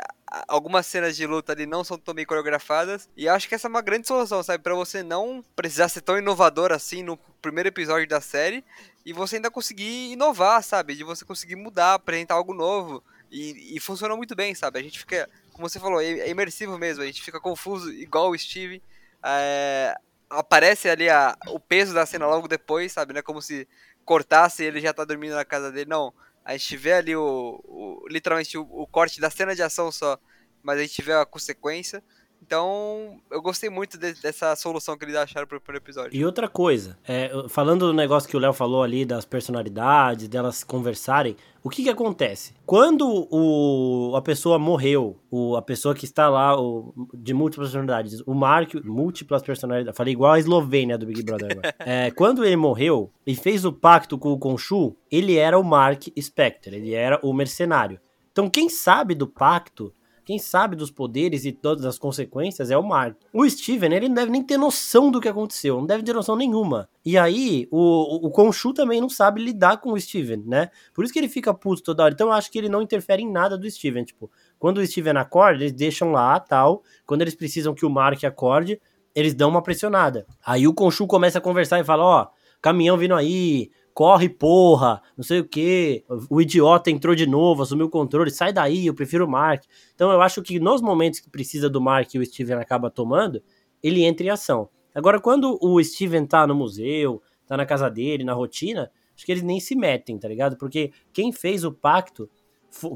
algumas 0.47 0.87
cenas 0.87 1.15
de 1.15 1.25
luta 1.27 1.51
ali 1.51 1.65
não 1.65 1.83
são 1.83 1.97
tão 1.97 2.13
bem 2.13 2.25
coreografadas. 2.25 3.09
E 3.15 3.27
acho 3.27 3.47
que 3.47 3.55
essa 3.55 3.67
é 3.67 3.69
uma 3.69 3.81
grande 3.81 4.07
solução, 4.07 4.41
sabe? 4.41 4.63
Pra 4.63 4.73
você 4.73 5.03
não 5.03 5.43
precisar 5.55 5.89
ser 5.89 6.01
tão 6.01 6.17
inovador 6.17 6.71
assim 6.71 7.03
no 7.03 7.17
primeiro 7.41 7.69
episódio 7.69 8.07
da 8.07 8.21
série. 8.21 8.63
E 9.05 9.13
você 9.13 9.35
ainda 9.35 9.51
conseguir 9.51 10.11
inovar, 10.11 10.63
sabe? 10.63 10.95
De 10.95 11.03
você 11.03 11.25
conseguir 11.25 11.55
mudar, 11.55 11.95
apresentar 11.95 12.35
algo 12.35 12.53
novo. 12.53 13.03
E, 13.31 13.75
e 13.75 13.79
funcionou 13.79 14.17
muito 14.17 14.35
bem, 14.35 14.55
sabe? 14.55 14.79
A 14.79 14.83
gente 14.83 14.97
fica, 14.97 15.29
como 15.51 15.69
você 15.69 15.79
falou, 15.79 16.01
é 16.01 16.05
é 16.05 16.29
imersivo 16.29 16.77
mesmo. 16.77 17.03
A 17.03 17.05
gente 17.05 17.21
fica 17.21 17.39
confuso, 17.39 17.91
igual 17.91 18.31
o 18.31 18.37
Steve. 18.37 18.81
É, 19.23 19.95
aparece 20.29 20.89
ali 20.89 21.09
a, 21.09 21.35
o 21.47 21.59
peso 21.59 21.93
da 21.93 22.05
cena 22.05 22.27
logo 22.27 22.47
depois, 22.47 22.91
sabe? 22.93 23.13
Não 23.13 23.19
é 23.19 23.23
como 23.23 23.41
se 23.41 23.67
cortasse 24.05 24.63
e 24.63 24.65
ele 24.67 24.81
já 24.81 24.93
tá 24.93 25.03
dormindo 25.05 25.35
na 25.35 25.45
casa 25.45 25.71
dele. 25.71 25.89
Não. 25.89 26.13
A 26.43 26.53
gente 26.57 26.77
vê 26.77 26.93
ali 26.93 27.15
o, 27.15 27.61
o- 27.65 28.07
literalmente 28.09 28.57
o, 28.57 28.61
o 28.63 28.87
corte 28.87 29.19
da 29.21 29.29
cena 29.29 29.55
de 29.55 29.61
ação 29.63 29.91
só, 29.91 30.17
mas 30.63 30.79
a 30.79 30.81
gente 30.83 31.01
vê 31.01 31.13
a 31.13 31.25
consequência. 31.25 32.03
Então, 32.41 33.17
eu 33.29 33.41
gostei 33.41 33.69
muito 33.69 33.97
de- 33.97 34.13
dessa 34.13 34.55
solução 34.55 34.97
que 34.97 35.05
eles 35.05 35.15
acharam 35.15 35.45
pro 35.45 35.61
primeiro 35.61 35.83
episódio. 35.83 36.15
E 36.17 36.25
outra 36.25 36.47
coisa, 36.47 36.97
é, 37.07 37.29
falando 37.47 37.85
do 37.87 37.93
negócio 37.93 38.27
que 38.29 38.35
o 38.35 38.39
Léo 38.39 38.53
falou 38.53 38.81
ali 38.81 39.05
das 39.05 39.23
personalidades, 39.25 40.27
delas 40.27 40.63
conversarem, 40.63 41.35
o 41.63 41.69
que 41.69 41.83
que 41.83 41.89
acontece? 41.89 42.53
Quando 42.65 43.27
o, 43.29 44.15
a 44.15 44.21
pessoa 44.21 44.57
morreu, 44.57 45.19
o, 45.29 45.55
a 45.57 45.61
pessoa 45.61 45.93
que 45.93 46.05
está 46.05 46.29
lá 46.29 46.59
o, 46.59 46.93
de 47.13 47.33
múltiplas 47.33 47.67
personalidades, 47.69 48.21
o 48.25 48.33
Mark, 48.33 48.73
múltiplas 48.83 49.43
personalidades, 49.43 49.95
falei 49.97 50.13
igual 50.13 50.31
a 50.33 50.39
Eslovênia 50.39 50.97
do 50.97 51.05
Big 51.05 51.21
Brother 51.21 51.51
agora. 51.51 51.75
É, 51.85 52.11
quando 52.11 52.45
ele 52.45 52.55
morreu 52.55 53.11
e 53.25 53.35
fez 53.35 53.65
o 53.65 53.73
pacto 53.73 54.17
com 54.17 54.29
o 54.31 54.37
Khonshu, 54.39 54.95
ele 55.11 55.35
era 55.37 55.57
o 55.59 55.63
Mark 55.63 56.03
Spector, 56.19 56.73
ele 56.73 56.93
era 56.93 57.19
o 57.21 57.33
mercenário. 57.33 57.99
Então 58.31 58.49
quem 58.49 58.69
sabe 58.69 59.13
do 59.13 59.27
pacto 59.27 59.93
quem 60.29 60.37
sabe 60.37 60.75
dos 60.75 60.91
poderes 60.91 61.43
e 61.43 61.51
todas 61.51 61.83
as 61.85 61.97
consequências 61.97 62.69
é 62.69 62.77
o 62.77 62.83
Mark. 62.83 63.17
O 63.33 63.49
Steven, 63.49 63.91
ele 63.91 64.07
não 64.07 64.13
deve 64.13 64.31
nem 64.31 64.43
ter 64.43 64.57
noção 64.57 65.09
do 65.09 65.19
que 65.19 65.27
aconteceu, 65.27 65.77
não 65.77 65.87
deve 65.87 66.03
ter 66.03 66.13
noção 66.13 66.35
nenhuma. 66.35 66.87
E 67.03 67.17
aí, 67.17 67.67
o, 67.71 68.27
o, 68.27 68.71
também 68.71 69.01
não 69.01 69.09
sabe 69.09 69.43
lidar 69.43 69.77
com 69.77 69.91
o 69.91 69.99
Steven, 69.99 70.43
né? 70.45 70.69
Por 70.93 71.03
isso 71.03 71.11
que 71.11 71.17
ele 71.17 71.27
fica 71.27 71.51
puto 71.51 71.81
toda 71.81 72.03
hora. 72.03 72.13
Então 72.13 72.27
eu 72.27 72.33
acho 72.33 72.51
que 72.51 72.59
ele 72.59 72.69
não 72.69 72.83
interfere 72.83 73.23
em 73.23 73.31
nada 73.31 73.57
do 73.57 73.67
Steven. 73.67 74.03
Tipo, 74.03 74.29
quando 74.59 74.77
o 74.77 74.85
Steven 74.85 75.17
acorda, 75.17 75.63
eles 75.63 75.73
deixam 75.73 76.11
lá, 76.11 76.39
tal. 76.39 76.83
Quando 77.07 77.23
eles 77.23 77.33
precisam 77.33 77.73
que 77.73 77.83
o 77.83 77.89
Mark 77.89 78.23
acorde, 78.23 78.79
eles 79.15 79.33
dão 79.33 79.49
uma 79.49 79.63
pressionada. 79.63 80.27
Aí 80.45 80.67
o 80.67 80.75
Khonshu 80.75 81.07
começa 81.07 81.39
a 81.39 81.41
conversar 81.41 81.79
e 81.79 81.83
fala, 81.83 82.03
ó, 82.03 82.27
caminhão 82.61 82.97
vindo 82.97 83.15
aí, 83.15 83.71
corre 83.93 84.29
porra, 84.29 85.01
não 85.17 85.23
sei 85.23 85.39
o 85.39 85.47
que, 85.47 86.03
o 86.29 86.41
idiota 86.41 86.89
entrou 86.89 87.13
de 87.13 87.27
novo, 87.27 87.63
assumiu 87.63 87.87
o 87.87 87.89
controle, 87.89 88.31
sai 88.31 88.53
daí, 88.53 88.87
eu 88.87 88.93
prefiro 88.93 89.25
o 89.25 89.29
Mark. 89.29 89.63
Então 89.93 90.11
eu 90.11 90.21
acho 90.21 90.41
que 90.41 90.59
nos 90.59 90.81
momentos 90.81 91.19
que 91.19 91.29
precisa 91.29 91.69
do 91.69 91.81
Mark 91.81 92.13
e 92.13 92.19
o 92.19 92.25
Steven 92.25 92.57
acaba 92.57 92.89
tomando, 92.89 93.41
ele 93.83 94.03
entra 94.03 94.25
em 94.25 94.29
ação. 94.29 94.69
Agora, 94.93 95.19
quando 95.19 95.57
o 95.61 95.83
Steven 95.83 96.25
tá 96.25 96.47
no 96.47 96.55
museu, 96.55 97.21
tá 97.45 97.55
na 97.55 97.65
casa 97.65 97.89
dele, 97.89 98.23
na 98.23 98.33
rotina, 98.33 98.91
acho 99.15 99.25
que 99.25 99.31
eles 99.31 99.43
nem 99.43 99.59
se 99.59 99.75
metem, 99.75 100.17
tá 100.17 100.27
ligado? 100.27 100.57
Porque 100.57 100.91
quem 101.11 101.31
fez 101.31 101.63
o 101.63 101.71
pacto 101.71 102.29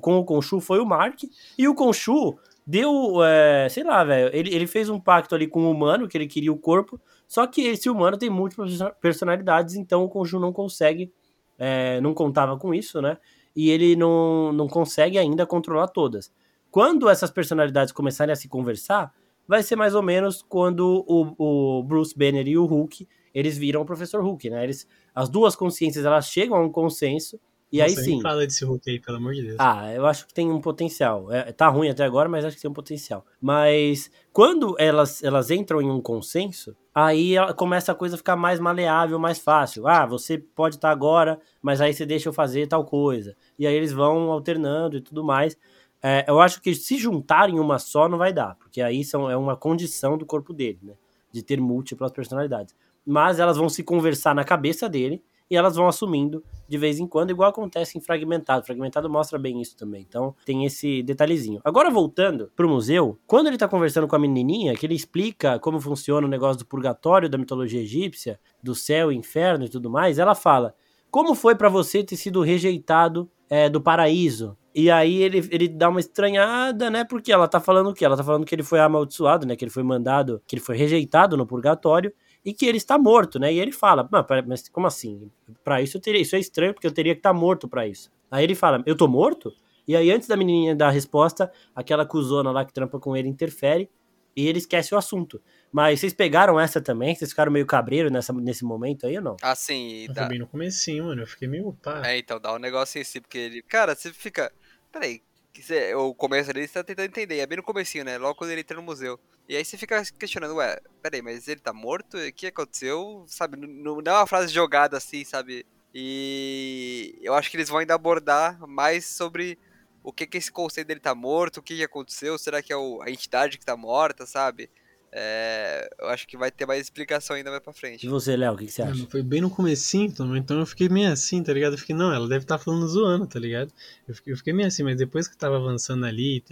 com 0.01 0.19
o 0.19 0.25
Khonshu 0.25 0.59
foi 0.59 0.79
o 0.79 0.85
Mark, 0.85 1.19
e 1.57 1.67
o 1.67 1.73
Khonshu 1.73 2.37
deu, 2.65 3.23
é, 3.23 3.67
sei 3.69 3.83
lá, 3.83 4.03
velho, 4.03 4.29
ele, 4.33 4.53
ele 4.53 4.67
fez 4.67 4.89
um 4.89 4.99
pacto 4.99 5.35
ali 5.35 5.47
com 5.47 5.65
o 5.65 5.71
humano, 5.71 6.07
que 6.07 6.17
ele 6.17 6.27
queria 6.27 6.51
o 6.51 6.57
corpo, 6.57 6.99
só 7.33 7.47
que 7.47 7.61
esse 7.61 7.89
humano 7.89 8.15
tem 8.15 8.29
múltiplas 8.29 8.77
personalidades, 9.01 9.73
então 9.73 10.03
o 10.03 10.07
Khonshu 10.07 10.39
não 10.39 10.53
consegue, 10.53 11.11
é, 11.57 11.99
não 11.99 12.13
contava 12.13 12.55
com 12.59 12.75
isso, 12.75 13.01
né? 13.01 13.17
E 13.55 13.71
ele 13.71 13.95
não, 13.95 14.53
não 14.53 14.67
consegue 14.67 15.17
ainda 15.17 15.43
controlar 15.43 15.87
todas. 15.87 16.31
Quando 16.69 17.09
essas 17.09 17.31
personalidades 17.31 17.91
começarem 17.91 18.31
a 18.31 18.35
se 18.35 18.47
conversar, 18.47 19.11
vai 19.47 19.63
ser 19.63 19.75
mais 19.75 19.95
ou 19.95 20.03
menos 20.03 20.43
quando 20.43 21.03
o, 21.07 21.79
o 21.79 21.81
Bruce 21.81 22.15
Banner 22.15 22.47
e 22.47 22.55
o 22.55 22.67
Hulk, 22.67 23.07
eles 23.33 23.57
viram 23.57 23.81
o 23.81 23.85
Professor 23.85 24.21
Hulk, 24.23 24.51
né? 24.51 24.63
Eles, 24.63 24.87
as 25.15 25.27
duas 25.27 25.55
consciências, 25.55 26.05
elas 26.05 26.27
chegam 26.27 26.55
a 26.55 26.61
um 26.61 26.71
consenso, 26.71 27.39
e 27.73 27.81
aí 27.81 27.89
Nossa, 27.89 28.01
nem 28.01 28.17
sim... 28.17 28.21
fala 28.21 28.45
desse 28.45 28.63
Hulk 28.63 28.87
aí, 28.87 28.99
pelo 28.99 29.17
amor 29.17 29.33
de 29.33 29.41
Deus. 29.41 29.55
Ah, 29.57 29.91
eu 29.91 30.05
acho 30.05 30.27
que 30.27 30.33
tem 30.33 30.51
um 30.51 30.61
potencial. 30.61 31.31
É, 31.31 31.51
tá 31.51 31.67
ruim 31.69 31.89
até 31.89 32.03
agora, 32.03 32.29
mas 32.29 32.45
acho 32.45 32.55
que 32.55 32.61
tem 32.61 32.69
um 32.69 32.73
potencial. 32.73 33.25
Mas 33.41 34.11
quando 34.31 34.75
elas, 34.77 35.23
elas 35.23 35.49
entram 35.49 35.81
em 35.81 35.89
um 35.89 35.99
consenso, 35.99 36.75
aí 36.93 37.35
ela- 37.35 37.51
começa 37.51 37.91
a 37.91 37.95
coisa 37.95 38.13
a 38.13 38.17
ficar 38.19 38.35
mais 38.35 38.59
maleável, 38.59 39.17
mais 39.17 39.39
fácil. 39.39 39.87
Ah, 39.87 40.05
você 40.05 40.37
pode 40.37 40.75
estar 40.75 40.91
agora, 40.91 41.39
mas 41.63 41.81
aí 41.81 41.91
você 41.91 42.05
deixa 42.05 42.29
eu 42.29 42.33
fazer 42.33 42.67
tal 42.67 42.85
coisa. 42.85 43.35
E 43.57 43.65
aí 43.65 43.73
eles 43.73 43.91
vão 43.91 44.31
alternando 44.31 44.97
e 44.97 45.01
tudo 45.01 45.23
mais. 45.23 45.57
É, 45.99 46.25
eu 46.27 46.39
acho 46.39 46.61
que 46.61 46.75
se 46.75 46.95
juntarem 46.97 47.59
uma 47.59 47.79
só 47.79 48.07
não 48.07 48.19
vai 48.19 48.31
dar, 48.31 48.55
porque 48.55 48.81
aí 48.83 49.03
são, 49.03 49.31
é 49.31 49.35
uma 49.35 49.57
condição 49.57 50.15
do 50.15 50.27
corpo 50.27 50.53
dele, 50.53 50.77
né? 50.83 50.93
De 51.31 51.41
ter 51.41 51.59
múltiplas 51.59 52.11
personalidades. 52.11 52.75
Mas 53.03 53.39
elas 53.39 53.57
vão 53.57 53.67
se 53.67 53.81
conversar 53.81 54.35
na 54.35 54.43
cabeça 54.43 54.87
dele 54.87 55.23
e 55.49 55.55
elas 55.55 55.75
vão 55.75 55.87
assumindo 55.87 56.43
de 56.67 56.77
vez 56.77 56.99
em 56.99 57.07
quando, 57.07 57.31
igual 57.31 57.49
acontece 57.49 57.97
em 57.97 58.01
Fragmentado. 58.01 58.65
Fragmentado 58.65 59.09
mostra 59.09 59.37
bem 59.37 59.61
isso 59.61 59.77
também. 59.77 60.05
Então 60.07 60.35
tem 60.45 60.65
esse 60.65 61.03
detalhezinho. 61.03 61.61
Agora 61.63 61.91
voltando 61.91 62.51
pro 62.55 62.69
museu, 62.69 63.19
quando 63.27 63.47
ele 63.47 63.57
tá 63.57 63.67
conversando 63.67 64.07
com 64.07 64.15
a 64.15 64.19
menininha, 64.19 64.75
que 64.75 64.85
ele 64.85 64.95
explica 64.95 65.59
como 65.59 65.79
funciona 65.79 66.25
o 66.25 66.29
negócio 66.29 66.59
do 66.59 66.65
purgatório, 66.65 67.29
da 67.29 67.37
mitologia 67.37 67.81
egípcia, 67.81 68.39
do 68.61 68.73
céu 68.73 69.11
inferno 69.11 69.65
e 69.65 69.69
tudo 69.69 69.89
mais, 69.89 70.17
ela 70.17 70.35
fala: 70.35 70.73
Como 71.11 71.35
foi 71.35 71.55
pra 71.55 71.69
você 71.69 72.03
ter 72.03 72.15
sido 72.15 72.41
rejeitado 72.41 73.29
é, 73.49 73.69
do 73.69 73.81
paraíso? 73.81 74.57
E 74.75 74.89
aí 74.89 75.21
ele, 75.21 75.47
ele 75.51 75.67
dá 75.67 75.87
uma 75.87 75.99
estranhada, 75.99 76.89
né? 76.89 77.03
Porque 77.03 77.31
ela 77.31 77.47
tá 77.47 77.59
falando 77.59 77.91
o 77.91 77.93
quê? 77.93 78.03
Ela 78.03 78.17
tá 78.17 78.23
falando 78.23 78.45
que 78.45 78.55
ele 78.55 78.63
foi 78.63 78.79
amaldiçoado, 78.79 79.45
né? 79.45 79.55
Que 79.55 79.63
ele 79.63 79.71
foi 79.71 79.83
mandado, 79.83 80.41
que 80.47 80.55
ele 80.55 80.63
foi 80.63 80.75
rejeitado 80.75 81.37
no 81.37 81.45
purgatório 81.45 82.11
e 82.45 82.53
que 82.53 82.65
ele 82.65 82.77
está 82.77 82.97
morto, 82.97 83.39
né? 83.39 83.53
E 83.53 83.59
ele 83.59 83.71
fala, 83.71 84.07
"Mas, 84.45 84.67
como 84.69 84.87
assim? 84.87 85.31
Pra 85.63 85.81
isso 85.81 85.97
eu 85.97 86.01
teria, 86.01 86.21
isso 86.21 86.35
é 86.35 86.39
estranho 86.39 86.73
porque 86.73 86.87
eu 86.87 86.91
teria 86.91 87.13
que 87.13 87.19
estar 87.19 87.33
morto 87.33 87.67
pra 87.67 87.87
isso. 87.87 88.11
Aí 88.29 88.43
ele 88.43 88.55
fala, 88.55 88.81
eu 88.85 88.95
tô 88.95 89.07
morto? 89.07 89.53
E 89.87 89.95
aí 89.95 90.11
antes 90.11 90.27
da 90.27 90.35
menininha 90.35 90.75
dar 90.75 90.87
a 90.87 90.91
resposta, 90.91 91.51
aquela 91.75 92.05
cuzona 92.05 92.51
lá 92.51 92.65
que 92.65 92.73
trampa 92.73 92.99
com 92.99 93.15
ele 93.15 93.27
interfere 93.27 93.89
e 94.35 94.47
ele 94.47 94.57
esquece 94.57 94.93
o 94.95 94.97
assunto. 94.97 95.41
Mas 95.71 95.99
vocês 95.99 96.13
pegaram 96.13 96.59
essa 96.59 96.81
também? 96.81 97.15
Vocês 97.15 97.29
ficaram 97.31 97.51
meio 97.51 97.65
cabreiro 97.65 98.09
nessa, 98.11 98.33
nesse 98.33 98.63
momento 98.63 99.05
aí 99.05 99.17
ou 99.17 99.23
não? 99.23 99.37
Assim, 99.41 100.05
Eu 100.07 100.13
dá, 100.13 100.21
fui 100.21 100.29
bem 100.29 100.39
no 100.39 100.47
comecinho, 100.47 101.05
mano. 101.05 101.21
Eu 101.21 101.27
fiquei 101.27 101.47
meio 101.47 101.73
pá. 101.73 102.01
É, 102.05 102.17
então, 102.17 102.39
dá 102.39 102.53
um 102.53 102.59
negócio 102.59 102.99
em 102.99 103.03
si, 103.03 103.19
porque 103.21 103.37
ele. 103.37 103.61
Cara, 103.63 103.95
você 103.95 104.11
fica. 104.11 104.51
Peraí. 104.91 105.21
Que 105.53 105.93
O 105.95 106.13
começo 106.15 106.49
ali 106.49 106.67
você 106.67 106.73
tá 106.73 106.83
tentando 106.83 107.05
entender. 107.07 107.39
É 107.39 107.45
bem 107.47 107.57
no 107.57 107.63
comecinho, 107.63 108.03
né? 108.05 108.17
Logo 108.17 108.35
quando 108.35 108.51
ele 108.51 108.61
entra 108.61 108.77
no 108.77 108.83
museu. 108.83 109.19
E 109.47 109.55
aí 109.55 109.63
você 109.63 109.77
fica 109.77 110.01
questionando, 110.17 110.55
ué, 110.55 110.79
peraí, 111.01 111.21
mas 111.21 111.47
ele 111.47 111.59
tá 111.61 111.73
morto? 111.73 112.17
O 112.17 112.33
que 112.33 112.47
aconteceu? 112.47 113.25
Sabe? 113.27 113.57
Não, 113.57 114.01
não 114.01 114.11
é 114.11 114.15
uma 114.19 114.27
frase 114.27 114.53
jogada 114.53 114.97
assim, 114.97 115.23
sabe? 115.23 115.65
E 115.93 117.17
eu 117.21 117.33
acho 117.35 117.51
que 117.51 117.57
eles 117.57 117.69
vão 117.69 117.79
ainda 117.79 117.93
abordar 117.93 118.59
mais 118.67 119.05
sobre 119.05 119.59
o 120.03 120.11
que 120.11 120.25
que 120.27 120.37
esse 120.37 120.51
conceito 120.51 120.87
dele 120.87 120.99
tá 120.99 121.13
morto, 121.15 121.57
o 121.57 121.63
que 121.63 121.75
que 121.77 121.83
aconteceu, 121.83 122.37
será 122.37 122.61
que 122.61 122.73
é 122.73 122.77
o- 122.77 123.01
a 123.01 123.09
entidade 123.11 123.57
que 123.57 123.65
tá 123.65 123.77
morta, 123.77 124.25
sabe? 124.25 124.69
É, 125.15 125.87
eu 125.99 126.07
acho 126.07 126.27
que 126.27 126.35
vai 126.35 126.49
ter 126.49 126.65
mais 126.65 126.81
explicação 126.81 127.35
ainda 127.35 127.51
mais 127.51 127.61
pra 127.61 127.71
E 127.71 127.75
frente. 127.75 128.07
você, 128.07 128.35
Léo, 128.35 128.53
o 128.53 128.57
que, 128.57 128.65
que 128.65 128.71
você 128.71 128.81
acha? 128.81 128.93
Mano, 128.95 129.07
foi 129.11 129.21
bem 129.21 129.41
no 129.41 129.49
comecinho, 129.49 130.05
então, 130.05 130.35
então 130.35 130.59
eu 130.59 130.65
fiquei 130.65 130.89
meio 130.89 131.11
assim, 131.11 131.43
tá 131.43 131.53
ligado? 131.53 131.73
Eu 131.73 131.77
fiquei, 131.77 131.95
não, 131.95 132.11
ela 132.11 132.27
deve 132.27 132.45
estar 132.45 132.57
falando 132.57 132.87
zoando, 132.87 133.27
tá 133.27 133.39
ligado? 133.39 133.71
Eu 134.07 134.15
fiquei, 134.15 134.33
eu 134.33 134.37
fiquei 134.37 134.53
meio 134.53 134.67
assim, 134.67 134.81
mas 134.81 134.97
depois 134.97 135.27
que 135.27 135.37
tava 135.37 135.57
avançando 135.57 136.03
ali, 136.05 136.43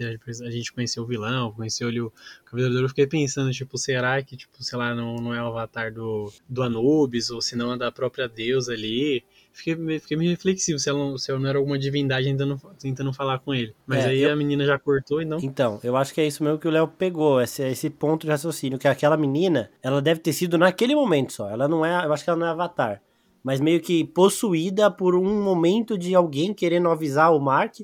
a 0.46 0.50
gente 0.50 0.72
conheceu 0.72 1.02
o 1.02 1.06
vilão, 1.06 1.50
conheceu 1.52 1.88
ali 1.88 2.00
o 2.00 2.12
Cavaleiro, 2.44 2.84
eu 2.84 2.88
fiquei 2.88 3.06
pensando, 3.06 3.50
tipo, 3.50 3.76
será 3.76 4.22
que, 4.22 4.36
tipo, 4.36 4.62
sei 4.62 4.78
lá, 4.78 4.94
não, 4.94 5.16
não 5.16 5.34
é 5.34 5.42
o 5.42 5.46
avatar 5.46 5.92
do, 5.92 6.32
do 6.48 6.62
Anubis, 6.62 7.30
ou 7.30 7.42
se 7.42 7.56
não 7.56 7.72
é 7.72 7.76
da 7.76 7.90
própria 7.90 8.28
deusa 8.28 8.72
ali? 8.74 9.24
Fiquei, 9.52 9.74
meio- 9.76 10.00
fiquei 10.00 10.16
meio 10.16 10.30
reflexivo 10.30 10.78
se 10.78 10.88
ela, 10.88 10.98
não, 10.98 11.18
se 11.18 11.30
ela 11.30 11.38
não 11.38 11.48
era 11.48 11.58
alguma 11.58 11.78
divindade 11.78 12.24
tentando, 12.26 12.60
tentando 12.80 13.12
falar 13.12 13.38
com 13.40 13.54
ele. 13.54 13.74
Mas 13.86 14.04
É, 14.04 14.08
aí 14.08 14.22
eu- 14.22 14.32
a 14.32 14.36
menina 14.36 14.64
já 14.64 14.78
cortou 14.78 15.20
e 15.20 15.24
não. 15.24 15.38
Então, 15.38 15.78
eu 15.84 15.96
acho 15.96 16.14
que 16.14 16.20
é 16.20 16.26
isso 16.26 16.42
mesmo 16.42 16.58
que 16.58 16.66
o 16.66 16.70
Léo 16.70 16.88
pegou, 16.88 17.40
esse, 17.40 17.62
esse 17.62 17.90
ponto 17.90 18.22
de 18.24 18.30
raciocínio, 18.30 18.78
que 18.78 18.88
aquela 18.88 19.16
menina, 19.16 19.70
ela 19.82 20.00
deve 20.00 20.20
ter 20.20 20.32
sido 20.32 20.56
naquele 20.56 20.94
momento 20.94 21.32
só. 21.32 21.50
Ela 21.50 21.68
não 21.68 21.84
é, 21.84 22.04
eu 22.06 22.12
acho 22.12 22.24
que 22.24 22.30
ela 22.30 22.38
não 22.38 22.46
é 22.46 22.50
avatar, 22.50 23.02
mas 23.44 23.60
meio 23.60 23.80
que 23.80 24.04
possuída 24.04 24.90
por 24.90 25.14
um 25.14 25.42
momento 25.42 25.98
de 25.98 26.14
alguém 26.14 26.54
querendo 26.54 26.88
avisar 26.88 27.34
o 27.34 27.38
Mark, 27.40 27.74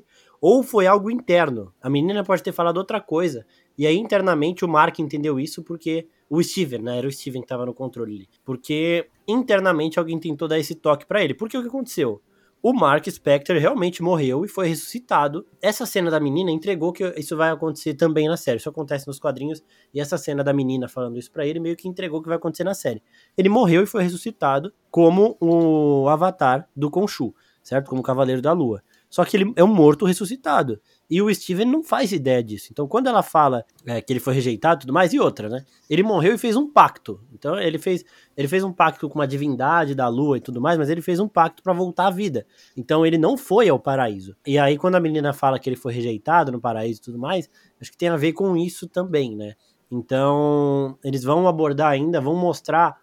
ou 0.41 0.63
foi 0.63 0.87
algo 0.87 1.11
interno. 1.11 1.71
A 1.81 1.89
menina 1.89 2.23
pode 2.23 2.41
ter 2.41 2.51
falado 2.53 2.77
outra 2.77 2.99
coisa, 3.01 3.45
e 3.79 3.87
aí 3.87 3.97
internamente 3.97 4.63
o 4.63 4.67
Mark 4.67 4.99
entendeu 4.99 5.39
isso 5.39 5.63
porque 5.63 6.07
o 6.29 6.43
Steven, 6.43 6.81
né, 6.81 6.97
era 6.97 7.07
o 7.07 7.11
Steven 7.11 7.41
que 7.41 7.47
tava 7.47 7.65
no 7.65 7.73
controle 7.73 8.13
ali. 8.13 8.29
Porque 8.45 9.07
internamente 9.27 9.97
alguém 9.97 10.19
tentou 10.19 10.47
dar 10.47 10.59
esse 10.59 10.75
toque 10.75 11.05
pra 11.05 11.23
ele. 11.23 11.33
Porque 11.33 11.57
o 11.57 11.61
que 11.61 11.67
aconteceu? 11.67 12.21
o 12.61 12.73
Mark 12.73 13.09
Spector 13.09 13.57
realmente 13.57 14.03
morreu 14.03 14.43
e 14.43 14.47
foi 14.47 14.67
ressuscitado. 14.67 15.45
Essa 15.61 15.85
cena 15.85 16.11
da 16.11 16.19
menina 16.19 16.51
entregou 16.51 16.91
que 16.91 17.03
isso 17.17 17.35
vai 17.37 17.49
acontecer 17.51 17.93
também 17.93 18.27
na 18.27 18.35
série. 18.35 18.57
Isso 18.57 18.69
acontece 18.69 19.07
nos 19.07 19.19
quadrinhos 19.19 19.63
e 19.93 19.99
essa 19.99 20.17
cena 20.17 20.43
da 20.43 20.51
menina 20.51 20.87
falando 20.87 21.17
isso 21.17 21.31
para 21.31 21.45
ele 21.45 21.59
meio 21.59 21.75
que 21.75 21.87
entregou 21.87 22.21
que 22.21 22.27
vai 22.27 22.37
acontecer 22.37 22.65
na 22.65 22.73
série. 22.73 23.01
Ele 23.37 23.49
morreu 23.49 23.83
e 23.83 23.85
foi 23.85 24.03
ressuscitado 24.03 24.73
como 24.91 25.37
o 25.39 26.09
avatar 26.09 26.67
do 26.75 26.89
Khonshu, 26.89 27.33
certo? 27.63 27.89
Como 27.89 28.01
o 28.01 28.03
Cavaleiro 28.03 28.41
da 28.41 28.51
Lua. 28.51 28.83
Só 29.09 29.25
que 29.25 29.35
ele 29.35 29.53
é 29.55 29.63
um 29.63 29.73
morto 29.73 30.05
ressuscitado. 30.05 30.79
E 31.09 31.19
o 31.21 31.33
Steven 31.33 31.65
não 31.65 31.83
faz 31.83 32.11
ideia 32.11 32.43
disso. 32.43 32.67
Então, 32.71 32.87
quando 32.87 33.07
ela 33.07 33.23
fala 33.23 33.65
é, 33.85 33.99
que 33.99 34.13
ele 34.13 34.19
foi 34.19 34.35
rejeitado 34.35 34.79
e 34.79 34.81
tudo 34.81 34.93
mais, 34.93 35.11
e 35.11 35.19
outra, 35.19 35.49
né? 35.49 35.65
Ele 35.89 36.03
morreu 36.03 36.35
e 36.35 36.37
fez 36.37 36.55
um 36.55 36.71
pacto. 36.71 37.19
Então, 37.33 37.59
ele 37.59 37.79
fez, 37.79 38.05
ele 38.37 38.47
fez 38.47 38.63
um 38.63 38.71
pacto 38.71 39.09
com 39.09 39.17
uma 39.17 39.27
divindade 39.27 39.95
da 39.95 40.07
lua 40.07 40.37
e 40.37 40.41
tudo 40.41 40.61
mais, 40.61 40.77
mas 40.77 40.89
ele 40.89 41.01
fez 41.01 41.19
um 41.19 41.27
pacto 41.27 41.63
para 41.63 41.73
voltar 41.73 42.07
à 42.07 42.11
vida. 42.11 42.45
Então, 42.77 43.03
ele 43.03 43.17
não 43.17 43.35
foi 43.35 43.67
ao 43.67 43.79
paraíso. 43.79 44.35
E 44.45 44.59
aí, 44.59 44.77
quando 44.77 44.95
a 44.95 44.99
menina 44.99 45.33
fala 45.33 45.57
que 45.57 45.67
ele 45.67 45.75
foi 45.75 45.93
rejeitado 45.93 46.51
no 46.51 46.61
paraíso 46.61 46.99
e 46.99 47.03
tudo 47.03 47.17
mais, 47.17 47.49
acho 47.81 47.91
que 47.91 47.97
tem 47.97 48.09
a 48.09 48.17
ver 48.17 48.33
com 48.33 48.55
isso 48.55 48.87
também, 48.87 49.35
né? 49.35 49.55
Então, 49.91 50.95
eles 51.03 51.23
vão 51.23 51.47
abordar 51.47 51.89
ainda, 51.89 52.21
vão 52.21 52.35
mostrar 52.35 52.95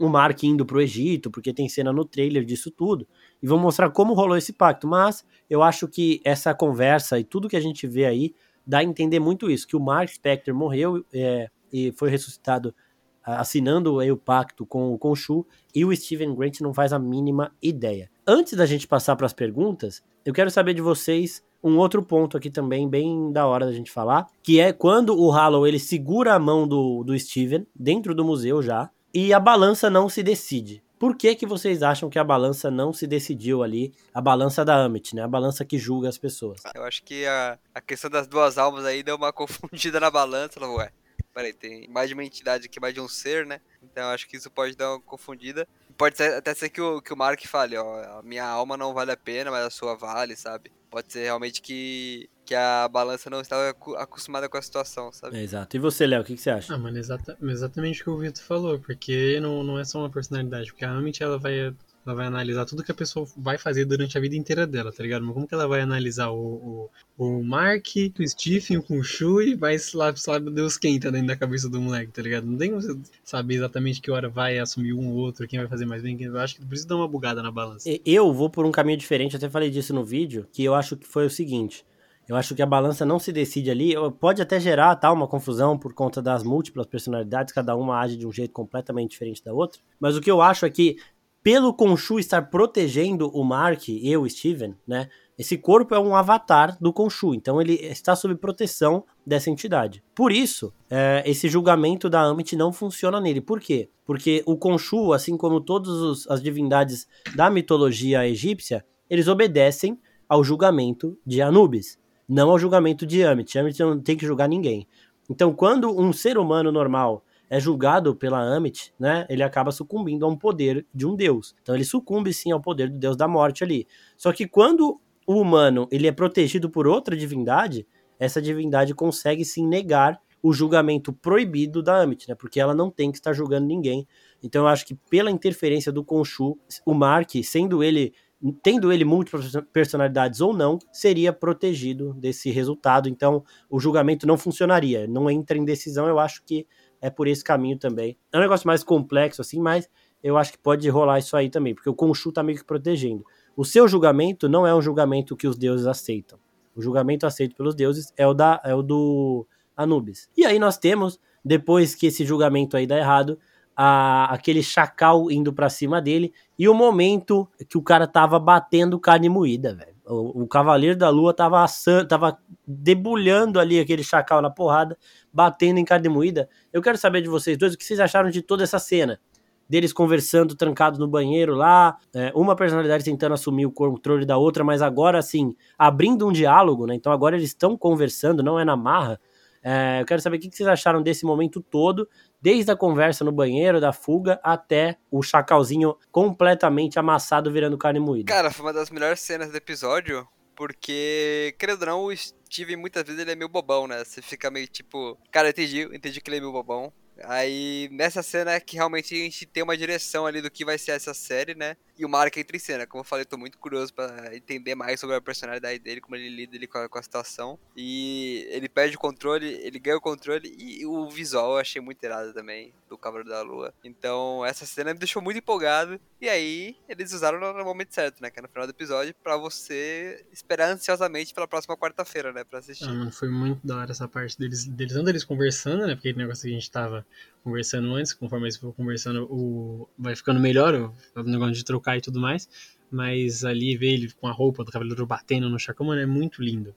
o 0.00 0.08
Mark 0.08 0.42
indo 0.42 0.64
pro 0.64 0.80
Egito, 0.80 1.30
porque 1.30 1.52
tem 1.52 1.68
cena 1.68 1.92
no 1.92 2.06
trailer 2.06 2.42
disso 2.42 2.70
tudo, 2.70 3.06
e 3.42 3.46
vão 3.46 3.58
mostrar 3.58 3.90
como 3.90 4.14
rolou 4.14 4.36
esse 4.36 4.52
pacto. 4.52 4.88
Mas 4.88 5.24
eu 5.48 5.62
acho 5.62 5.86
que 5.86 6.20
essa 6.24 6.54
conversa 6.54 7.18
e 7.18 7.24
tudo 7.24 7.48
que 7.48 7.56
a 7.56 7.60
gente 7.60 7.86
vê 7.86 8.06
aí 8.06 8.34
dá 8.66 8.78
a 8.78 8.84
entender 8.84 9.20
muito 9.20 9.50
isso, 9.50 9.66
que 9.66 9.76
o 9.76 9.80
Mark 9.80 10.08
Spector 10.08 10.54
morreu 10.54 11.04
é, 11.12 11.48
e 11.72 11.92
foi 11.92 12.08
ressuscitado 12.08 12.74
assinando 13.22 13.98
aí 14.00 14.10
o 14.10 14.16
pacto 14.16 14.64
com, 14.64 14.96
com 14.96 15.10
o 15.10 15.16
Shu, 15.16 15.46
e 15.74 15.84
o 15.84 15.94
Steven 15.94 16.34
Grant 16.34 16.60
não 16.60 16.72
faz 16.72 16.92
a 16.92 16.98
mínima 16.98 17.52
ideia. 17.62 18.10
Antes 18.26 18.54
da 18.54 18.64
gente 18.64 18.88
passar 18.88 19.14
para 19.16 19.26
as 19.26 19.34
perguntas, 19.34 20.02
eu 20.24 20.32
quero 20.32 20.50
saber 20.50 20.72
de 20.72 20.80
vocês 20.80 21.42
um 21.62 21.76
outro 21.76 22.02
ponto 22.02 22.38
aqui 22.38 22.50
também, 22.50 22.88
bem 22.88 23.30
da 23.30 23.46
hora 23.46 23.66
da 23.66 23.72
gente 23.72 23.90
falar, 23.90 24.26
que 24.42 24.58
é 24.58 24.72
quando 24.72 25.18
o 25.18 25.30
Hallow 25.30 25.66
ele 25.66 25.78
segura 25.78 26.34
a 26.34 26.38
mão 26.38 26.66
do, 26.66 27.04
do 27.04 27.18
Steven 27.18 27.66
dentro 27.76 28.14
do 28.14 28.24
museu 28.24 28.62
já, 28.62 28.90
e 29.12 29.32
a 29.32 29.40
balança 29.40 29.90
não 29.90 30.08
se 30.08 30.22
decide. 30.22 30.82
Por 30.98 31.16
que, 31.16 31.34
que 31.34 31.46
vocês 31.46 31.82
acham 31.82 32.10
que 32.10 32.18
a 32.18 32.24
balança 32.24 32.70
não 32.70 32.92
se 32.92 33.06
decidiu 33.06 33.62
ali? 33.62 33.94
A 34.12 34.20
balança 34.20 34.64
da 34.64 34.84
Amit, 34.84 35.16
né? 35.16 35.22
A 35.22 35.28
balança 35.28 35.64
que 35.64 35.78
julga 35.78 36.10
as 36.10 36.18
pessoas. 36.18 36.60
Eu 36.74 36.84
acho 36.84 37.02
que 37.02 37.24
a, 37.26 37.58
a 37.74 37.80
questão 37.80 38.10
das 38.10 38.26
duas 38.26 38.58
almas 38.58 38.84
aí 38.84 39.02
deu 39.02 39.16
uma 39.16 39.32
confundida 39.32 39.98
na 39.98 40.10
balança. 40.10 40.60
Ué, 40.60 40.92
peraí, 41.32 41.54
tem 41.54 41.88
mais 41.88 42.08
de 42.08 42.14
uma 42.14 42.22
entidade 42.22 42.66
aqui, 42.66 42.78
mais 42.78 42.92
de 42.92 43.00
um 43.00 43.08
ser, 43.08 43.46
né? 43.46 43.62
Então 43.82 44.10
acho 44.10 44.28
que 44.28 44.36
isso 44.36 44.50
pode 44.50 44.76
dar 44.76 44.90
uma 44.90 45.00
confundida. 45.00 45.66
Pode 45.96 46.18
ser, 46.18 46.34
até 46.34 46.54
ser 46.54 46.68
que 46.68 46.82
o, 46.82 47.00
que 47.00 47.14
o 47.14 47.16
Mark 47.16 47.42
fale, 47.46 47.78
ó, 47.78 48.18
a 48.18 48.22
minha 48.22 48.44
alma 48.44 48.76
não 48.76 48.92
vale 48.92 49.10
a 49.10 49.16
pena, 49.16 49.50
mas 49.50 49.64
a 49.64 49.70
sua 49.70 49.94
vale, 49.94 50.36
sabe? 50.36 50.70
Pode 50.90 51.10
ser 51.10 51.24
realmente 51.24 51.62
que 51.62 52.28
que 52.50 52.54
a 52.56 52.88
balança 52.88 53.30
não 53.30 53.40
estava 53.40 53.70
acostumada 53.96 54.48
com 54.48 54.56
a 54.56 54.62
situação, 54.62 55.12
sabe? 55.12 55.38
É, 55.38 55.42
exato. 55.44 55.76
E 55.76 55.78
você, 55.78 56.04
Léo, 56.04 56.22
o 56.22 56.24
que, 56.24 56.34
que, 56.34 56.40
você 56.40 56.50
acha? 56.50 56.74
Ah, 56.74 56.78
mano, 56.78 56.98
exata, 56.98 57.38
exatamente 57.40 58.00
o 58.00 58.04
que 58.04 58.10
o 58.10 58.18
Vitor 58.18 58.42
falou, 58.42 58.76
porque 58.80 59.38
não, 59.38 59.62
não 59.62 59.78
é 59.78 59.84
só 59.84 60.00
uma 60.00 60.10
personalidade, 60.10 60.72
porque 60.72 60.84
a 60.84 60.90
Amit, 60.90 61.22
ela 61.22 61.38
vai, 61.38 61.60
ela 61.60 62.14
vai 62.16 62.26
analisar 62.26 62.66
tudo 62.66 62.82
que 62.82 62.90
a 62.90 62.94
pessoa 62.94 63.24
vai 63.36 63.56
fazer 63.56 63.84
durante 63.84 64.18
a 64.18 64.20
vida 64.20 64.34
inteira 64.34 64.66
dela, 64.66 64.90
tá 64.90 65.00
ligado? 65.00 65.24
Mas 65.24 65.32
como 65.32 65.46
que 65.46 65.54
ela 65.54 65.68
vai 65.68 65.80
analisar 65.80 66.30
o, 66.30 66.90
o, 67.16 67.24
o 67.24 67.44
Mark, 67.44 67.86
o 68.18 68.28
Stephen 68.28 68.80
com 68.80 68.98
o 68.98 69.04
Shu 69.04 69.40
e 69.40 69.54
vai 69.54 69.76
lá, 69.94 70.12
sabe 70.16 70.50
Deus 70.50 70.76
quem 70.76 70.98
tá 70.98 71.08
dentro 71.08 71.28
da 71.28 71.36
cabeça 71.36 71.68
do 71.68 71.80
moleque, 71.80 72.10
tá 72.10 72.20
ligado? 72.20 72.48
Não 72.48 72.58
tem 72.58 72.70
como 72.70 72.82
você 72.82 72.98
saber 73.22 73.54
exatamente 73.54 74.00
que 74.00 74.10
hora 74.10 74.28
vai 74.28 74.58
assumir 74.58 74.92
um 74.92 75.08
ou 75.08 75.18
outro, 75.18 75.46
quem 75.46 75.60
vai 75.60 75.68
fazer 75.68 75.86
mais 75.86 76.02
bem, 76.02 76.16
quem... 76.16 76.26
eu 76.26 76.38
acho 76.40 76.56
que 76.56 76.66
precisa 76.66 76.88
dar 76.88 76.96
uma 76.96 77.06
bugada 77.06 77.44
na 77.44 77.52
balança. 77.52 77.88
Eu 78.04 78.34
vou 78.34 78.50
por 78.50 78.66
um 78.66 78.72
caminho 78.72 78.98
diferente, 78.98 79.36
até 79.36 79.48
falei 79.48 79.70
disso 79.70 79.94
no 79.94 80.04
vídeo, 80.04 80.48
que 80.52 80.64
eu 80.64 80.74
acho 80.74 80.96
que 80.96 81.06
foi 81.06 81.24
o 81.24 81.30
seguinte 81.30 81.84
eu 82.28 82.36
acho 82.36 82.54
que 82.54 82.62
a 82.62 82.66
balança 82.66 83.04
não 83.04 83.18
se 83.18 83.32
decide 83.32 83.70
ali. 83.70 83.94
Pode 84.20 84.40
até 84.40 84.60
gerar 84.60 84.94
tá, 84.96 85.12
uma 85.12 85.26
confusão 85.26 85.76
por 85.76 85.92
conta 85.92 86.22
das 86.22 86.42
múltiplas 86.44 86.86
personalidades, 86.86 87.52
cada 87.52 87.74
uma 87.74 87.98
age 87.98 88.16
de 88.16 88.26
um 88.26 88.32
jeito 88.32 88.52
completamente 88.52 89.10
diferente 89.10 89.42
da 89.44 89.52
outra. 89.52 89.80
Mas 89.98 90.16
o 90.16 90.20
que 90.20 90.30
eu 90.30 90.40
acho 90.40 90.64
é 90.64 90.70
que, 90.70 90.96
pelo 91.42 91.74
Khonshu 91.74 92.18
estar 92.18 92.42
protegendo 92.42 93.28
o 93.28 93.42
Mark 93.42 93.88
e 93.88 94.16
o 94.16 94.28
Steven, 94.28 94.76
né? 94.86 95.08
Esse 95.40 95.56
corpo 95.56 95.94
é 95.94 95.98
um 95.98 96.14
avatar 96.14 96.76
do 96.78 96.92
Khonshu, 96.92 97.34
então 97.34 97.62
ele 97.62 97.72
está 97.72 98.14
sob 98.14 98.34
proteção 98.34 99.02
dessa 99.26 99.48
entidade. 99.48 100.04
Por 100.14 100.30
isso, 100.32 100.70
é, 100.90 101.22
esse 101.24 101.48
julgamento 101.48 102.10
da 102.10 102.20
Amit 102.20 102.54
não 102.54 102.70
funciona 102.70 103.18
nele. 103.18 103.40
Por 103.40 103.58
quê? 103.58 103.88
Porque 104.04 104.42
o 104.44 104.58
Khonshu, 104.58 105.14
assim 105.14 105.38
como 105.38 105.58
todas 105.58 106.26
as 106.28 106.42
divindades 106.42 107.08
da 107.34 107.48
mitologia 107.48 108.28
egípcia, 108.28 108.84
eles 109.08 109.28
obedecem 109.28 109.98
ao 110.28 110.44
julgamento 110.44 111.18
de 111.26 111.40
Anubis 111.40 111.98
não 112.30 112.50
ao 112.50 112.58
julgamento 112.58 113.04
de 113.04 113.24
Amit. 113.24 113.58
Amit 113.58 113.78
não 113.80 114.00
tem 114.00 114.16
que 114.16 114.24
julgar 114.24 114.48
ninguém. 114.48 114.86
Então, 115.28 115.52
quando 115.52 115.90
um 115.90 116.12
ser 116.12 116.38
humano 116.38 116.70
normal 116.70 117.24
é 117.48 117.58
julgado 117.58 118.14
pela 118.14 118.40
Amit, 118.40 118.94
né, 118.98 119.26
ele 119.28 119.42
acaba 119.42 119.72
sucumbindo 119.72 120.24
a 120.24 120.28
um 120.28 120.36
poder 120.36 120.86
de 120.94 121.04
um 121.04 121.16
deus. 121.16 121.56
Então, 121.60 121.74
ele 121.74 121.84
sucumbe 121.84 122.32
sim 122.32 122.52
ao 122.52 122.60
poder 122.60 122.88
do 122.88 122.96
deus 122.96 123.16
da 123.16 123.26
morte 123.26 123.64
ali. 123.64 123.86
Só 124.16 124.32
que 124.32 124.46
quando 124.46 125.00
o 125.26 125.40
humano 125.40 125.88
ele 125.90 126.06
é 126.06 126.12
protegido 126.12 126.70
por 126.70 126.86
outra 126.86 127.16
divindade, 127.16 127.86
essa 128.18 128.40
divindade 128.40 128.94
consegue 128.94 129.44
sim 129.44 129.66
negar 129.66 130.20
o 130.42 130.52
julgamento 130.52 131.12
proibido 131.12 131.82
da 131.82 132.00
Amit, 132.00 132.28
né? 132.28 132.34
Porque 132.34 132.60
ela 132.60 132.74
não 132.74 132.90
tem 132.90 133.10
que 133.10 133.18
estar 133.18 133.32
julgando 133.32 133.66
ninguém. 133.66 134.06
Então 134.42 134.62
eu 134.62 134.68
acho 134.68 134.86
que 134.86 134.94
pela 135.10 135.30
interferência 135.30 135.92
do 135.92 136.02
Khonshu, 136.02 136.58
o 136.86 136.94
Mark, 136.94 137.30
sendo 137.44 137.82
ele 137.82 138.14
tendo 138.62 138.92
ele 138.92 139.04
múltiplas 139.04 139.52
personalidades 139.72 140.40
ou 140.40 140.54
não, 140.54 140.78
seria 140.92 141.32
protegido 141.32 142.14
desse 142.14 142.50
resultado. 142.50 143.08
Então, 143.08 143.44
o 143.68 143.78
julgamento 143.78 144.26
não 144.26 144.38
funcionaria, 144.38 145.06
não 145.06 145.30
entra 145.30 145.58
em 145.58 145.64
decisão. 145.64 146.06
Eu 146.06 146.18
acho 146.18 146.42
que 146.44 146.66
é 147.00 147.10
por 147.10 147.28
esse 147.28 147.44
caminho 147.44 147.78
também. 147.78 148.16
É 148.32 148.38
um 148.38 148.40
negócio 148.40 148.66
mais 148.66 148.82
complexo, 148.82 149.40
assim, 149.40 149.60
mas 149.60 149.88
eu 150.22 150.36
acho 150.36 150.52
que 150.52 150.58
pode 150.58 150.88
rolar 150.88 151.18
isso 151.18 151.36
aí 151.36 151.48
também, 151.50 151.74
porque 151.74 151.88
o 151.88 151.94
Khonshu 151.94 152.32
tá 152.32 152.42
meio 152.42 152.58
que 152.58 152.64
protegendo. 152.64 153.24
O 153.56 153.64
seu 153.64 153.88
julgamento 153.88 154.48
não 154.48 154.66
é 154.66 154.74
um 154.74 154.82
julgamento 154.82 155.36
que 155.36 155.46
os 155.46 155.56
deuses 155.56 155.86
aceitam. 155.86 156.38
O 156.74 156.80
julgamento 156.80 157.26
aceito 157.26 157.56
pelos 157.56 157.74
deuses 157.74 158.12
é 158.16 158.26
o, 158.26 158.32
da, 158.32 158.60
é 158.64 158.74
o 158.74 158.82
do 158.82 159.46
Anubis. 159.76 160.28
E 160.36 160.44
aí 160.44 160.58
nós 160.58 160.78
temos, 160.78 161.18
depois 161.44 161.94
que 161.94 162.06
esse 162.06 162.24
julgamento 162.24 162.76
aí 162.76 162.86
dá 162.86 162.96
errado, 162.96 163.38
a, 163.82 164.26
aquele 164.34 164.62
chacal 164.62 165.30
indo 165.30 165.54
para 165.54 165.70
cima 165.70 166.02
dele 166.02 166.34
e 166.58 166.68
o 166.68 166.74
momento 166.74 167.48
que 167.66 167.78
o 167.78 167.82
cara 167.82 168.06
tava 168.06 168.38
batendo 168.38 169.00
carne 169.00 169.30
moída, 169.30 169.74
velho. 169.74 169.94
O, 170.04 170.42
o, 170.42 170.46
Cavaleiro 170.46 170.98
da 170.98 171.08
Lua 171.08 171.32
tava 171.32 171.64
assando, 171.64 172.06
tava 172.06 172.36
debulhando 172.66 173.58
ali 173.58 173.80
aquele 173.80 174.04
chacal 174.04 174.42
na 174.42 174.50
porrada, 174.50 174.98
batendo 175.32 175.78
em 175.78 175.84
carne 175.86 176.10
moída. 176.10 176.46
Eu 176.70 176.82
quero 176.82 176.98
saber 176.98 177.22
de 177.22 177.28
vocês 177.30 177.56
dois 177.56 177.72
o 177.72 177.78
que 177.78 177.84
vocês 177.84 177.98
acharam 178.00 178.28
de 178.28 178.42
toda 178.42 178.62
essa 178.62 178.78
cena. 178.78 179.18
Deles 179.66 179.94
conversando, 179.94 180.54
trancados 180.54 180.98
no 180.98 181.08
banheiro 181.08 181.54
lá, 181.54 181.96
é, 182.12 182.30
uma 182.34 182.54
personalidade 182.54 183.02
tentando 183.02 183.32
assumir 183.32 183.64
o 183.64 183.72
controle 183.72 184.26
da 184.26 184.36
outra, 184.36 184.62
mas 184.62 184.82
agora, 184.82 185.18
assim, 185.18 185.56
abrindo 185.78 186.28
um 186.28 186.32
diálogo, 186.32 186.86
né? 186.86 186.94
Então 186.94 187.12
agora 187.12 187.34
eles 187.34 187.48
estão 187.48 187.78
conversando, 187.78 188.42
não 188.42 188.60
é 188.60 188.64
na 188.64 188.76
marra. 188.76 189.18
É, 189.62 190.00
eu 190.00 190.06
quero 190.06 190.22
saber 190.22 190.38
o 190.38 190.40
que 190.40 190.50
vocês 190.50 190.68
acharam 190.68 191.02
desse 191.02 191.24
momento 191.24 191.60
todo, 191.60 192.08
desde 192.40 192.70
a 192.70 192.76
conversa 192.76 193.24
no 193.24 193.32
banheiro, 193.32 193.80
da 193.80 193.92
fuga, 193.92 194.40
até 194.42 194.98
o 195.10 195.22
chacalzinho 195.22 195.96
completamente 196.10 196.98
amassado 196.98 197.52
virando 197.52 197.76
carne 197.76 198.00
moída. 198.00 198.32
Cara, 198.32 198.50
foi 198.50 198.64
uma 198.64 198.72
das 198.72 198.90
melhores 198.90 199.20
cenas 199.20 199.50
do 199.50 199.56
episódio, 199.56 200.26
porque, 200.56 201.54
querendo 201.58 201.82
ou 201.82 201.86
não, 201.86 202.04
o 202.04 202.16
Steven 202.16 202.76
muitas 202.76 203.02
vezes 203.04 203.20
ele 203.20 203.32
é 203.32 203.36
meio 203.36 203.48
bobão, 203.48 203.86
né? 203.86 204.04
Você 204.04 204.22
fica 204.22 204.50
meio 204.50 204.66
tipo, 204.66 205.18
cara, 205.30 205.48
eu 205.48 205.50
entendi, 205.50 205.78
eu 205.80 205.94
entendi 205.94 206.20
que 206.20 206.30
ele 206.30 206.38
é 206.38 206.40
meio 206.40 206.52
bobão. 206.52 206.92
Aí, 207.24 207.88
nessa 207.92 208.22
cena 208.22 208.52
é 208.52 208.60
que 208.60 208.76
realmente 208.76 209.14
a 209.14 209.18
gente 209.18 209.44
tem 209.44 209.62
uma 209.62 209.76
direção 209.76 210.26
ali 210.26 210.40
do 210.40 210.50
que 210.50 210.64
vai 210.64 210.78
ser 210.78 210.92
essa 210.92 211.12
série, 211.12 211.54
né? 211.54 211.76
E 212.00 212.04
o 212.06 212.08
Mark 212.08 212.34
entra 212.34 212.56
em 212.56 212.58
cena. 212.58 212.86
Como 212.86 213.02
eu 213.02 213.04
falei, 213.04 213.24
eu 213.24 213.28
tô 213.28 213.36
muito 213.36 213.58
curioso 213.58 213.92
para 213.92 214.34
entender 214.34 214.74
mais 214.74 214.98
sobre 214.98 215.16
a 215.16 215.20
personalidade 215.20 215.78
dele, 215.78 216.00
como 216.00 216.16
ele 216.16 216.30
lida 216.30 216.56
ele 216.56 216.66
com, 216.66 216.78
a, 216.78 216.88
com 216.88 216.98
a 216.98 217.02
situação. 217.02 217.58
E 217.76 218.48
ele 218.48 218.70
perde 218.70 218.96
o 218.96 218.98
controle, 218.98 219.46
ele 219.46 219.78
ganha 219.78 219.98
o 219.98 220.00
controle 220.00 220.50
e 220.58 220.86
o 220.86 221.10
visual 221.10 221.52
eu 221.52 221.58
achei 221.58 221.78
muito 221.78 222.02
irado 222.02 222.32
também, 222.32 222.72
do 222.88 222.96
Cavaleiro 222.96 223.28
da 223.28 223.42
Lua. 223.42 223.74
Então, 223.84 224.42
essa 224.46 224.64
cena 224.64 224.94
me 224.94 224.98
deixou 224.98 225.20
muito 225.20 225.36
empolgado. 225.36 226.00
E 226.18 226.26
aí, 226.26 226.74
eles 226.88 227.12
usaram 227.12 227.38
no 227.38 227.64
momento 227.64 227.94
certo, 227.94 228.22
né? 228.22 228.30
Que 228.30 228.38
é 228.38 228.42
no 228.42 228.48
final 228.48 228.66
do 228.66 228.70
episódio, 228.70 229.14
para 229.22 229.36
você 229.36 230.24
esperar 230.32 230.70
ansiosamente 230.70 231.34
pela 231.34 231.46
próxima 231.46 231.76
quarta-feira, 231.76 232.32
né? 232.32 232.44
Pra 232.44 232.60
assistir. 232.60 232.84
Ah, 232.84 232.94
mano, 232.94 233.12
foi 233.12 233.28
muito 233.28 233.66
da 233.66 233.76
hora 233.76 233.90
essa 233.90 234.08
parte 234.08 234.38
deles, 234.38 234.64
deles, 234.64 234.94
não 234.94 235.04
deles 235.04 235.22
conversando, 235.22 235.86
né? 235.86 235.94
Porque 235.94 236.08
aquele 236.08 236.24
negócio 236.24 236.44
que 236.44 236.48
a 236.48 236.58
gente 236.58 236.70
tava 236.70 237.06
conversando 237.42 237.94
antes, 237.94 238.12
conforme 238.12 238.46
eles 238.46 238.56
foram 238.56 238.72
conversando, 238.72 239.24
o, 239.24 239.88
vai 239.98 240.14
ficando 240.14 240.40
melhor 240.40 240.74
o, 240.74 241.22
negócio 241.22 241.54
de 241.54 241.64
trocar 241.64 241.96
e 241.96 242.00
tudo 242.00 242.20
mais. 242.20 242.48
Mas 242.90 243.44
ali 243.44 243.76
ver 243.76 243.92
ele 243.92 244.12
com 244.12 244.26
a 244.26 244.32
roupa 244.32 244.64
do 244.64 244.72
Cavaleiro 244.72 245.06
batendo 245.06 245.48
no 245.48 245.58
chacão, 245.58 245.86
mano, 245.86 246.00
é 246.00 246.06
muito 246.06 246.42
lindo. 246.42 246.74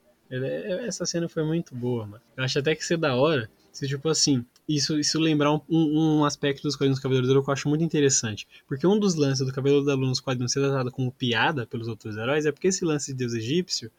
Essa 0.85 1.05
cena 1.05 1.27
foi 1.27 1.43
muito 1.43 1.75
boa, 1.75 2.05
mano. 2.05 2.23
Eu 2.37 2.43
acho 2.43 2.57
até 2.59 2.75
que 2.75 2.85
ser 2.85 2.97
da 2.97 3.15
hora 3.15 3.49
se, 3.73 3.87
tipo 3.87 4.07
assim, 4.07 4.45
isso, 4.69 4.99
isso 4.99 5.19
lembrar 5.19 5.51
um, 5.51 5.61
um 5.67 6.25
aspecto 6.25 6.61
dos 6.61 6.75
quadrinhos 6.75 6.99
do 6.99 7.01
Cavaleiro 7.01 7.27
da 7.27 7.41
que 7.41 7.49
eu 7.49 7.53
acho 7.53 7.67
muito 7.67 7.83
interessante. 7.83 8.47
Porque 8.67 8.85
um 8.85 8.99
dos 8.99 9.15
lances 9.15 9.45
do 9.45 9.51
Cavaleiro 9.51 9.83
da 9.83 9.95
Lua 9.95 10.07
nos 10.07 10.19
quadrinhos 10.19 10.51
ser 10.51 10.59
tratado 10.59 10.91
como 10.91 11.11
piada 11.11 11.65
pelos 11.65 11.87
outros 11.87 12.15
heróis 12.15 12.45
é 12.45 12.51
porque 12.51 12.67
esse 12.67 12.85
lance 12.85 13.11
de 13.11 13.17
Deus 13.17 13.33
egípcio, 13.33 13.91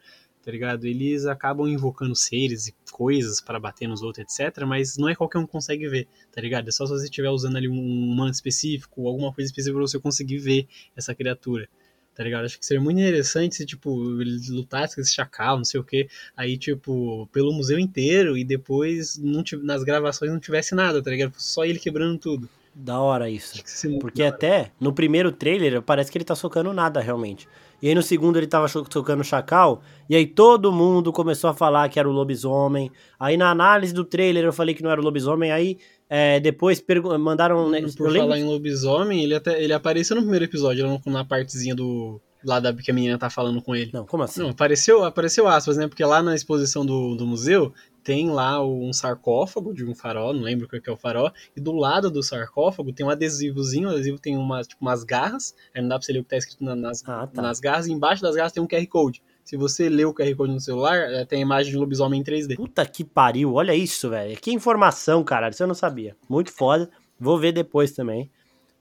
tá 0.45 0.51
ligado? 0.51 0.85
Eles 0.85 1.25
acabam 1.25 1.67
invocando 1.67 2.15
seres 2.15 2.67
e 2.67 2.75
coisas 2.91 3.41
para 3.41 3.59
bater 3.59 3.87
nos 3.87 4.03
outros, 4.03 4.23
etc. 4.23 4.63
Mas 4.65 4.95
não 4.95 5.09
é 5.09 5.15
qualquer 5.15 5.39
um 5.39 5.45
que 5.45 5.51
consegue 5.51 5.89
ver, 5.89 6.07
tá 6.31 6.39
ligado? 6.39 6.67
É 6.67 6.71
só 6.71 6.85
se 6.85 6.91
você 6.91 7.05
estiver 7.05 7.29
usando 7.29 7.55
ali 7.57 7.67
um 7.67 8.15
manto 8.15 8.35
específico 8.35 9.07
alguma 9.07 9.33
coisa 9.33 9.49
específica 9.49 9.75
pra 9.75 9.87
você 9.87 9.99
conseguir 9.99 10.37
ver 10.37 10.67
essa 10.95 11.15
criatura 11.15 11.67
tá 12.15 12.23
ligado? 12.23 12.45
Acho 12.45 12.57
que 12.57 12.65
seria 12.65 12.81
muito 12.81 12.97
interessante 12.97 13.55
se, 13.55 13.65
tipo, 13.65 14.21
ele 14.21 14.39
lutasse 14.49 14.95
com 14.95 15.01
esse 15.01 15.13
chacal, 15.13 15.57
não 15.57 15.65
sei 15.65 15.81
o 15.81 15.83
que, 15.83 16.07
aí, 16.35 16.57
tipo, 16.57 17.27
pelo 17.31 17.51
museu 17.51 17.77
inteiro 17.77 18.37
e 18.37 18.43
depois 18.45 19.17
não 19.17 19.43
nas 19.61 19.83
gravações 19.83 20.31
não 20.31 20.39
tivesse 20.39 20.73
nada, 20.73 21.03
tá 21.03 21.11
ligado? 21.11 21.33
Só 21.37 21.65
ele 21.65 21.77
quebrando 21.77 22.17
tudo. 22.17 22.49
Da 22.73 22.99
hora 22.99 23.29
isso. 23.29 23.61
Porque 23.99 24.23
até 24.23 24.71
no 24.79 24.93
primeiro 24.93 25.31
trailer 25.31 25.81
parece 25.81 26.11
que 26.11 26.17
ele 26.17 26.25
tá 26.25 26.35
socando 26.35 26.73
nada 26.73 26.99
realmente. 27.01 27.47
E 27.85 27.89
aí 27.89 27.93
no 27.93 28.01
segundo 28.01 28.39
ele 28.39 28.47
tava 28.47 28.67
socando 28.67 29.21
o 29.21 29.23
chacal, 29.23 29.83
e 30.09 30.15
aí 30.15 30.25
todo 30.25 30.71
mundo 30.71 31.13
começou 31.13 31.51
a 31.51 31.53
falar 31.53 31.87
que 31.87 31.99
era 31.99 32.09
o 32.09 32.11
lobisomem. 32.11 32.91
Aí 33.19 33.37
na 33.37 33.51
análise 33.51 33.93
do 33.93 34.03
trailer 34.03 34.43
eu 34.43 34.51
falei 34.51 34.73
que 34.73 34.81
não 34.81 34.89
era 34.89 34.99
o 34.99 35.03
lobisomem, 35.03 35.51
aí 35.51 35.77
é, 36.09 36.39
depois 36.39 36.83
mandaram. 37.19 37.69
Né, 37.69 37.83
Por 37.95 38.11
falar 38.11 38.39
em 38.39 38.43
lobisomem, 38.43 39.23
ele 39.23 39.35
até 39.35 39.63
ele 39.63 39.71
apareceu 39.71 40.15
no 40.15 40.23
primeiro 40.23 40.45
episódio, 40.45 40.99
na 41.05 41.23
partezinha 41.23 41.75
do. 41.75 42.19
Lá 42.43 42.59
da 42.59 42.73
que 42.73 42.89
a 42.89 42.93
menina 42.93 43.19
tá 43.19 43.29
falando 43.29 43.61
com 43.61 43.75
ele. 43.75 43.91
Não, 43.93 44.03
como 44.03 44.23
assim? 44.23 44.41
Não, 44.41 44.49
apareceu, 44.49 45.03
apareceu 45.03 45.47
aspas, 45.47 45.77
né? 45.77 45.87
Porque 45.87 46.03
lá 46.03 46.23
na 46.23 46.33
exposição 46.33 46.83
do, 46.83 47.15
do 47.15 47.27
museu 47.27 47.71
tem 48.05 48.29
lá 48.29 48.63
um 48.63 48.93
sarcófago 48.93 49.73
de 49.73 49.83
um 49.83 49.95
farol, 49.95 50.31
não 50.31 50.43
lembro 50.43 50.67
o 50.67 50.69
que 50.69 50.87
é 50.87 50.93
o 50.93 50.95
farol, 50.95 51.31
e 51.57 51.59
do 51.59 51.71
lado 51.71 52.11
do 52.11 52.21
sarcófago 52.21 52.93
tem 52.93 53.03
um 53.03 53.09
adesivozinho, 53.09 53.89
o 53.89 53.91
adesivo 53.91 54.19
tem 54.19 54.37
uma, 54.37 54.61
tipo, 54.61 54.79
umas 54.79 55.03
garras, 55.03 55.55
aí 55.73 55.81
não 55.81 55.89
dá 55.89 55.97
pra 55.97 56.05
você 56.05 56.13
ler 56.13 56.19
o 56.19 56.23
que 56.23 56.29
tá 56.29 56.37
escrito 56.37 56.63
nas, 56.63 57.03
ah, 57.07 57.25
tá. 57.25 57.41
nas 57.41 57.59
garras, 57.59 57.87
e 57.87 57.91
embaixo 57.91 58.21
das 58.21 58.35
garras 58.35 58.53
tem 58.53 58.61
um 58.61 58.67
QR 58.67 58.85
Code. 58.85 59.23
Se 59.43 59.57
você 59.57 59.89
lê 59.89 60.05
o 60.05 60.13
QR 60.13 60.35
Code 60.35 60.53
no 60.53 60.59
celular, 60.59 60.97
é, 60.97 61.25
tem 61.25 61.39
a 61.39 61.41
imagem 61.41 61.71
de 61.71 61.77
lobisomem 61.79 62.21
em 62.21 62.23
3D. 62.23 62.55
Puta 62.55 62.85
que 62.85 63.03
pariu, 63.03 63.55
olha 63.55 63.73
isso, 63.73 64.09
velho. 64.09 64.39
Que 64.39 64.51
informação, 64.51 65.23
cara. 65.23 65.49
Isso 65.49 65.61
eu 65.61 65.67
não 65.67 65.75
sabia. 65.75 66.15
Muito 66.29 66.51
foda. 66.51 66.89
Vou 67.19 67.39
ver 67.39 67.51
depois 67.51 67.91
também. 67.91 68.29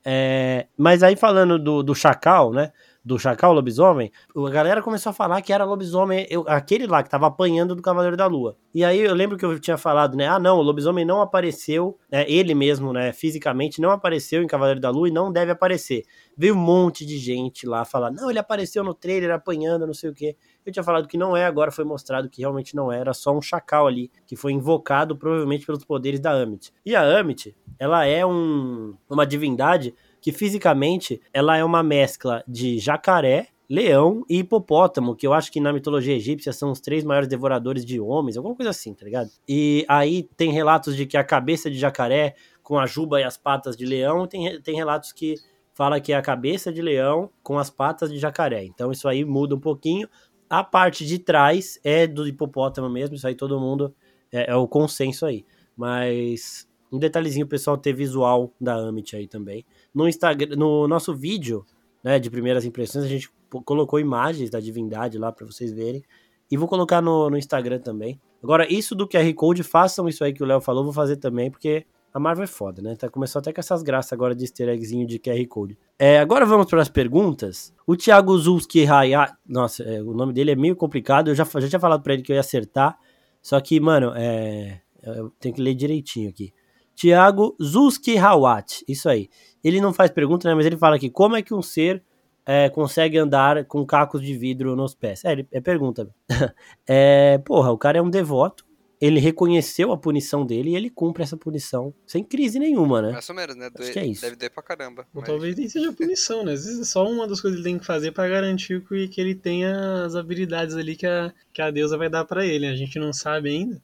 É... 0.02 0.66
Mas 0.76 1.02
aí 1.02 1.16
falando 1.16 1.58
do, 1.58 1.82
do 1.82 1.94
Chacal, 1.94 2.50
né? 2.50 2.72
Do 3.04 3.18
Chacal 3.18 3.52
Lobisomem, 3.52 4.10
a 4.34 4.50
galera 4.50 4.80
começou 4.80 5.10
a 5.10 5.12
falar 5.12 5.42
que 5.42 5.52
era 5.52 5.64
lobisomem, 5.64 6.26
eu, 6.30 6.44
aquele 6.48 6.86
lá 6.86 7.02
que 7.02 7.10
tava 7.10 7.26
apanhando 7.26 7.74
do 7.74 7.82
Cavaleiro 7.82 8.16
da 8.16 8.26
Lua. 8.26 8.56
E 8.74 8.82
aí 8.82 9.00
eu 9.00 9.14
lembro 9.14 9.36
que 9.36 9.44
eu 9.44 9.60
tinha 9.60 9.76
falado, 9.76 10.16
né? 10.16 10.26
Ah, 10.26 10.38
não, 10.38 10.56
o 10.58 10.62
lobisomem 10.62 11.04
não 11.04 11.20
apareceu, 11.20 11.98
né, 12.10 12.24
ele 12.26 12.54
mesmo, 12.54 12.92
né, 12.92 13.12
fisicamente 13.12 13.80
não 13.80 13.90
apareceu 13.90 14.42
em 14.42 14.46
Cavaleiro 14.46 14.80
da 14.80 14.88
Lua 14.88 15.08
e 15.08 15.12
não 15.12 15.30
deve 15.30 15.52
aparecer. 15.52 16.04
Veio 16.36 16.54
um 16.54 16.58
monte 16.58 17.04
de 17.04 17.18
gente 17.18 17.66
lá 17.66 17.84
falar, 17.84 18.10
não, 18.10 18.30
ele 18.30 18.38
apareceu 18.38 18.82
no 18.82 18.94
trailer 18.94 19.30
apanhando, 19.30 19.86
não 19.86 19.94
sei 19.94 20.08
o 20.10 20.14
quê. 20.14 20.36
Eu 20.64 20.72
tinha 20.72 20.82
falado 20.82 21.06
que 21.06 21.18
não 21.18 21.36
é, 21.36 21.44
agora 21.44 21.70
foi 21.70 21.84
mostrado 21.84 22.30
que 22.30 22.40
realmente 22.40 22.74
não 22.74 22.90
era, 22.90 23.12
só 23.12 23.36
um 23.36 23.42
chacal 23.42 23.86
ali, 23.86 24.10
que 24.26 24.34
foi 24.34 24.52
invocado 24.52 25.14
provavelmente 25.14 25.66
pelos 25.66 25.84
poderes 25.84 26.20
da 26.20 26.32
Amit. 26.32 26.72
E 26.86 26.96
a 26.96 27.18
Amit, 27.18 27.54
ela 27.78 28.06
é 28.06 28.24
um, 28.24 28.94
uma 29.08 29.26
divindade 29.26 29.94
que 30.24 30.32
fisicamente 30.32 31.20
ela 31.34 31.54
é 31.54 31.62
uma 31.62 31.82
mescla 31.82 32.42
de 32.48 32.78
jacaré, 32.78 33.48
leão 33.68 34.24
e 34.26 34.38
hipopótamo, 34.38 35.14
que 35.14 35.26
eu 35.26 35.34
acho 35.34 35.52
que 35.52 35.60
na 35.60 35.70
mitologia 35.70 36.16
egípcia 36.16 36.50
são 36.50 36.70
os 36.70 36.80
três 36.80 37.04
maiores 37.04 37.28
devoradores 37.28 37.84
de 37.84 38.00
homens, 38.00 38.38
alguma 38.38 38.54
coisa 38.54 38.70
assim, 38.70 38.94
tá 38.94 39.04
ligado? 39.04 39.28
E 39.46 39.84
aí 39.86 40.22
tem 40.34 40.50
relatos 40.50 40.96
de 40.96 41.04
que 41.04 41.18
a 41.18 41.22
cabeça 41.22 41.70
de 41.70 41.78
jacaré 41.78 42.36
com 42.62 42.78
a 42.78 42.86
juba 42.86 43.20
e 43.20 43.22
as 43.22 43.36
patas 43.36 43.76
de 43.76 43.84
leão, 43.84 44.26
tem, 44.26 44.58
tem 44.62 44.74
relatos 44.74 45.12
que 45.12 45.34
fala 45.74 46.00
que 46.00 46.10
é 46.10 46.16
a 46.16 46.22
cabeça 46.22 46.72
de 46.72 46.80
leão 46.80 47.28
com 47.42 47.58
as 47.58 47.68
patas 47.68 48.10
de 48.10 48.18
jacaré. 48.18 48.64
Então 48.64 48.90
isso 48.90 49.06
aí 49.06 49.26
muda 49.26 49.54
um 49.54 49.60
pouquinho, 49.60 50.08
a 50.48 50.64
parte 50.64 51.04
de 51.04 51.18
trás 51.18 51.78
é 51.84 52.06
do 52.06 52.26
hipopótamo 52.26 52.88
mesmo, 52.88 53.14
isso 53.14 53.26
aí 53.26 53.34
todo 53.34 53.60
mundo 53.60 53.94
é, 54.32 54.52
é 54.52 54.56
o 54.56 54.66
consenso 54.66 55.26
aí. 55.26 55.44
Mas 55.76 56.66
um 56.94 56.98
detalhezinho, 56.98 57.44
o 57.44 57.48
pessoal 57.48 57.76
ter 57.76 57.92
visual 57.92 58.52
da 58.60 58.76
Amit 58.76 59.16
aí 59.16 59.26
também. 59.26 59.66
No 59.94 60.08
Instagram, 60.08 60.56
no 60.56 60.88
nosso 60.88 61.14
vídeo, 61.14 61.64
né, 62.02 62.18
de 62.18 62.30
primeiras 62.30 62.64
impressões, 62.64 63.04
a 63.04 63.08
gente 63.08 63.30
colocou 63.64 64.00
imagens 64.00 64.50
da 64.50 64.60
divindade 64.60 65.18
lá 65.18 65.30
para 65.30 65.46
vocês 65.46 65.72
verem. 65.72 66.02
E 66.50 66.56
vou 66.56 66.68
colocar 66.68 67.00
no, 67.00 67.30
no 67.30 67.38
Instagram 67.38 67.78
também. 67.78 68.20
Agora, 68.42 68.70
isso 68.70 68.94
do 68.94 69.08
QR 69.08 69.32
Code, 69.34 69.62
façam 69.62 70.08
isso 70.08 70.22
aí 70.22 70.32
que 70.32 70.42
o 70.42 70.46
Léo 70.46 70.60
falou, 70.60 70.84
vou 70.84 70.92
fazer 70.92 71.16
também, 71.16 71.50
porque 71.50 71.86
a 72.12 72.20
Marvel 72.20 72.44
é 72.44 72.46
foda, 72.46 72.80
né? 72.80 72.94
Tá, 72.94 73.08
começou 73.08 73.40
até 73.40 73.52
com 73.52 73.60
essas 73.60 73.82
graças 73.82 74.12
agora 74.12 74.34
de 74.36 74.44
easter 74.44 74.68
eggzinho 74.68 75.04
de 75.04 75.18
QR 75.18 75.44
Code. 75.48 75.76
É, 75.98 76.20
agora 76.20 76.46
vamos 76.46 76.66
para 76.66 76.80
as 76.80 76.88
perguntas. 76.88 77.74
O 77.84 77.96
Thiago 77.96 78.38
Zulski 78.38 78.84
Raya... 78.84 79.36
Nossa, 79.44 79.82
é, 79.82 80.00
o 80.00 80.12
nome 80.12 80.32
dele 80.32 80.52
é 80.52 80.54
meio 80.54 80.76
complicado. 80.76 81.28
Eu 81.28 81.34
já, 81.34 81.44
já 81.44 81.68
tinha 81.68 81.80
falado 81.80 82.02
para 82.02 82.14
ele 82.14 82.22
que 82.22 82.30
eu 82.30 82.34
ia 82.34 82.40
acertar. 82.40 82.96
Só 83.42 83.60
que, 83.60 83.80
mano, 83.80 84.12
é, 84.14 84.80
eu 85.02 85.30
tenho 85.40 85.54
que 85.54 85.60
ler 85.60 85.74
direitinho 85.74 86.30
aqui. 86.30 86.52
Thiago 86.94 87.56
Zulski 87.60 88.16
Hawat. 88.16 88.84
Isso 88.86 89.08
aí. 89.08 89.28
Ele 89.64 89.80
não 89.80 89.92
faz 89.92 90.10
pergunta, 90.10 90.48
né? 90.48 90.54
Mas 90.54 90.66
ele 90.66 90.76
fala 90.76 90.96
aqui: 90.96 91.10
como 91.10 91.34
é 91.34 91.42
que 91.42 91.54
um 91.54 91.62
ser 91.62 92.02
é, 92.46 92.68
consegue 92.68 93.18
andar 93.18 93.64
com 93.64 93.84
cacos 93.84 94.20
de 94.20 94.36
vidro 94.36 94.76
nos 94.76 94.94
pés? 94.94 95.24
É, 95.24 95.32
ele, 95.32 95.48
é 95.50 95.60
pergunta. 95.60 96.08
é, 96.86 97.38
porra, 97.38 97.72
o 97.72 97.78
cara 97.78 97.98
é 97.98 98.02
um 98.02 98.10
devoto 98.10 98.64
ele 99.06 99.20
reconheceu 99.20 99.92
a 99.92 99.98
punição 99.98 100.46
dele 100.46 100.70
e 100.70 100.76
ele 100.76 100.88
cumpre 100.88 101.22
essa 101.22 101.36
punição 101.36 101.92
sem 102.06 102.24
crise 102.24 102.58
nenhuma, 102.58 103.02
né? 103.02 103.12
Mais 103.12 103.28
ou 103.28 103.34
menos, 103.34 103.54
né? 103.54 103.68
Acho 103.78 103.92
que 103.92 103.98
é 103.98 104.06
isso. 104.06 104.22
Deve 104.22 104.36
ter 104.36 104.48
pra 104.48 104.62
caramba. 104.62 105.06
Ou 105.12 105.20
mas... 105.20 105.28
talvez 105.28 105.56
nem 105.56 105.68
seja 105.68 105.92
punição, 105.92 106.42
né? 106.42 106.52
Às 106.52 106.64
vezes 106.64 106.80
é 106.80 106.84
só 106.84 107.06
uma 107.06 107.28
das 107.28 107.38
coisas 107.40 107.60
que 107.60 107.66
ele 107.66 107.74
tem 107.74 107.78
que 107.78 107.84
fazer 107.84 108.12
para 108.12 108.28
garantir 108.28 108.82
que, 108.86 109.08
que 109.08 109.20
ele 109.20 109.34
tenha 109.34 110.04
as 110.04 110.14
habilidades 110.14 110.74
ali 110.74 110.96
que 110.96 111.06
a, 111.06 111.32
que 111.52 111.60
a 111.60 111.70
deusa 111.70 111.98
vai 111.98 112.08
dar 112.08 112.24
para 112.24 112.46
ele. 112.46 112.66
A 112.66 112.74
gente 112.74 112.98
não 112.98 113.12
sabe 113.12 113.50
ainda. 113.50 113.82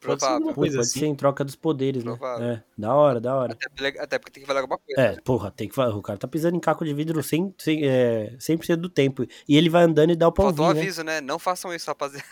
Pode 0.00 0.22
ser 0.22 0.28
uma 0.28 0.54
coisa 0.54 0.76
pode 0.76 0.88
assim. 0.88 1.00
ser 1.00 1.06
em 1.06 1.14
troca 1.14 1.44
dos 1.44 1.54
poderes, 1.54 2.02
né? 2.02 2.12
Provável. 2.12 2.46
né? 2.46 2.54
É, 2.54 2.80
da 2.80 2.94
hora, 2.94 3.20
da 3.20 3.36
hora. 3.36 3.52
Até, 3.52 4.00
até, 4.00 4.18
porque 4.18 4.32
tem 4.32 4.42
que 4.42 4.46
valer 4.46 4.60
alguma 4.60 4.78
coisa. 4.78 5.00
É, 5.00 5.12
né? 5.12 5.18
porra, 5.22 5.50
tem 5.50 5.68
que 5.68 5.78
O 5.78 6.02
cara 6.02 6.18
tá 6.18 6.26
pisando 6.26 6.56
em 6.56 6.60
caco 6.60 6.84
de 6.84 6.94
vidro 6.94 7.20
100%, 7.20 7.54
100, 7.58 7.80
é, 7.84 8.36
100 8.38 8.58
do 8.78 8.88
tempo. 8.88 9.26
E 9.46 9.56
ele 9.56 9.68
vai 9.68 9.84
andando 9.84 10.10
e 10.10 10.16
dá 10.16 10.28
o 10.28 10.32
pão. 10.32 10.46
Faltou 10.46 10.66
um 10.66 10.70
aviso, 10.70 11.04
né? 11.04 11.20
Não 11.20 11.38
façam 11.38 11.74
isso, 11.74 11.86
rapaziada. 11.86 12.24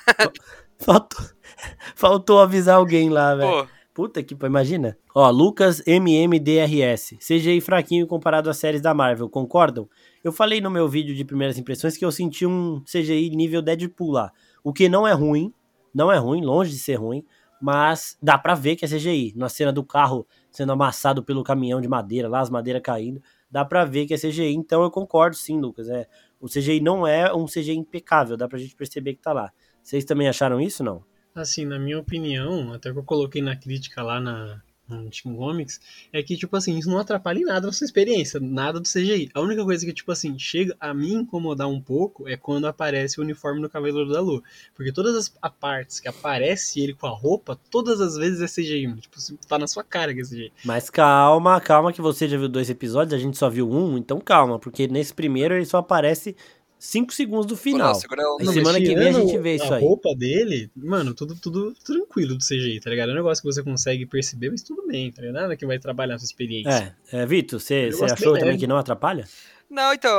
Faltou, 0.78 1.26
faltou 1.94 2.40
avisar 2.40 2.76
alguém 2.76 3.10
lá, 3.10 3.34
velho. 3.34 3.68
Puta 3.98 4.22
que 4.22 4.36
imagina. 4.46 4.96
Ó, 5.12 5.28
Lucas 5.28 5.82
MMDRS. 5.84 7.16
CGI 7.16 7.60
fraquinho 7.60 8.06
comparado 8.06 8.48
às 8.48 8.56
séries 8.56 8.80
da 8.80 8.94
Marvel, 8.94 9.28
concordam? 9.28 9.88
Eu 10.22 10.30
falei 10.30 10.60
no 10.60 10.70
meu 10.70 10.88
vídeo 10.88 11.16
de 11.16 11.24
primeiras 11.24 11.58
impressões 11.58 11.96
que 11.96 12.04
eu 12.04 12.12
senti 12.12 12.46
um 12.46 12.80
CGI 12.84 13.30
nível 13.30 13.60
Deadpool 13.60 14.12
lá. 14.12 14.30
O 14.62 14.72
que 14.72 14.88
não 14.88 15.04
é 15.04 15.12
ruim, 15.12 15.52
não 15.92 16.12
é 16.12 16.16
ruim, 16.16 16.44
longe 16.44 16.70
de 16.70 16.78
ser 16.78 16.94
ruim, 16.94 17.24
mas 17.60 18.16
dá 18.22 18.38
para 18.38 18.54
ver 18.54 18.76
que 18.76 18.84
é 18.84 18.88
CGI. 18.88 19.32
Na 19.36 19.48
cena 19.48 19.72
do 19.72 19.84
carro 19.84 20.26
sendo 20.50 20.72
amassado 20.72 21.22
pelo 21.22 21.42
caminhão 21.42 21.80
de 21.80 21.88
madeira, 21.88 22.28
lá 22.28 22.40
as 22.40 22.50
madeiras 22.50 22.82
caindo, 22.82 23.22
dá 23.50 23.64
para 23.64 23.84
ver 23.84 24.06
que 24.06 24.14
é 24.14 24.16
CGI. 24.16 24.54
Então 24.54 24.82
eu 24.82 24.90
concordo 24.90 25.36
sim, 25.36 25.60
Lucas. 25.60 25.88
É, 25.88 26.06
o 26.40 26.46
CGI 26.46 26.80
não 26.80 27.06
é 27.06 27.32
um 27.34 27.46
CGI 27.46 27.76
impecável, 27.76 28.36
dá 28.36 28.48
pra 28.48 28.58
gente 28.58 28.74
perceber 28.74 29.14
que 29.14 29.22
tá 29.22 29.32
lá. 29.32 29.52
Vocês 29.82 30.04
também 30.04 30.28
acharam 30.28 30.60
isso 30.60 30.82
não? 30.82 31.04
Assim, 31.34 31.64
na 31.64 31.78
minha 31.78 31.98
opinião, 31.98 32.72
até 32.72 32.92
que 32.92 32.98
eu 32.98 33.04
coloquei 33.04 33.40
na 33.40 33.54
crítica 33.54 34.02
lá 34.02 34.20
na, 34.20 34.60
no 34.96 35.10
Team 35.10 35.36
Comics, 35.36 35.80
é 36.12 36.22
que, 36.22 36.36
tipo 36.36 36.56
assim, 36.56 36.78
isso 36.78 36.88
não 36.88 36.98
atrapalha 36.98 37.38
em 37.38 37.44
nada 37.44 37.66
na 37.66 37.72
sua 37.72 37.84
experiência, 37.84 38.40
nada 38.40 38.80
do 38.80 38.88
CGI. 38.88 39.30
A 39.34 39.40
única 39.40 39.64
coisa 39.64 39.84
que, 39.84 39.92
tipo 39.92 40.10
assim, 40.10 40.38
chega 40.38 40.76
a 40.80 40.94
me 40.94 41.12
incomodar 41.12 41.68
um 41.68 41.80
pouco 41.80 42.28
é 42.28 42.36
quando 42.36 42.66
aparece 42.66 43.20
o 43.20 43.22
uniforme 43.22 43.60
do 43.60 43.68
Cavaleiro 43.68 44.10
da 44.10 44.20
Lua. 44.20 44.42
Porque 44.74 44.92
todas 44.92 45.16
as 45.16 45.50
partes 45.50 46.00
que 46.00 46.08
aparece 46.08 46.80
ele 46.80 46.94
com 46.94 47.06
a 47.06 47.10
roupa, 47.10 47.58
todas 47.70 48.00
as 48.00 48.16
vezes 48.16 48.40
é 48.40 48.46
CGI, 48.46 48.94
tipo, 49.00 49.16
tá 49.46 49.58
na 49.58 49.66
sua 49.66 49.84
cara 49.84 50.14
que 50.14 50.20
é 50.20 50.24
CGI. 50.24 50.52
Mas 50.64 50.90
calma, 50.90 51.60
calma 51.60 51.92
que 51.92 52.00
você 52.00 52.28
já 52.28 52.36
viu 52.36 52.48
dois 52.48 52.70
episódios, 52.70 53.14
a 53.14 53.22
gente 53.22 53.36
só 53.36 53.48
viu 53.48 53.70
um, 53.70 53.98
então 53.98 54.20
calma, 54.20 54.58
porque 54.58 54.86
nesse 54.86 55.12
primeiro 55.12 55.54
ele 55.54 55.66
só 55.66 55.78
aparece 55.78 56.36
5 56.78 57.12
segundos 57.12 57.46
do 57.46 57.56
final. 57.56 57.92
Não, 58.40 58.52
semana 58.52 58.78
que 58.78 58.94
vem 58.94 59.08
a 59.08 59.12
gente 59.12 59.38
vê 59.38 59.56
isso 59.56 59.72
aí. 59.72 59.82
A 59.82 59.86
roupa 59.86 60.14
dele, 60.14 60.70
mano, 60.76 61.12
tudo, 61.14 61.34
tudo 61.34 61.74
tranquilo 61.84 62.36
do 62.36 62.44
CGI, 62.44 62.80
tá 62.80 62.90
ligado? 62.90 63.10
É 63.10 63.12
um 63.12 63.16
negócio 63.16 63.42
que 63.42 63.52
você 63.52 63.62
consegue 63.62 64.06
perceber, 64.06 64.50
mas 64.50 64.62
tudo 64.62 64.86
bem, 64.86 65.10
tá 65.10 65.22
ligado? 65.22 65.42
Nada 65.42 65.56
que 65.56 65.66
vai 65.66 65.78
trabalhar 65.78 66.14
a 66.14 66.18
sua 66.18 66.26
experiência. 66.26 66.96
É, 67.12 67.22
é 67.22 67.26
Vitor, 67.26 67.60
você 67.60 67.90
achou 68.02 68.38
também 68.38 68.56
que 68.56 68.66
não 68.66 68.76
atrapalha? 68.76 69.24
Não, 69.68 69.92
então, 69.92 70.10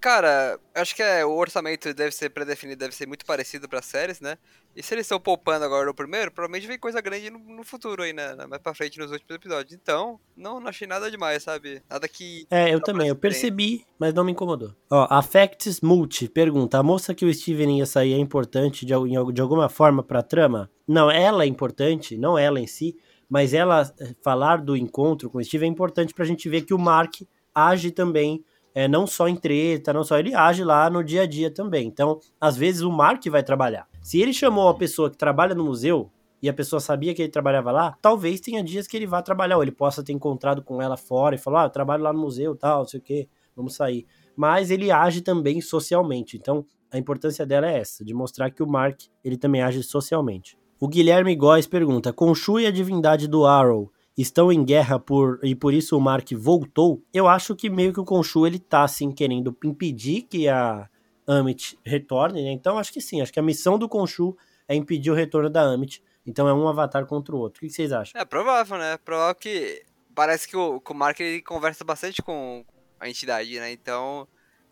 cara, 0.00 0.58
acho 0.72 0.94
que 0.94 1.02
é, 1.02 1.24
o 1.24 1.32
orçamento 1.32 1.92
deve 1.92 2.12
ser 2.12 2.30
pré-definido, 2.30 2.78
deve 2.78 2.94
ser 2.94 3.08
muito 3.08 3.26
parecido 3.26 3.68
para 3.68 3.82
séries, 3.82 4.20
né? 4.20 4.38
E 4.76 4.82
se 4.82 4.94
eles 4.94 5.06
estão 5.06 5.20
poupando 5.20 5.64
agora 5.64 5.86
no 5.86 5.94
primeiro, 5.94 6.32
provavelmente 6.32 6.66
vem 6.66 6.78
coisa 6.78 7.00
grande 7.00 7.30
no, 7.30 7.38
no 7.38 7.64
futuro 7.64 8.02
aí, 8.02 8.12
né? 8.12 8.34
Mais 8.48 8.60
pra 8.60 8.74
frente 8.74 8.98
nos 8.98 9.12
últimos 9.12 9.36
episódios. 9.36 9.72
Então, 9.72 10.18
não, 10.36 10.58
não 10.58 10.68
achei 10.68 10.86
nada 10.86 11.10
demais, 11.10 11.42
sabe? 11.42 11.80
Nada 11.88 12.08
que. 12.08 12.46
É, 12.50 12.74
eu 12.74 12.80
também, 12.80 13.08
eu 13.08 13.16
percebi, 13.16 13.84
mas 13.98 14.12
não 14.12 14.24
me 14.24 14.32
incomodou. 14.32 14.74
Ó, 14.90 15.06
Affects 15.10 15.80
Multi 15.80 16.28
pergunta: 16.28 16.78
a 16.78 16.82
moça 16.82 17.14
que 17.14 17.24
o 17.24 17.32
Steven 17.32 17.78
ia 17.78 17.86
sair 17.86 18.14
é 18.14 18.18
importante 18.18 18.84
de, 18.84 18.92
de 19.32 19.40
alguma 19.40 19.68
forma 19.68 20.02
pra 20.02 20.22
trama? 20.22 20.70
Não, 20.86 21.10
ela 21.10 21.44
é 21.44 21.46
importante, 21.46 22.16
não 22.16 22.36
ela 22.36 22.60
em 22.60 22.66
si 22.66 22.94
Mas 23.28 23.54
ela 23.54 23.90
eh, 23.98 24.14
falar 24.22 24.58
do 24.58 24.76
encontro 24.76 25.30
com 25.30 25.38
o 25.38 25.44
Steve 25.44 25.64
é 25.64 25.68
importante 25.68 26.12
pra 26.12 26.24
gente 26.24 26.48
ver 26.48 26.62
que 26.62 26.74
o 26.74 26.78
Mark 26.78 27.22
age 27.54 27.90
também, 27.90 28.44
é, 28.74 28.88
não 28.88 29.06
só 29.06 29.28
em 29.28 29.36
treta, 29.36 29.92
não 29.92 30.04
só 30.04 30.18
ele 30.18 30.34
age 30.34 30.64
lá 30.64 30.90
no 30.90 31.02
dia 31.02 31.22
a 31.22 31.26
dia 31.26 31.50
também. 31.50 31.86
Então, 31.86 32.18
às 32.40 32.56
vezes 32.56 32.82
o 32.82 32.90
Mark 32.90 33.24
vai 33.28 33.42
trabalhar. 33.42 33.88
Se 34.04 34.20
ele 34.20 34.34
chamou 34.34 34.68
a 34.68 34.74
pessoa 34.74 35.08
que 35.08 35.16
trabalha 35.16 35.54
no 35.54 35.64
museu 35.64 36.10
e 36.42 36.46
a 36.46 36.52
pessoa 36.52 36.78
sabia 36.78 37.14
que 37.14 37.22
ele 37.22 37.30
trabalhava 37.30 37.72
lá, 37.72 37.96
talvez 38.02 38.38
tenha 38.38 38.62
dias 38.62 38.86
que 38.86 38.94
ele 38.98 39.06
vá 39.06 39.22
trabalhar, 39.22 39.56
ou 39.56 39.62
ele 39.62 39.72
possa 39.72 40.04
ter 40.04 40.12
encontrado 40.12 40.60
com 40.60 40.82
ela 40.82 40.94
fora 40.94 41.36
e 41.36 41.38
falar, 41.38 41.62
ah, 41.62 41.64
eu 41.64 41.70
trabalho 41.70 42.02
lá 42.02 42.12
no 42.12 42.20
museu, 42.20 42.54
tal, 42.54 42.80
não 42.80 42.86
sei 42.86 43.00
o 43.00 43.02
quê, 43.02 43.28
vamos 43.56 43.74
sair. 43.74 44.04
Mas 44.36 44.70
ele 44.70 44.90
age 44.90 45.22
também 45.22 45.58
socialmente. 45.62 46.36
Então, 46.36 46.66
a 46.92 46.98
importância 46.98 47.46
dela 47.46 47.66
é 47.66 47.78
essa, 47.78 48.04
de 48.04 48.12
mostrar 48.12 48.50
que 48.50 48.62
o 48.62 48.66
Mark, 48.66 49.00
ele 49.24 49.38
também 49.38 49.62
age 49.62 49.82
socialmente. 49.82 50.58
O 50.78 50.86
Guilherme 50.86 51.34
Góes 51.34 51.66
pergunta: 51.66 52.12
Khonshu 52.12 52.60
e 52.60 52.66
a 52.66 52.70
divindade 52.70 53.26
do 53.26 53.46
Arrow 53.46 53.90
estão 54.18 54.52
em 54.52 54.62
guerra 54.62 54.98
por 54.98 55.40
e 55.42 55.54
por 55.54 55.72
isso 55.72 55.96
o 55.96 56.00
Mark 56.00 56.30
voltou? 56.36 57.02
Eu 57.10 57.26
acho 57.26 57.56
que 57.56 57.70
meio 57.70 57.90
que 57.90 58.00
o 58.00 58.04
Khonshu 58.04 58.46
ele 58.46 58.58
tá 58.58 58.82
assim 58.82 59.10
querendo 59.10 59.56
impedir 59.64 60.26
que 60.28 60.46
a 60.46 60.90
Amit 61.26 61.78
retorne, 61.84 62.42
né? 62.42 62.52
Então 62.52 62.78
acho 62.78 62.92
que 62.92 63.00
sim, 63.00 63.20
acho 63.20 63.32
que 63.32 63.40
a 63.40 63.42
missão 63.42 63.78
do 63.78 63.88
Khonshu 63.88 64.36
é 64.68 64.74
impedir 64.74 65.10
o 65.10 65.14
retorno 65.14 65.50
da 65.50 65.62
Amit. 65.62 66.02
Então 66.26 66.48
é 66.48 66.54
um 66.54 66.66
avatar 66.68 67.06
contra 67.06 67.34
o 67.34 67.38
outro. 67.38 67.58
O 67.58 67.68
que 67.68 67.70
vocês 67.70 67.92
acham? 67.92 68.18
É 68.20 68.24
provável, 68.24 68.78
né? 68.78 68.96
Provável 68.98 69.34
que 69.34 69.84
parece 70.14 70.48
que 70.48 70.56
o, 70.56 70.80
que 70.80 70.92
o 70.92 70.94
Mark 70.94 71.18
ele 71.20 71.42
conversa 71.42 71.84
bastante 71.84 72.22
com 72.22 72.64
a 72.98 73.08
entidade, 73.08 73.58
né? 73.58 73.72
Então 73.72 74.26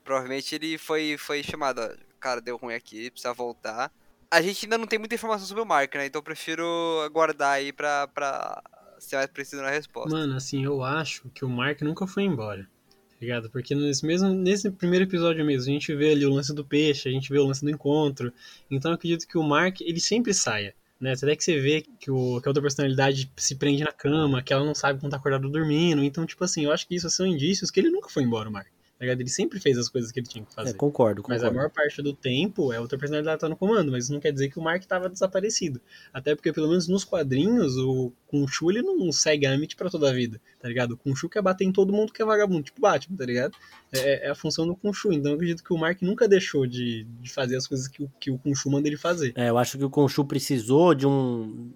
provavelmente 0.05 0.55
ele 0.55 0.79
foi 0.79 1.17
foi 1.19 1.43
chamado, 1.43 1.81
ó, 1.81 1.91
cara, 2.19 2.41
deu 2.41 2.57
ruim 2.57 2.75
aqui, 2.75 3.11
precisa 3.11 3.33
voltar. 3.33 3.93
A 4.31 4.41
gente 4.41 4.65
ainda 4.65 4.79
não 4.79 4.87
tem 4.87 4.99
muita 4.99 5.15
informação 5.15 5.47
sobre 5.47 5.63
o 5.63 5.67
Mark, 5.67 5.95
né? 5.95 6.07
Então 6.07 6.21
eu 6.21 6.25
prefiro 6.25 6.65
aguardar 7.05 7.53
aí 7.53 7.71
pra, 7.71 8.09
pra 8.09 8.63
ser 8.99 9.17
mais 9.17 9.29
preciso 9.29 9.61
na 9.61 9.69
resposta. 9.69 10.17
Mano, 10.17 10.37
assim, 10.37 10.65
eu 10.65 10.83
acho 10.83 11.29
que 11.31 11.45
o 11.45 11.49
Mark 11.51 11.83
nunca 11.83 12.07
foi 12.07 12.23
embora. 12.23 12.67
Ligado? 13.23 13.49
Porque 13.51 13.73
nesse, 13.73 14.05
mesmo, 14.05 14.31
nesse 14.31 14.69
primeiro 14.69 15.05
episódio 15.05 15.45
mesmo, 15.45 15.71
a 15.71 15.75
gente 15.75 15.95
vê 15.95 16.11
ali 16.11 16.27
o 16.27 16.35
lance 16.35 16.53
do 16.53 16.65
peixe, 16.65 17.09
a 17.09 17.13
gente 17.13 17.31
vê 17.31 17.39
o 17.39 17.47
lance 17.47 17.65
do 17.65 17.71
encontro. 17.71 18.33
Então 18.69 18.91
eu 18.91 18.97
acredito 18.97 19.29
que 19.29 19.39
o 19.39 19.45
Mark, 19.45 19.81
ele 19.81 20.01
sempre 20.01 20.35
saia. 20.35 20.75
Né? 21.01 21.13
Até 21.13 21.37
que 21.37 21.45
você 21.45 21.61
vê 21.61 21.83
que, 22.01 22.11
o, 22.11 22.41
que 22.41 22.49
a 22.49 22.51
outra 22.51 22.61
personalidade 22.61 23.31
se 23.37 23.55
prende 23.55 23.85
na 23.85 23.93
cama, 23.93 24.43
que 24.43 24.53
ela 24.53 24.65
não 24.65 24.75
sabe 24.75 24.99
quando 24.99 25.13
tá 25.13 25.19
acordado 25.19 25.49
dormindo. 25.49 26.03
Então, 26.03 26.27
tipo 26.27 26.43
assim, 26.43 26.65
eu 26.65 26.73
acho 26.73 26.85
que 26.85 26.97
isso 26.97 27.09
são 27.11 27.25
indícios 27.25 27.71
que 27.71 27.79
ele 27.79 27.91
nunca 27.91 28.09
foi 28.09 28.25
embora, 28.25 28.49
o 28.49 28.53
Mark. 28.53 28.67
Tá 29.03 29.07
ligado? 29.07 29.21
Ele 29.21 29.31
sempre 29.31 29.59
fez 29.59 29.77
as 29.77 29.89
coisas 29.89 30.13
que 30.13 30.21
ele 30.21 30.29
tinha 30.29 30.45
que 30.45 30.55
fazer. 30.55 30.71
É, 30.71 30.73
concordo, 30.75 31.23
concordo. 31.23 31.43
Mas 31.43 31.43
a 31.43 31.51
maior 31.53 31.69
parte 31.71 32.01
do 32.01 32.13
tempo 32.13 32.73
é 32.73 32.79
outra 32.79 32.97
personalidade 32.97 33.41
tá 33.41 33.49
no 33.49 33.57
comando, 33.57 33.91
mas 33.91 34.05
isso 34.05 34.13
não 34.13 34.21
quer 34.21 34.31
dizer 34.31 34.49
que 34.49 34.61
o 34.61 34.63
Mark 34.63 34.85
tava 34.85 35.09
desaparecido. 35.09 35.81
Até 36.15 36.37
porque, 36.37 36.53
pelo 36.53 36.69
menos 36.69 36.87
nos 36.87 37.03
quadrinhos, 37.03 37.77
o 37.79 38.13
Khonshu 38.33 38.71
ele 38.71 38.81
não 38.81 39.11
segue 39.11 39.45
a 39.45 39.55
Amit 39.55 39.75
pra 39.75 39.91
toda 39.91 40.09
a 40.09 40.13
vida, 40.13 40.41
tá 40.61 40.69
ligado? 40.69 40.93
O 40.93 40.97
Khonshu 40.97 41.29
quer 41.29 41.43
bater 41.43 41.65
em 41.65 41.73
todo 41.73 41.93
mundo 41.93 42.13
que 42.13 42.23
é 42.23 42.25
vagabundo, 42.25 42.63
tipo 42.63 42.81
Batman, 42.81 43.17
tá 43.17 43.27
ligado? 43.27 43.57
É, 43.93 44.29
é 44.29 44.31
a 44.31 44.37
função 44.37 44.69
do 44.69 44.77
Khonshu. 44.77 45.13
Então 45.13 45.33
eu 45.33 45.35
acredito 45.35 45.65
que 45.65 45.73
o 45.73 45.77
Mark 45.79 46.01
nunca 46.01 46.29
deixou 46.29 46.65
de, 46.65 47.03
de 47.21 47.29
fazer 47.33 47.57
as 47.57 47.67
coisas 47.67 47.89
que, 47.89 48.05
o- 48.05 48.11
que 48.21 48.31
o 48.31 48.39
Khonshu 48.39 48.71
manda 48.71 48.87
ele 48.87 48.97
fazer. 48.97 49.33
É, 49.35 49.49
eu 49.49 49.59
acho 49.59 49.77
que 49.77 49.85
o 49.85 49.91
Khonshu 49.91 50.25
precisou 50.25 50.95
de 50.95 51.09
um. 51.09 51.73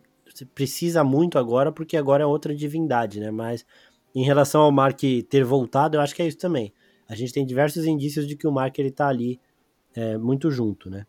Precisa 0.55 1.03
muito 1.03 1.41
agora, 1.41 1.73
porque 1.73 1.97
agora 1.97 2.23
é 2.23 2.27
outra 2.27 2.55
divindade, 2.55 3.19
né? 3.19 3.33
Mas 3.33 3.67
em 4.15 4.23
relação 4.25 4.61
ao 4.61 4.71
Mark 4.71 5.01
ter 5.29 5.43
voltado, 5.45 5.97
eu 5.97 6.01
acho 6.01 6.15
que 6.15 6.23
é 6.23 6.29
isso 6.29 6.39
também. 6.39 6.73
A 7.09 7.15
gente 7.15 7.33
tem 7.33 7.45
diversos 7.47 7.85
indícios 7.87 8.27
de 8.27 8.37
que 8.37 8.47
o 8.47 8.53
Mark 8.53 8.79
ele 8.79 8.91
tá 8.91 9.09
ali 9.09 9.41
é, 9.95 10.17
muito 10.19 10.51
junto, 10.51 10.91
né? 10.91 11.07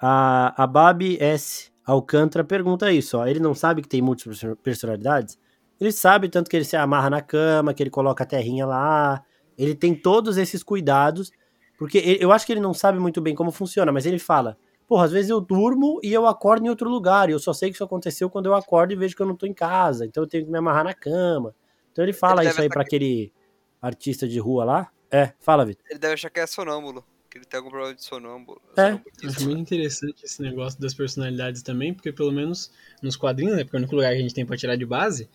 A, 0.00 0.62
a 0.62 0.66
Babi 0.66 1.16
S. 1.20 1.72
Alcântara 1.86 2.42
pergunta 2.42 2.90
isso, 2.90 3.18
ó. 3.18 3.26
Ele 3.26 3.38
não 3.40 3.54
sabe 3.54 3.82
que 3.82 3.88
tem 3.88 4.00
múltiplas 4.00 4.40
personalidades? 4.62 5.38
Ele 5.78 5.92
sabe, 5.92 6.28
tanto 6.28 6.48
que 6.50 6.56
ele 6.56 6.64
se 6.64 6.76
amarra 6.76 7.10
na 7.10 7.20
cama, 7.20 7.74
que 7.74 7.82
ele 7.82 7.90
coloca 7.90 8.24
a 8.24 8.26
terrinha 8.26 8.64
lá. 8.66 9.22
Ele 9.58 9.74
tem 9.74 9.94
todos 9.94 10.36
esses 10.38 10.62
cuidados, 10.62 11.30
porque 11.78 11.98
ele- 11.98 12.24
eu 12.24 12.32
acho 12.32 12.46
que 12.46 12.52
ele 12.52 12.60
não 12.60 12.72
sabe 12.72 12.98
muito 12.98 13.20
bem 13.20 13.34
como 13.34 13.50
funciona, 13.50 13.92
mas 13.92 14.06
ele 14.06 14.18
fala: 14.18 14.56
Porra, 14.88 15.04
às 15.04 15.12
vezes 15.12 15.30
eu 15.30 15.40
durmo 15.40 16.00
e 16.02 16.12
eu 16.12 16.26
acordo 16.26 16.64
em 16.66 16.68
outro 16.70 16.88
lugar, 16.88 17.28
e 17.28 17.32
eu 17.32 17.38
só 17.38 17.52
sei 17.52 17.68
que 17.68 17.74
isso 17.74 17.84
aconteceu 17.84 18.30
quando 18.30 18.46
eu 18.46 18.54
acordo 18.54 18.92
e 18.92 18.96
vejo 18.96 19.14
que 19.14 19.22
eu 19.22 19.26
não 19.26 19.36
tô 19.36 19.46
em 19.46 19.52
casa, 19.54 20.06
então 20.06 20.22
eu 20.22 20.28
tenho 20.28 20.44
que 20.46 20.50
me 20.50 20.58
amarrar 20.58 20.84
na 20.84 20.94
cama. 20.94 21.54
Então 21.92 22.02
ele 22.04 22.12
fala 22.12 22.40
Ele 22.42 22.50
isso 22.50 22.60
aí 22.62 22.68
pra 22.68 22.82
aquele 22.82 23.32
artista 23.80 24.26
de 24.26 24.38
rua 24.38 24.64
lá. 24.64 24.90
É, 25.14 25.32
fala, 25.38 25.64
Vitor. 25.64 25.84
Ele 25.88 26.00
deve 26.00 26.14
achar 26.14 26.28
que 26.28 26.40
é 26.40 26.46
sonâmbulo. 26.46 27.04
Que 27.30 27.38
ele 27.38 27.44
tem 27.44 27.58
algum 27.58 27.70
problema 27.70 27.94
de 27.94 28.02
sonâmbulo. 28.02 28.60
É. 28.76 29.00
Acho 29.24 29.44
muito 29.44 29.60
interessante 29.60 30.24
esse 30.24 30.42
negócio 30.42 30.80
das 30.80 30.92
personalidades 30.92 31.62
também, 31.62 31.94
porque 31.94 32.12
pelo 32.12 32.32
menos 32.32 32.72
nos 33.00 33.16
quadrinhos, 33.16 33.56
né, 33.56 33.62
porque 33.62 33.76
é 33.76 33.78
o 33.78 33.82
único 33.82 33.94
lugar 33.94 34.10
que 34.10 34.18
a 34.18 34.22
gente 34.22 34.34
tem 34.34 34.44
pra 34.44 34.56
tirar 34.56 34.74
de 34.74 34.84
base, 34.84 35.30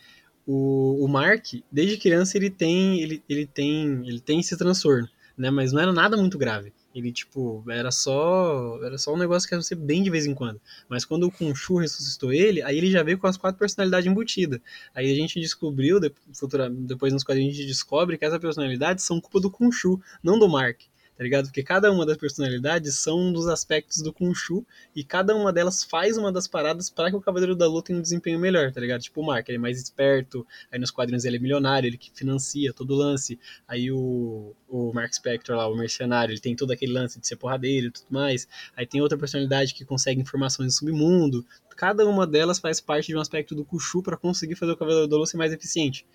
o, 0.45 1.05
o 1.05 1.07
Mark, 1.07 1.45
desde 1.71 1.97
criança, 1.97 2.37
ele 2.37 2.49
tem, 2.49 2.99
ele, 2.99 3.23
ele 3.29 3.45
tem, 3.45 4.05
ele 4.05 4.19
tem 4.19 4.41
esse 4.41 4.57
transtorno, 4.57 5.07
né, 5.37 5.49
mas 5.49 5.71
não 5.71 5.81
era 5.81 5.93
nada 5.93 6.17
muito 6.17 6.37
grave. 6.37 6.73
Ele, 6.93 7.11
tipo, 7.11 7.63
era 7.69 7.91
só, 7.91 8.79
era 8.83 8.97
só 8.97 9.13
um 9.13 9.17
negócio 9.17 9.47
que 9.47 9.55
ia 9.55 9.61
ser 9.61 9.75
bem 9.75 10.01
de 10.01 10.09
vez 10.09 10.25
em 10.25 10.33
quando. 10.33 10.59
Mas 10.87 11.05
quando 11.05 11.27
o 11.27 11.31
Khonshu 11.31 11.77
ressuscitou 11.77 12.33
ele, 12.33 12.61
aí 12.63 12.77
ele 12.77 12.89
já 12.89 13.03
veio 13.03 13.19
com 13.19 13.27
as 13.27 13.37
quatro 13.37 13.59
personalidades 13.59 14.09
embutidas. 14.09 14.59
Aí 14.93 15.11
a 15.11 15.15
gente 15.15 15.39
descobriu, 15.39 15.99
depois 15.99 17.13
nos 17.13 17.23
quadrinhos 17.23 17.53
a 17.53 17.57
gente 17.57 17.67
descobre 17.67 18.17
que 18.17 18.25
essas 18.25 18.39
personalidades 18.39 19.03
são 19.03 19.21
culpa 19.21 19.39
do 19.39 19.51
Khonshu, 19.51 20.01
não 20.23 20.39
do 20.39 20.49
Mark 20.49 20.81
tá 21.19 21.23
ligado? 21.25 21.47
Porque 21.47 21.61
cada 21.61 21.91
uma 21.91 22.05
das 22.05 22.15
personalidades 22.15 22.95
são 22.95 23.19
um 23.19 23.33
dos 23.33 23.45
aspectos 23.45 24.01
do 24.01 24.13
Khonshu 24.13 24.65
e 24.95 25.03
cada 25.03 25.35
uma 25.35 25.51
delas 25.51 25.83
faz 25.83 26.15
uma 26.15 26.31
das 26.31 26.47
paradas 26.47 26.89
para 26.89 27.09
que 27.09 27.17
o 27.17 27.19
Cavaleiro 27.19 27.57
da 27.57 27.67
Lua 27.67 27.83
tenha 27.83 27.99
um 27.99 28.01
desempenho 28.01 28.39
melhor, 28.39 28.71
tá 28.71 28.79
ligado? 28.79 29.01
Tipo 29.01 29.19
o 29.19 29.25
Mark, 29.25 29.49
ele 29.49 29.57
é 29.57 29.59
mais 29.59 29.77
esperto, 29.81 30.47
aí 30.71 30.79
nos 30.79 30.91
quadrinhos 30.91 31.25
ele 31.25 31.35
é 31.35 31.39
milionário, 31.39 31.87
ele 31.87 31.97
que 31.97 32.09
financia 32.15 32.71
todo 32.71 32.91
o 32.91 32.95
lance, 32.95 33.37
aí 33.67 33.91
o, 33.91 34.55
o 34.69 34.93
Mark 34.93 35.13
Spector 35.13 35.57
lá, 35.57 35.67
o 35.67 35.75
mercenário, 35.75 36.31
ele 36.31 36.39
tem 36.39 36.55
todo 36.55 36.71
aquele 36.71 36.93
lance 36.93 37.19
de 37.19 37.27
ser 37.27 37.35
porradeiro 37.35 37.87
e 37.87 37.91
tudo 37.91 38.07
mais, 38.09 38.47
aí 38.73 38.87
tem 38.87 39.01
outra 39.01 39.17
personalidade 39.17 39.73
que 39.73 39.83
consegue 39.83 40.21
informações 40.21 40.67
do 40.67 40.71
submundo, 40.71 41.45
cada 41.75 42.07
uma 42.07 42.25
delas 42.25 42.59
faz 42.59 42.79
parte 42.79 43.07
de 43.07 43.17
um 43.17 43.19
aspecto 43.19 43.53
do 43.53 43.65
Khonshu 43.65 44.01
para 44.01 44.15
conseguir 44.15 44.55
fazer 44.55 44.71
o 44.71 44.77
Cavaleiro 44.77 45.05
da 45.05 45.17
Lua 45.17 45.25
ser 45.25 45.35
mais 45.35 45.51
eficiente, 45.51 46.05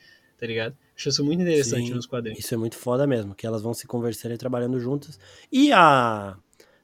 tá 0.45 0.47
ligado? 0.47 0.77
Acho 0.95 1.09
isso 1.09 1.25
muito 1.25 1.41
interessante 1.41 1.89
Sim. 1.89 1.95
nos 1.95 2.07
quadrinhos. 2.07 2.39
Isso 2.39 2.53
é 2.53 2.57
muito 2.57 2.77
foda 2.77 3.07
mesmo, 3.07 3.35
que 3.35 3.47
elas 3.47 3.63
vão 3.63 3.73
se 3.73 3.87
conversando 3.87 4.35
e 4.35 4.39
trabalhando 4.39 4.79
juntas. 4.79 5.19
E 5.51 5.73
a 5.73 6.37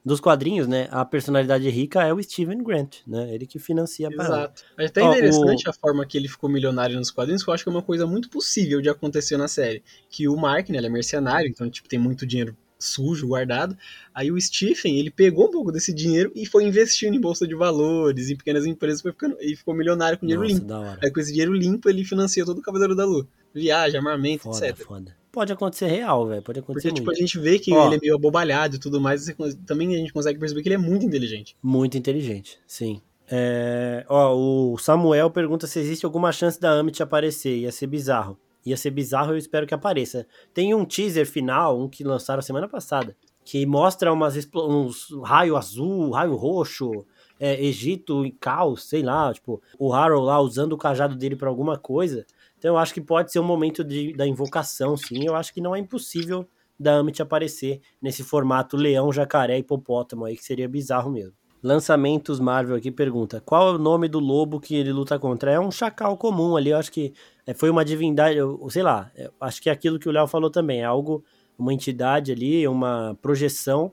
dos 0.02 0.18
quadrinhos, 0.18 0.66
né? 0.66 0.88
A 0.90 1.04
personalidade 1.04 1.68
rica 1.68 2.02
é 2.02 2.10
o 2.10 2.22
Steven 2.22 2.62
Grant, 2.62 3.00
né? 3.06 3.34
Ele 3.34 3.46
que 3.46 3.58
financia 3.58 4.08
a 4.08 4.10
parada. 4.10 4.36
Exato. 4.36 4.64
É 4.78 4.86
até 4.86 5.02
Ó, 5.02 5.12
interessante 5.12 5.68
a 5.68 5.74
forma 5.74 6.06
que 6.06 6.16
ele 6.16 6.26
ficou 6.26 6.48
milionário 6.48 6.96
nos 6.96 7.10
quadrinhos, 7.10 7.44
que 7.44 7.50
eu 7.50 7.54
acho 7.54 7.62
que 7.62 7.68
é 7.68 7.72
uma 7.72 7.82
coisa 7.82 8.06
muito 8.06 8.30
possível 8.30 8.80
de 8.80 8.88
acontecer 8.88 9.36
na 9.36 9.46
série. 9.46 9.82
Que 10.08 10.26
o 10.26 10.34
Mark, 10.38 10.70
né, 10.70 10.78
ele 10.78 10.86
é 10.86 10.90
mercenário, 10.90 11.50
então, 11.50 11.68
tipo, 11.68 11.86
tem 11.86 11.98
muito 11.98 12.26
dinheiro 12.26 12.56
sujo 12.80 13.28
guardado. 13.28 13.76
Aí 14.14 14.32
o 14.32 14.40
Stephen, 14.40 14.98
ele 14.98 15.10
pegou 15.10 15.46
um 15.46 15.50
pouco 15.50 15.70
desse 15.70 15.92
dinheiro 15.92 16.32
e 16.34 16.46
foi 16.46 16.64
investindo 16.64 17.14
em 17.14 17.20
bolsa 17.20 17.46
de 17.46 17.54
valores, 17.54 18.30
em 18.30 18.36
pequenas 18.36 18.66
empresas, 18.66 19.00
foi 19.00 19.12
ficando, 19.12 19.36
e 19.40 19.54
ficou 19.54 19.74
milionário 19.74 20.18
com 20.18 20.26
dinheiro 20.26 20.42
Nossa, 20.42 20.54
limpo. 20.60 20.98
Aí 21.04 21.10
com 21.10 21.20
esse 21.20 21.30
dinheiro 21.30 21.52
limpo, 21.52 21.88
ele 21.88 22.04
financia 22.04 22.44
todo 22.44 22.58
o 22.58 22.62
Cavaleiro 22.62 22.96
da 22.96 23.04
Lua. 23.04 23.28
Viagem, 23.54 23.98
armamento, 23.98 24.44
Foda, 24.44 24.68
etc. 24.68 24.84
foda. 24.84 25.16
Pode 25.30 25.52
acontecer 25.52 25.86
real, 25.86 26.26
velho. 26.26 26.42
Pode 26.42 26.58
acontecer 26.58 26.88
Porque, 26.88 27.00
tipo, 27.00 27.06
muito. 27.06 27.18
a 27.18 27.20
gente 27.20 27.38
vê 27.38 27.58
que 27.58 27.72
Ó. 27.72 27.86
ele 27.86 27.96
é 27.96 27.98
meio 28.00 28.16
abobalhado 28.16 28.76
e 28.76 28.78
tudo 28.78 29.00
mais, 29.00 29.28
e 29.28 29.34
também 29.64 29.94
a 29.94 29.98
gente 29.98 30.12
consegue 30.12 30.38
perceber 30.38 30.62
que 30.62 30.68
ele 30.68 30.74
é 30.74 30.78
muito 30.78 31.06
inteligente. 31.06 31.56
Muito 31.62 31.96
inteligente, 31.96 32.58
sim. 32.66 33.00
É, 33.30 34.04
ó, 34.08 34.34
o 34.34 34.76
Samuel 34.76 35.30
pergunta 35.30 35.68
se 35.68 35.78
existe 35.78 36.04
alguma 36.04 36.32
chance 36.32 36.60
da 36.60 36.72
Amit 36.72 37.00
aparecer. 37.00 37.58
Ia 37.58 37.70
ser 37.70 37.86
bizarro. 37.86 38.36
Ia 38.64 38.76
ser 38.76 38.90
bizarro, 38.90 39.32
eu 39.32 39.38
espero 39.38 39.66
que 39.66 39.74
apareça. 39.74 40.26
Tem 40.52 40.74
um 40.74 40.84
teaser 40.84 41.26
final, 41.26 41.80
um 41.80 41.88
que 41.88 42.04
lançaram 42.04 42.42
semana 42.42 42.68
passada, 42.68 43.16
que 43.44 43.64
mostra 43.64 44.12
umas 44.12 44.36
uns 44.54 45.08
raio 45.24 45.56
azul, 45.56 46.10
raio 46.10 46.34
roxo, 46.34 47.06
é, 47.38 47.62
Egito 47.64 48.24
em 48.24 48.30
caos, 48.30 48.88
sei 48.88 49.02
lá, 49.02 49.32
tipo, 49.32 49.62
o 49.78 49.94
Harold 49.94 50.26
lá 50.26 50.40
usando 50.40 50.74
o 50.74 50.78
cajado 50.78 51.16
dele 51.16 51.36
pra 51.36 51.48
alguma 51.48 51.78
coisa. 51.78 52.26
Então 52.58 52.74
eu 52.74 52.78
acho 52.78 52.92
que 52.92 53.00
pode 53.00 53.32
ser 53.32 53.40
um 53.40 53.44
momento 53.44 53.82
de, 53.82 54.12
da 54.12 54.26
invocação, 54.26 54.96
sim. 54.96 55.24
Eu 55.24 55.34
acho 55.34 55.54
que 55.54 55.60
não 55.60 55.74
é 55.74 55.78
impossível 55.78 56.46
da 56.78 56.98
Amit 56.98 57.20
aparecer 57.22 57.80
nesse 58.00 58.22
formato 58.22 58.76
leão, 58.76 59.12
jacaré 59.12 59.58
hipopótamo 59.58 60.26
aí, 60.26 60.36
que 60.36 60.44
seria 60.44 60.68
bizarro 60.68 61.10
mesmo. 61.10 61.39
Lançamentos 61.62 62.40
Marvel 62.40 62.76
aqui 62.76 62.90
pergunta: 62.90 63.40
qual 63.40 63.68
é 63.68 63.72
o 63.74 63.78
nome 63.78 64.08
do 64.08 64.18
lobo 64.18 64.60
que 64.60 64.74
ele 64.74 64.92
luta 64.92 65.18
contra? 65.18 65.50
É 65.52 65.60
um 65.60 65.70
chacal 65.70 66.16
comum 66.16 66.56
ali, 66.56 66.70
eu 66.70 66.78
acho 66.78 66.90
que 66.90 67.12
é, 67.46 67.52
foi 67.52 67.68
uma 67.70 67.84
divindade, 67.84 68.36
eu- 68.38 68.68
sei 68.70 68.82
lá, 68.82 69.10
acho 69.40 69.60
que 69.60 69.68
é 69.68 69.72
aquilo 69.72 69.98
que 69.98 70.08
o 70.08 70.12
Léo 70.12 70.26
falou 70.26 70.50
também, 70.50 70.80
é 70.80 70.84
algo, 70.84 71.22
uma 71.58 71.74
entidade 71.74 72.32
ali, 72.32 72.66
uma 72.66 73.16
projeção 73.20 73.92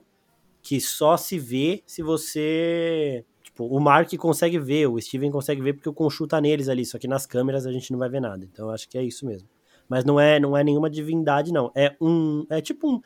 que 0.62 0.80
só 0.80 1.16
se 1.16 1.38
vê 1.38 1.82
se 1.86 2.02
você. 2.02 3.24
Tipo, 3.42 3.66
o 3.66 3.80
Mark 3.80 4.14
consegue 4.16 4.58
ver, 4.58 4.86
o 4.86 5.00
Steven 5.00 5.30
consegue 5.30 5.60
ver 5.62 5.74
porque 5.74 5.88
o 5.88 5.92
Khonshu 5.94 6.26
tá 6.26 6.40
neles 6.40 6.68
ali, 6.68 6.84
só 6.84 6.98
que 6.98 7.08
nas 7.08 7.26
câmeras 7.26 7.66
a 7.66 7.72
gente 7.72 7.90
não 7.92 7.98
vai 7.98 8.08
ver 8.08 8.20
nada. 8.20 8.44
Então 8.44 8.66
eu 8.66 8.72
acho 8.72 8.88
que 8.88 8.96
é 8.98 9.02
isso 9.02 9.26
mesmo. 9.26 9.48
Mas 9.88 10.04
não 10.04 10.20
é, 10.20 10.38
não 10.38 10.56
é 10.56 10.62
nenhuma 10.62 10.90
divindade, 10.90 11.52
não. 11.52 11.70
É 11.74 11.96
um. 12.00 12.44
É 12.50 12.60
tipo 12.60 12.88
um. 12.90 13.00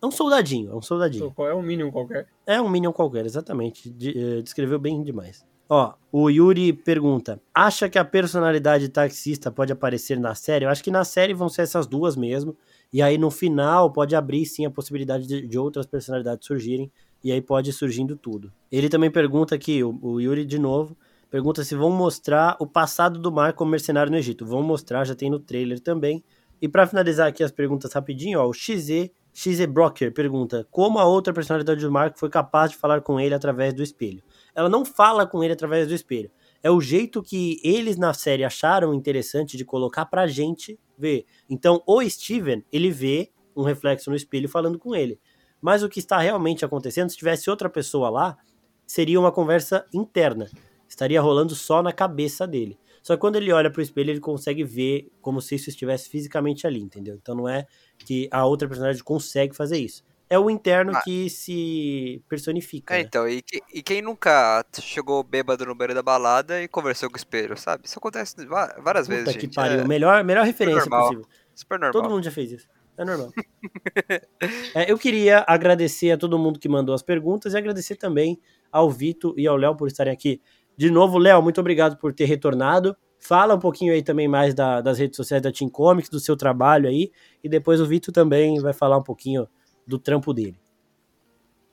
É 0.00 0.06
um 0.06 0.10
soldadinho, 0.10 0.70
é 0.70 0.74
um 0.76 0.82
soldadinho. 0.82 1.24
Então, 1.24 1.34
qual 1.34 1.48
é 1.48 1.54
o 1.54 1.62
mínimo 1.62 1.90
qualquer? 1.90 2.26
É 2.46 2.60
um 2.62 2.68
Minion 2.68 2.92
qualquer, 2.92 3.26
exatamente. 3.26 3.90
De- 3.90 4.16
eh, 4.38 4.42
descreveu 4.42 4.78
bem 4.78 5.02
demais. 5.02 5.44
Ó, 5.68 5.92
o 6.12 6.30
Yuri 6.30 6.72
pergunta: 6.72 7.40
acha 7.54 7.88
que 7.88 7.98
a 7.98 8.04
personalidade 8.04 8.88
taxista 8.88 9.50
pode 9.50 9.72
aparecer 9.72 10.18
na 10.18 10.34
série? 10.34 10.64
Eu 10.64 10.70
acho 10.70 10.82
que 10.82 10.90
na 10.90 11.04
série 11.04 11.34
vão 11.34 11.48
ser 11.48 11.62
essas 11.62 11.86
duas 11.86 12.16
mesmo. 12.16 12.56
E 12.92 13.02
aí 13.02 13.18
no 13.18 13.30
final 13.30 13.92
pode 13.92 14.14
abrir 14.16 14.46
sim 14.46 14.64
a 14.64 14.70
possibilidade 14.70 15.26
de, 15.26 15.46
de 15.46 15.58
outras 15.58 15.84
personalidades 15.84 16.46
surgirem. 16.46 16.90
E 17.22 17.32
aí 17.32 17.42
pode 17.42 17.70
ir 17.70 17.72
surgindo 17.72 18.16
tudo. 18.16 18.52
Ele 18.70 18.88
também 18.88 19.10
pergunta 19.10 19.54
aqui, 19.54 19.82
o, 19.82 19.98
o 20.00 20.20
Yuri 20.20 20.44
de 20.46 20.58
novo, 20.58 20.96
pergunta 21.28 21.64
se 21.64 21.74
vão 21.74 21.90
mostrar 21.90 22.56
o 22.60 22.66
passado 22.66 23.18
do 23.18 23.30
Mar 23.32 23.52
como 23.52 23.70
mercenário 23.72 24.10
no 24.10 24.16
Egito. 24.16 24.46
Vão 24.46 24.62
mostrar, 24.62 25.04
já 25.04 25.14
tem 25.16 25.28
no 25.28 25.40
trailer 25.40 25.80
também. 25.80 26.22
E 26.62 26.68
para 26.68 26.86
finalizar 26.86 27.28
aqui 27.28 27.42
as 27.42 27.50
perguntas 27.50 27.92
rapidinho, 27.92 28.40
ó, 28.40 28.48
o 28.48 28.54
XZ, 28.54 29.10
XZ 29.38 29.66
Broker 29.66 30.12
pergunta: 30.12 30.66
como 30.68 30.98
a 30.98 31.04
outra 31.04 31.32
personalidade 31.32 31.80
do 31.80 31.92
Marco 31.92 32.18
foi 32.18 32.28
capaz 32.28 32.72
de 32.72 32.76
falar 32.76 33.02
com 33.02 33.20
ele 33.20 33.32
através 33.32 33.72
do 33.72 33.84
espelho? 33.84 34.20
Ela 34.52 34.68
não 34.68 34.84
fala 34.84 35.24
com 35.28 35.44
ele 35.44 35.52
através 35.52 35.86
do 35.86 35.94
espelho. 35.94 36.28
É 36.60 36.68
o 36.68 36.80
jeito 36.80 37.22
que 37.22 37.60
eles 37.62 37.96
na 37.96 38.12
série 38.12 38.42
acharam 38.42 38.92
interessante 38.92 39.56
de 39.56 39.64
colocar 39.64 40.06
pra 40.06 40.26
gente 40.26 40.76
ver. 40.98 41.24
Então, 41.48 41.80
o 41.86 42.02
Steven, 42.02 42.64
ele 42.72 42.90
vê 42.90 43.30
um 43.54 43.62
reflexo 43.62 44.10
no 44.10 44.16
espelho 44.16 44.48
falando 44.48 44.76
com 44.76 44.92
ele. 44.92 45.20
Mas 45.60 45.84
o 45.84 45.88
que 45.88 46.00
está 46.00 46.18
realmente 46.18 46.64
acontecendo, 46.64 47.08
se 47.08 47.16
tivesse 47.16 47.48
outra 47.48 47.70
pessoa 47.70 48.10
lá, 48.10 48.36
seria 48.84 49.20
uma 49.20 49.30
conversa 49.30 49.86
interna. 49.94 50.50
Estaria 50.88 51.20
rolando 51.20 51.54
só 51.54 51.80
na 51.80 51.92
cabeça 51.92 52.44
dele. 52.44 52.76
Só 53.08 53.14
que 53.14 53.22
quando 53.22 53.36
ele 53.36 53.50
olha 53.50 53.70
pro 53.70 53.80
espelho, 53.80 54.10
ele 54.10 54.20
consegue 54.20 54.62
ver 54.62 55.10
como 55.22 55.40
se 55.40 55.54
isso 55.54 55.70
estivesse 55.70 56.10
fisicamente 56.10 56.66
ali, 56.66 56.78
entendeu? 56.78 57.14
Então 57.14 57.34
não 57.34 57.48
é 57.48 57.66
que 58.00 58.28
a 58.30 58.44
outra 58.44 58.68
personagem 58.68 59.02
consegue 59.02 59.56
fazer 59.56 59.78
isso 59.78 60.04
é 60.28 60.38
o 60.38 60.50
interno 60.50 60.92
ah. 60.94 61.00
que 61.00 61.30
se 61.30 62.22
personifica. 62.28 62.92
É, 62.92 62.98
né? 62.98 63.04
então, 63.08 63.26
e, 63.26 63.42
e, 63.72 63.82
quem 63.82 64.02
nunca 64.02 64.62
chegou 64.78 65.22
bêbado 65.22 65.64
no 65.64 65.74
banheiro 65.74 65.94
da 65.94 66.02
balada 66.02 66.62
e 66.62 66.68
conversou 66.68 67.08
com 67.08 67.14
o 67.14 67.16
espelho, 67.16 67.56
sabe? 67.56 67.86
Isso 67.86 67.98
acontece 67.98 68.36
várias 68.44 69.08
Puta 69.08 69.16
vezes. 69.16 69.36
que 69.36 69.40
gente. 69.40 69.54
pariu. 69.54 69.80
É... 69.80 69.84
Melhor, 69.86 70.22
melhor 70.22 70.44
referência 70.44 70.82
Super 70.82 70.98
possível. 70.98 71.26
Super 71.54 71.78
normal. 71.78 72.02
Todo 72.02 72.12
mundo 72.12 72.22
já 72.22 72.30
fez 72.30 72.52
isso. 72.52 72.68
É 72.98 73.06
normal. 73.06 73.32
é, 74.76 74.92
eu 74.92 74.98
queria 74.98 75.46
agradecer 75.48 76.10
a 76.10 76.18
todo 76.18 76.38
mundo 76.38 76.58
que 76.58 76.68
mandou 76.68 76.94
as 76.94 77.00
perguntas 77.00 77.54
e 77.54 77.56
agradecer 77.56 77.96
também 77.96 78.38
ao 78.70 78.90
Vitor 78.90 79.32
e 79.38 79.46
ao 79.46 79.56
Léo 79.56 79.74
por 79.74 79.88
estarem 79.88 80.12
aqui. 80.12 80.42
De 80.78 80.92
novo, 80.92 81.18
Léo, 81.18 81.42
muito 81.42 81.60
obrigado 81.60 81.96
por 81.96 82.14
ter 82.14 82.26
retornado. 82.26 82.96
Fala 83.18 83.56
um 83.56 83.58
pouquinho 83.58 83.92
aí 83.92 84.00
também 84.00 84.28
mais 84.28 84.54
da, 84.54 84.80
das 84.80 84.96
redes 84.96 85.16
sociais 85.16 85.42
da 85.42 85.50
Team 85.50 85.68
Comics, 85.68 86.08
do 86.08 86.20
seu 86.20 86.36
trabalho 86.36 86.88
aí. 86.88 87.10
E 87.42 87.48
depois 87.48 87.80
o 87.80 87.86
Vitor 87.86 88.14
também 88.14 88.60
vai 88.60 88.72
falar 88.72 88.96
um 88.96 89.02
pouquinho 89.02 89.48
do 89.84 89.98
trampo 89.98 90.32
dele. 90.32 90.56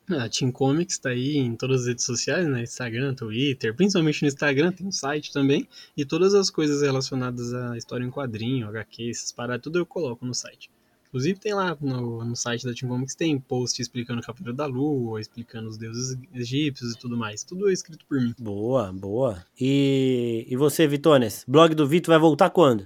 A 0.10 0.28
Team 0.28 0.52
Comics 0.52 0.98
tá 0.98 1.10
aí 1.10 1.38
em 1.38 1.56
todas 1.56 1.82
as 1.82 1.88
redes 1.88 2.04
sociais, 2.04 2.48
né? 2.48 2.64
Instagram, 2.64 3.14
Twitter, 3.14 3.76
principalmente 3.76 4.24
no 4.24 4.28
Instagram, 4.28 4.72
tem 4.72 4.88
um 4.88 4.92
site 4.92 5.32
também. 5.32 5.68
E 5.96 6.04
todas 6.04 6.34
as 6.34 6.50
coisas 6.50 6.82
relacionadas 6.82 7.54
à 7.54 7.78
história 7.78 8.04
em 8.04 8.10
quadrinho, 8.10 8.68
HQ, 8.68 9.12
essas 9.12 9.32
paradas, 9.32 9.62
tudo 9.62 9.78
eu 9.78 9.86
coloco 9.86 10.26
no 10.26 10.34
site. 10.34 10.72
Inclusive 11.16 11.40
tem 11.40 11.54
lá 11.54 11.78
no, 11.80 12.26
no 12.26 12.36
site 12.36 12.66
da 12.66 12.74
Team 12.74 12.90
Comics, 12.90 13.16
tem 13.16 13.40
post 13.40 13.82
explicando 13.82 14.20
o 14.20 14.22
Cavaleiro 14.22 14.54
da 14.54 14.66
Lua, 14.66 15.22
explicando 15.22 15.70
os 15.70 15.78
deuses 15.78 16.18
egípcios 16.34 16.92
e 16.92 17.00
tudo 17.00 17.16
mais. 17.16 17.42
Tudo 17.42 17.72
escrito 17.72 18.06
por 18.06 18.20
mim. 18.20 18.36
Boa, 18.38 18.92
boa. 18.92 19.42
E, 19.58 20.46
e 20.50 20.58
você, 20.58 20.86
Vitones? 20.86 21.46
Blog 21.48 21.74
do 21.74 21.88
Vitor 21.88 22.12
vai 22.12 22.20
voltar 22.20 22.50
quando? 22.50 22.86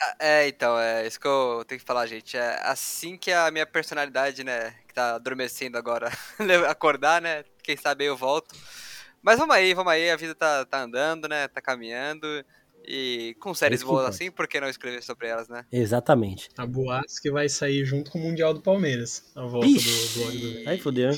Ah, 0.00 0.16
é, 0.20 0.46
então, 0.46 0.78
é 0.78 1.04
isso 1.04 1.18
que 1.18 1.26
eu 1.26 1.64
tenho 1.66 1.80
que 1.80 1.84
falar, 1.84 2.06
gente. 2.06 2.36
É 2.36 2.60
assim 2.62 3.16
que 3.16 3.32
a 3.32 3.50
minha 3.50 3.66
personalidade, 3.66 4.44
né, 4.44 4.72
que 4.86 4.94
tá 4.94 5.16
adormecendo 5.16 5.76
agora, 5.76 6.12
acordar, 6.70 7.20
né? 7.20 7.42
Quem 7.60 7.76
sabe 7.76 8.04
eu 8.04 8.16
volto. 8.16 8.54
Mas 9.20 9.36
vamos 9.36 9.56
aí, 9.56 9.74
vamos 9.74 9.92
aí, 9.92 10.08
a 10.08 10.16
vida 10.16 10.32
tá, 10.32 10.64
tá 10.64 10.82
andando, 10.82 11.26
né? 11.26 11.48
Tá 11.48 11.60
caminhando. 11.60 12.24
E 12.90 13.36
com 13.38 13.52
séries 13.52 13.82
boas 13.82 14.06
assim, 14.06 14.30
por 14.30 14.48
que 14.48 14.58
não 14.58 14.66
escrever 14.66 15.02
sobre 15.02 15.28
elas, 15.28 15.46
né? 15.46 15.66
Exatamente. 15.70 16.48
A 16.56 16.64
boatos 16.64 17.18
que 17.18 17.30
vai 17.30 17.46
sair 17.46 17.84
junto 17.84 18.10
com 18.10 18.18
o 18.18 18.22
Mundial 18.22 18.54
do 18.54 18.62
Palmeiras. 18.62 19.30
A 19.36 19.44
volta 19.44 19.66
Ixi, 19.66 20.18
do 20.18 20.24
blog 20.24 20.38
do. 20.38 20.68
Aí 20.70 20.78
fodeu? 20.78 21.10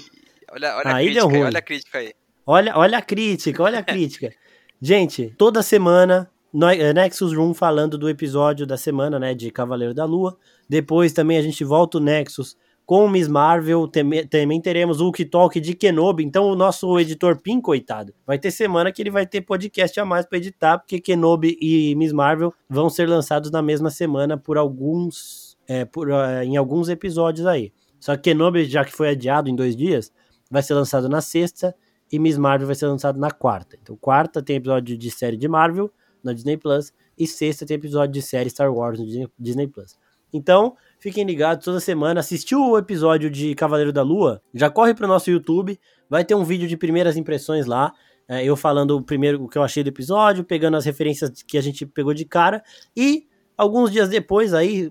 Olha, 0.50 0.76
olha 0.76 0.94
aí 0.96 1.06
a 1.06 1.22
crítica, 1.22 1.38
olha 1.38 1.58
a 1.58 1.62
crítica 1.62 1.98
aí. 1.98 2.14
Olha, 2.44 2.76
olha 2.76 2.98
a 2.98 3.02
crítica, 3.02 3.62
olha 3.62 3.78
a 3.78 3.82
crítica. 3.84 4.34
Gente, 4.82 5.32
toda 5.38 5.62
semana 5.62 6.28
é, 6.76 6.92
Nexus 6.92 7.32
Room 7.32 7.54
falando 7.54 7.96
do 7.96 8.08
episódio 8.08 8.66
da 8.66 8.76
semana, 8.76 9.20
né, 9.20 9.32
de 9.32 9.48
Cavaleiro 9.52 9.94
da 9.94 10.04
Lua. 10.04 10.36
Depois 10.68 11.12
também 11.12 11.38
a 11.38 11.42
gente 11.42 11.62
volta 11.62 11.98
o 11.98 12.00
Nexus 12.00 12.56
com 12.90 13.08
Miss 13.08 13.28
Marvel, 13.28 13.86
também 13.86 14.60
teremos 14.60 15.00
o 15.00 15.04
Hulk 15.04 15.26
Talk 15.26 15.60
de 15.60 15.74
Kenobi, 15.74 16.24
então 16.24 16.50
o 16.50 16.56
nosso 16.56 16.98
editor 16.98 17.40
Pin, 17.40 17.60
coitado, 17.60 18.12
vai 18.26 18.36
ter 18.36 18.50
semana 18.50 18.90
que 18.90 19.00
ele 19.00 19.12
vai 19.12 19.24
ter 19.24 19.42
podcast 19.42 20.00
a 20.00 20.04
mais 20.04 20.26
para 20.26 20.38
editar, 20.38 20.76
porque 20.76 20.98
Kenobi 20.98 21.56
e 21.60 21.94
Miss 21.94 22.12
Marvel 22.12 22.52
vão 22.68 22.90
ser 22.90 23.08
lançados 23.08 23.52
na 23.52 23.62
mesma 23.62 23.90
semana 23.90 24.36
por 24.36 24.58
alguns, 24.58 25.56
é, 25.68 25.84
por, 25.84 26.08
uh, 26.08 26.42
em 26.42 26.56
alguns 26.56 26.88
episódios 26.88 27.46
aí. 27.46 27.72
Só 28.00 28.16
que 28.16 28.22
Kenobi, 28.22 28.64
já 28.64 28.84
que 28.84 28.92
foi 28.92 29.10
adiado 29.10 29.48
em 29.48 29.54
dois 29.54 29.76
dias, 29.76 30.12
vai 30.50 30.60
ser 30.60 30.74
lançado 30.74 31.08
na 31.08 31.20
sexta 31.20 31.72
e 32.10 32.18
Miss 32.18 32.36
Marvel 32.36 32.66
vai 32.66 32.74
ser 32.74 32.88
lançado 32.88 33.20
na 33.20 33.30
quarta. 33.30 33.78
Então 33.80 33.96
quarta 34.00 34.42
tem 34.42 34.56
episódio 34.56 34.98
de 34.98 35.10
série 35.12 35.36
de 35.36 35.46
Marvel, 35.46 35.92
na 36.24 36.32
Disney 36.32 36.56
Plus. 36.56 36.92
E 37.16 37.24
sexta 37.24 37.64
tem 37.64 37.76
episódio 37.76 38.14
de 38.14 38.22
série 38.22 38.50
Star 38.50 38.74
Wars 38.74 38.98
no 38.98 39.30
Disney 39.38 39.68
Plus. 39.68 39.96
Então, 40.32 40.76
fiquem 41.00 41.24
ligados 41.24 41.64
toda 41.64 41.80
semana. 41.80 42.20
Assistiu 42.20 42.60
o 42.60 42.78
episódio 42.78 43.28
de 43.30 43.54
Cavaleiro 43.54 43.92
da 43.92 44.02
Lua? 44.02 44.40
Já 44.54 44.70
corre 44.70 44.94
para 44.94 45.06
o 45.06 45.08
nosso 45.08 45.30
YouTube. 45.30 45.80
Vai 46.08 46.24
ter 46.24 46.34
um 46.34 46.44
vídeo 46.44 46.68
de 46.68 46.76
primeiras 46.76 47.16
impressões 47.16 47.66
lá. 47.66 47.92
É, 48.28 48.44
eu 48.44 48.54
falando 48.56 48.96
o 48.96 49.02
primeiro 49.02 49.42
o 49.42 49.48
que 49.48 49.58
eu 49.58 49.62
achei 49.62 49.82
do 49.82 49.88
episódio, 49.88 50.44
pegando 50.44 50.76
as 50.76 50.84
referências 50.84 51.42
que 51.42 51.58
a 51.58 51.60
gente 51.60 51.84
pegou 51.84 52.14
de 52.14 52.24
cara. 52.24 52.62
E 52.96 53.26
alguns 53.56 53.90
dias 53.90 54.08
depois, 54.08 54.54
aí, 54.54 54.90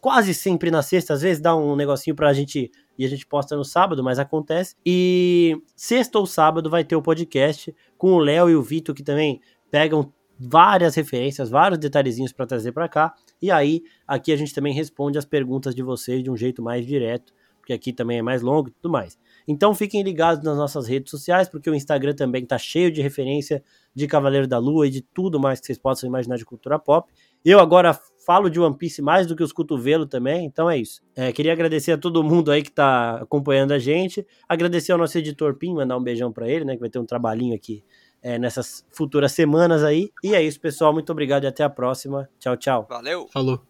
quase 0.00 0.32
sempre 0.32 0.70
na 0.70 0.80
sexta, 0.80 1.12
às 1.12 1.20
vezes 1.20 1.42
dá 1.42 1.54
um 1.54 1.76
negocinho 1.76 2.16
pra 2.16 2.32
gente 2.32 2.70
e 2.98 3.04
a 3.04 3.08
gente 3.08 3.26
posta 3.26 3.56
no 3.56 3.64
sábado, 3.64 4.02
mas 4.02 4.18
acontece. 4.18 4.74
E 4.84 5.56
sexta 5.76 6.18
ou 6.18 6.26
sábado 6.26 6.70
vai 6.70 6.82
ter 6.82 6.96
o 6.96 7.02
podcast 7.02 7.74
com 7.96 8.12
o 8.12 8.18
Léo 8.18 8.50
e 8.50 8.56
o 8.56 8.62
Vitor, 8.62 8.94
que 8.94 9.02
também 9.02 9.40
pegam 9.70 10.12
várias 10.38 10.94
referências, 10.94 11.50
vários 11.50 11.78
detalhezinhos 11.78 12.32
para 12.32 12.46
trazer 12.46 12.72
para 12.72 12.88
cá. 12.88 13.14
E 13.42 13.50
aí, 13.50 13.82
aqui 14.06 14.32
a 14.32 14.36
gente 14.36 14.54
também 14.54 14.72
responde 14.72 15.18
as 15.18 15.24
perguntas 15.24 15.74
de 15.74 15.82
vocês 15.82 16.22
de 16.22 16.30
um 16.30 16.36
jeito 16.36 16.62
mais 16.62 16.86
direto, 16.86 17.32
porque 17.58 17.72
aqui 17.72 17.92
também 17.92 18.18
é 18.18 18.22
mais 18.22 18.40
longo 18.40 18.68
e 18.68 18.72
tudo 18.72 18.90
mais. 18.90 19.18
Então 19.46 19.74
fiquem 19.74 20.02
ligados 20.02 20.44
nas 20.44 20.56
nossas 20.56 20.86
redes 20.86 21.10
sociais, 21.10 21.48
porque 21.48 21.68
o 21.68 21.74
Instagram 21.74 22.14
também 22.14 22.42
está 22.42 22.56
cheio 22.58 22.90
de 22.90 23.02
referência 23.02 23.62
de 23.94 24.06
Cavaleiro 24.06 24.46
da 24.46 24.58
Lua 24.58 24.86
e 24.86 24.90
de 24.90 25.02
tudo 25.02 25.40
mais 25.40 25.58
que 25.58 25.66
vocês 25.66 25.78
possam 25.78 26.08
imaginar 26.08 26.36
de 26.36 26.44
cultura 26.44 26.78
pop. 26.78 27.10
Eu 27.44 27.58
agora 27.58 27.98
falo 28.26 28.50
de 28.50 28.60
One 28.60 28.76
Piece 28.76 29.00
mais 29.00 29.26
do 29.26 29.34
que 29.34 29.42
os 29.42 29.52
cotovelos 29.52 30.06
também, 30.08 30.44
então 30.44 30.68
é 30.68 30.76
isso. 30.76 31.00
É, 31.16 31.32
queria 31.32 31.52
agradecer 31.52 31.92
a 31.92 31.98
todo 31.98 32.22
mundo 32.22 32.50
aí 32.50 32.62
que 32.62 32.68
está 32.68 33.22
acompanhando 33.22 33.72
a 33.72 33.78
gente, 33.78 34.26
agradecer 34.46 34.92
ao 34.92 34.98
nosso 34.98 35.16
editor 35.16 35.54
Pim, 35.54 35.74
mandar 35.74 35.96
um 35.96 36.02
beijão 36.02 36.30
para 36.30 36.48
ele, 36.48 36.64
né, 36.64 36.74
que 36.74 36.80
vai 36.80 36.90
ter 36.90 36.98
um 36.98 37.06
trabalhinho 37.06 37.54
aqui 37.54 37.82
é, 38.22 38.38
nessas 38.38 38.84
futuras 38.90 39.32
semanas 39.32 39.82
aí. 39.82 40.10
E 40.22 40.34
é 40.34 40.42
isso, 40.42 40.60
pessoal. 40.60 40.92
Muito 40.92 41.10
obrigado 41.10 41.44
e 41.44 41.46
até 41.46 41.64
a 41.64 41.70
próxima. 41.70 42.28
Tchau, 42.38 42.56
tchau. 42.56 42.86
Valeu. 42.88 43.26
Falou. 43.32 43.64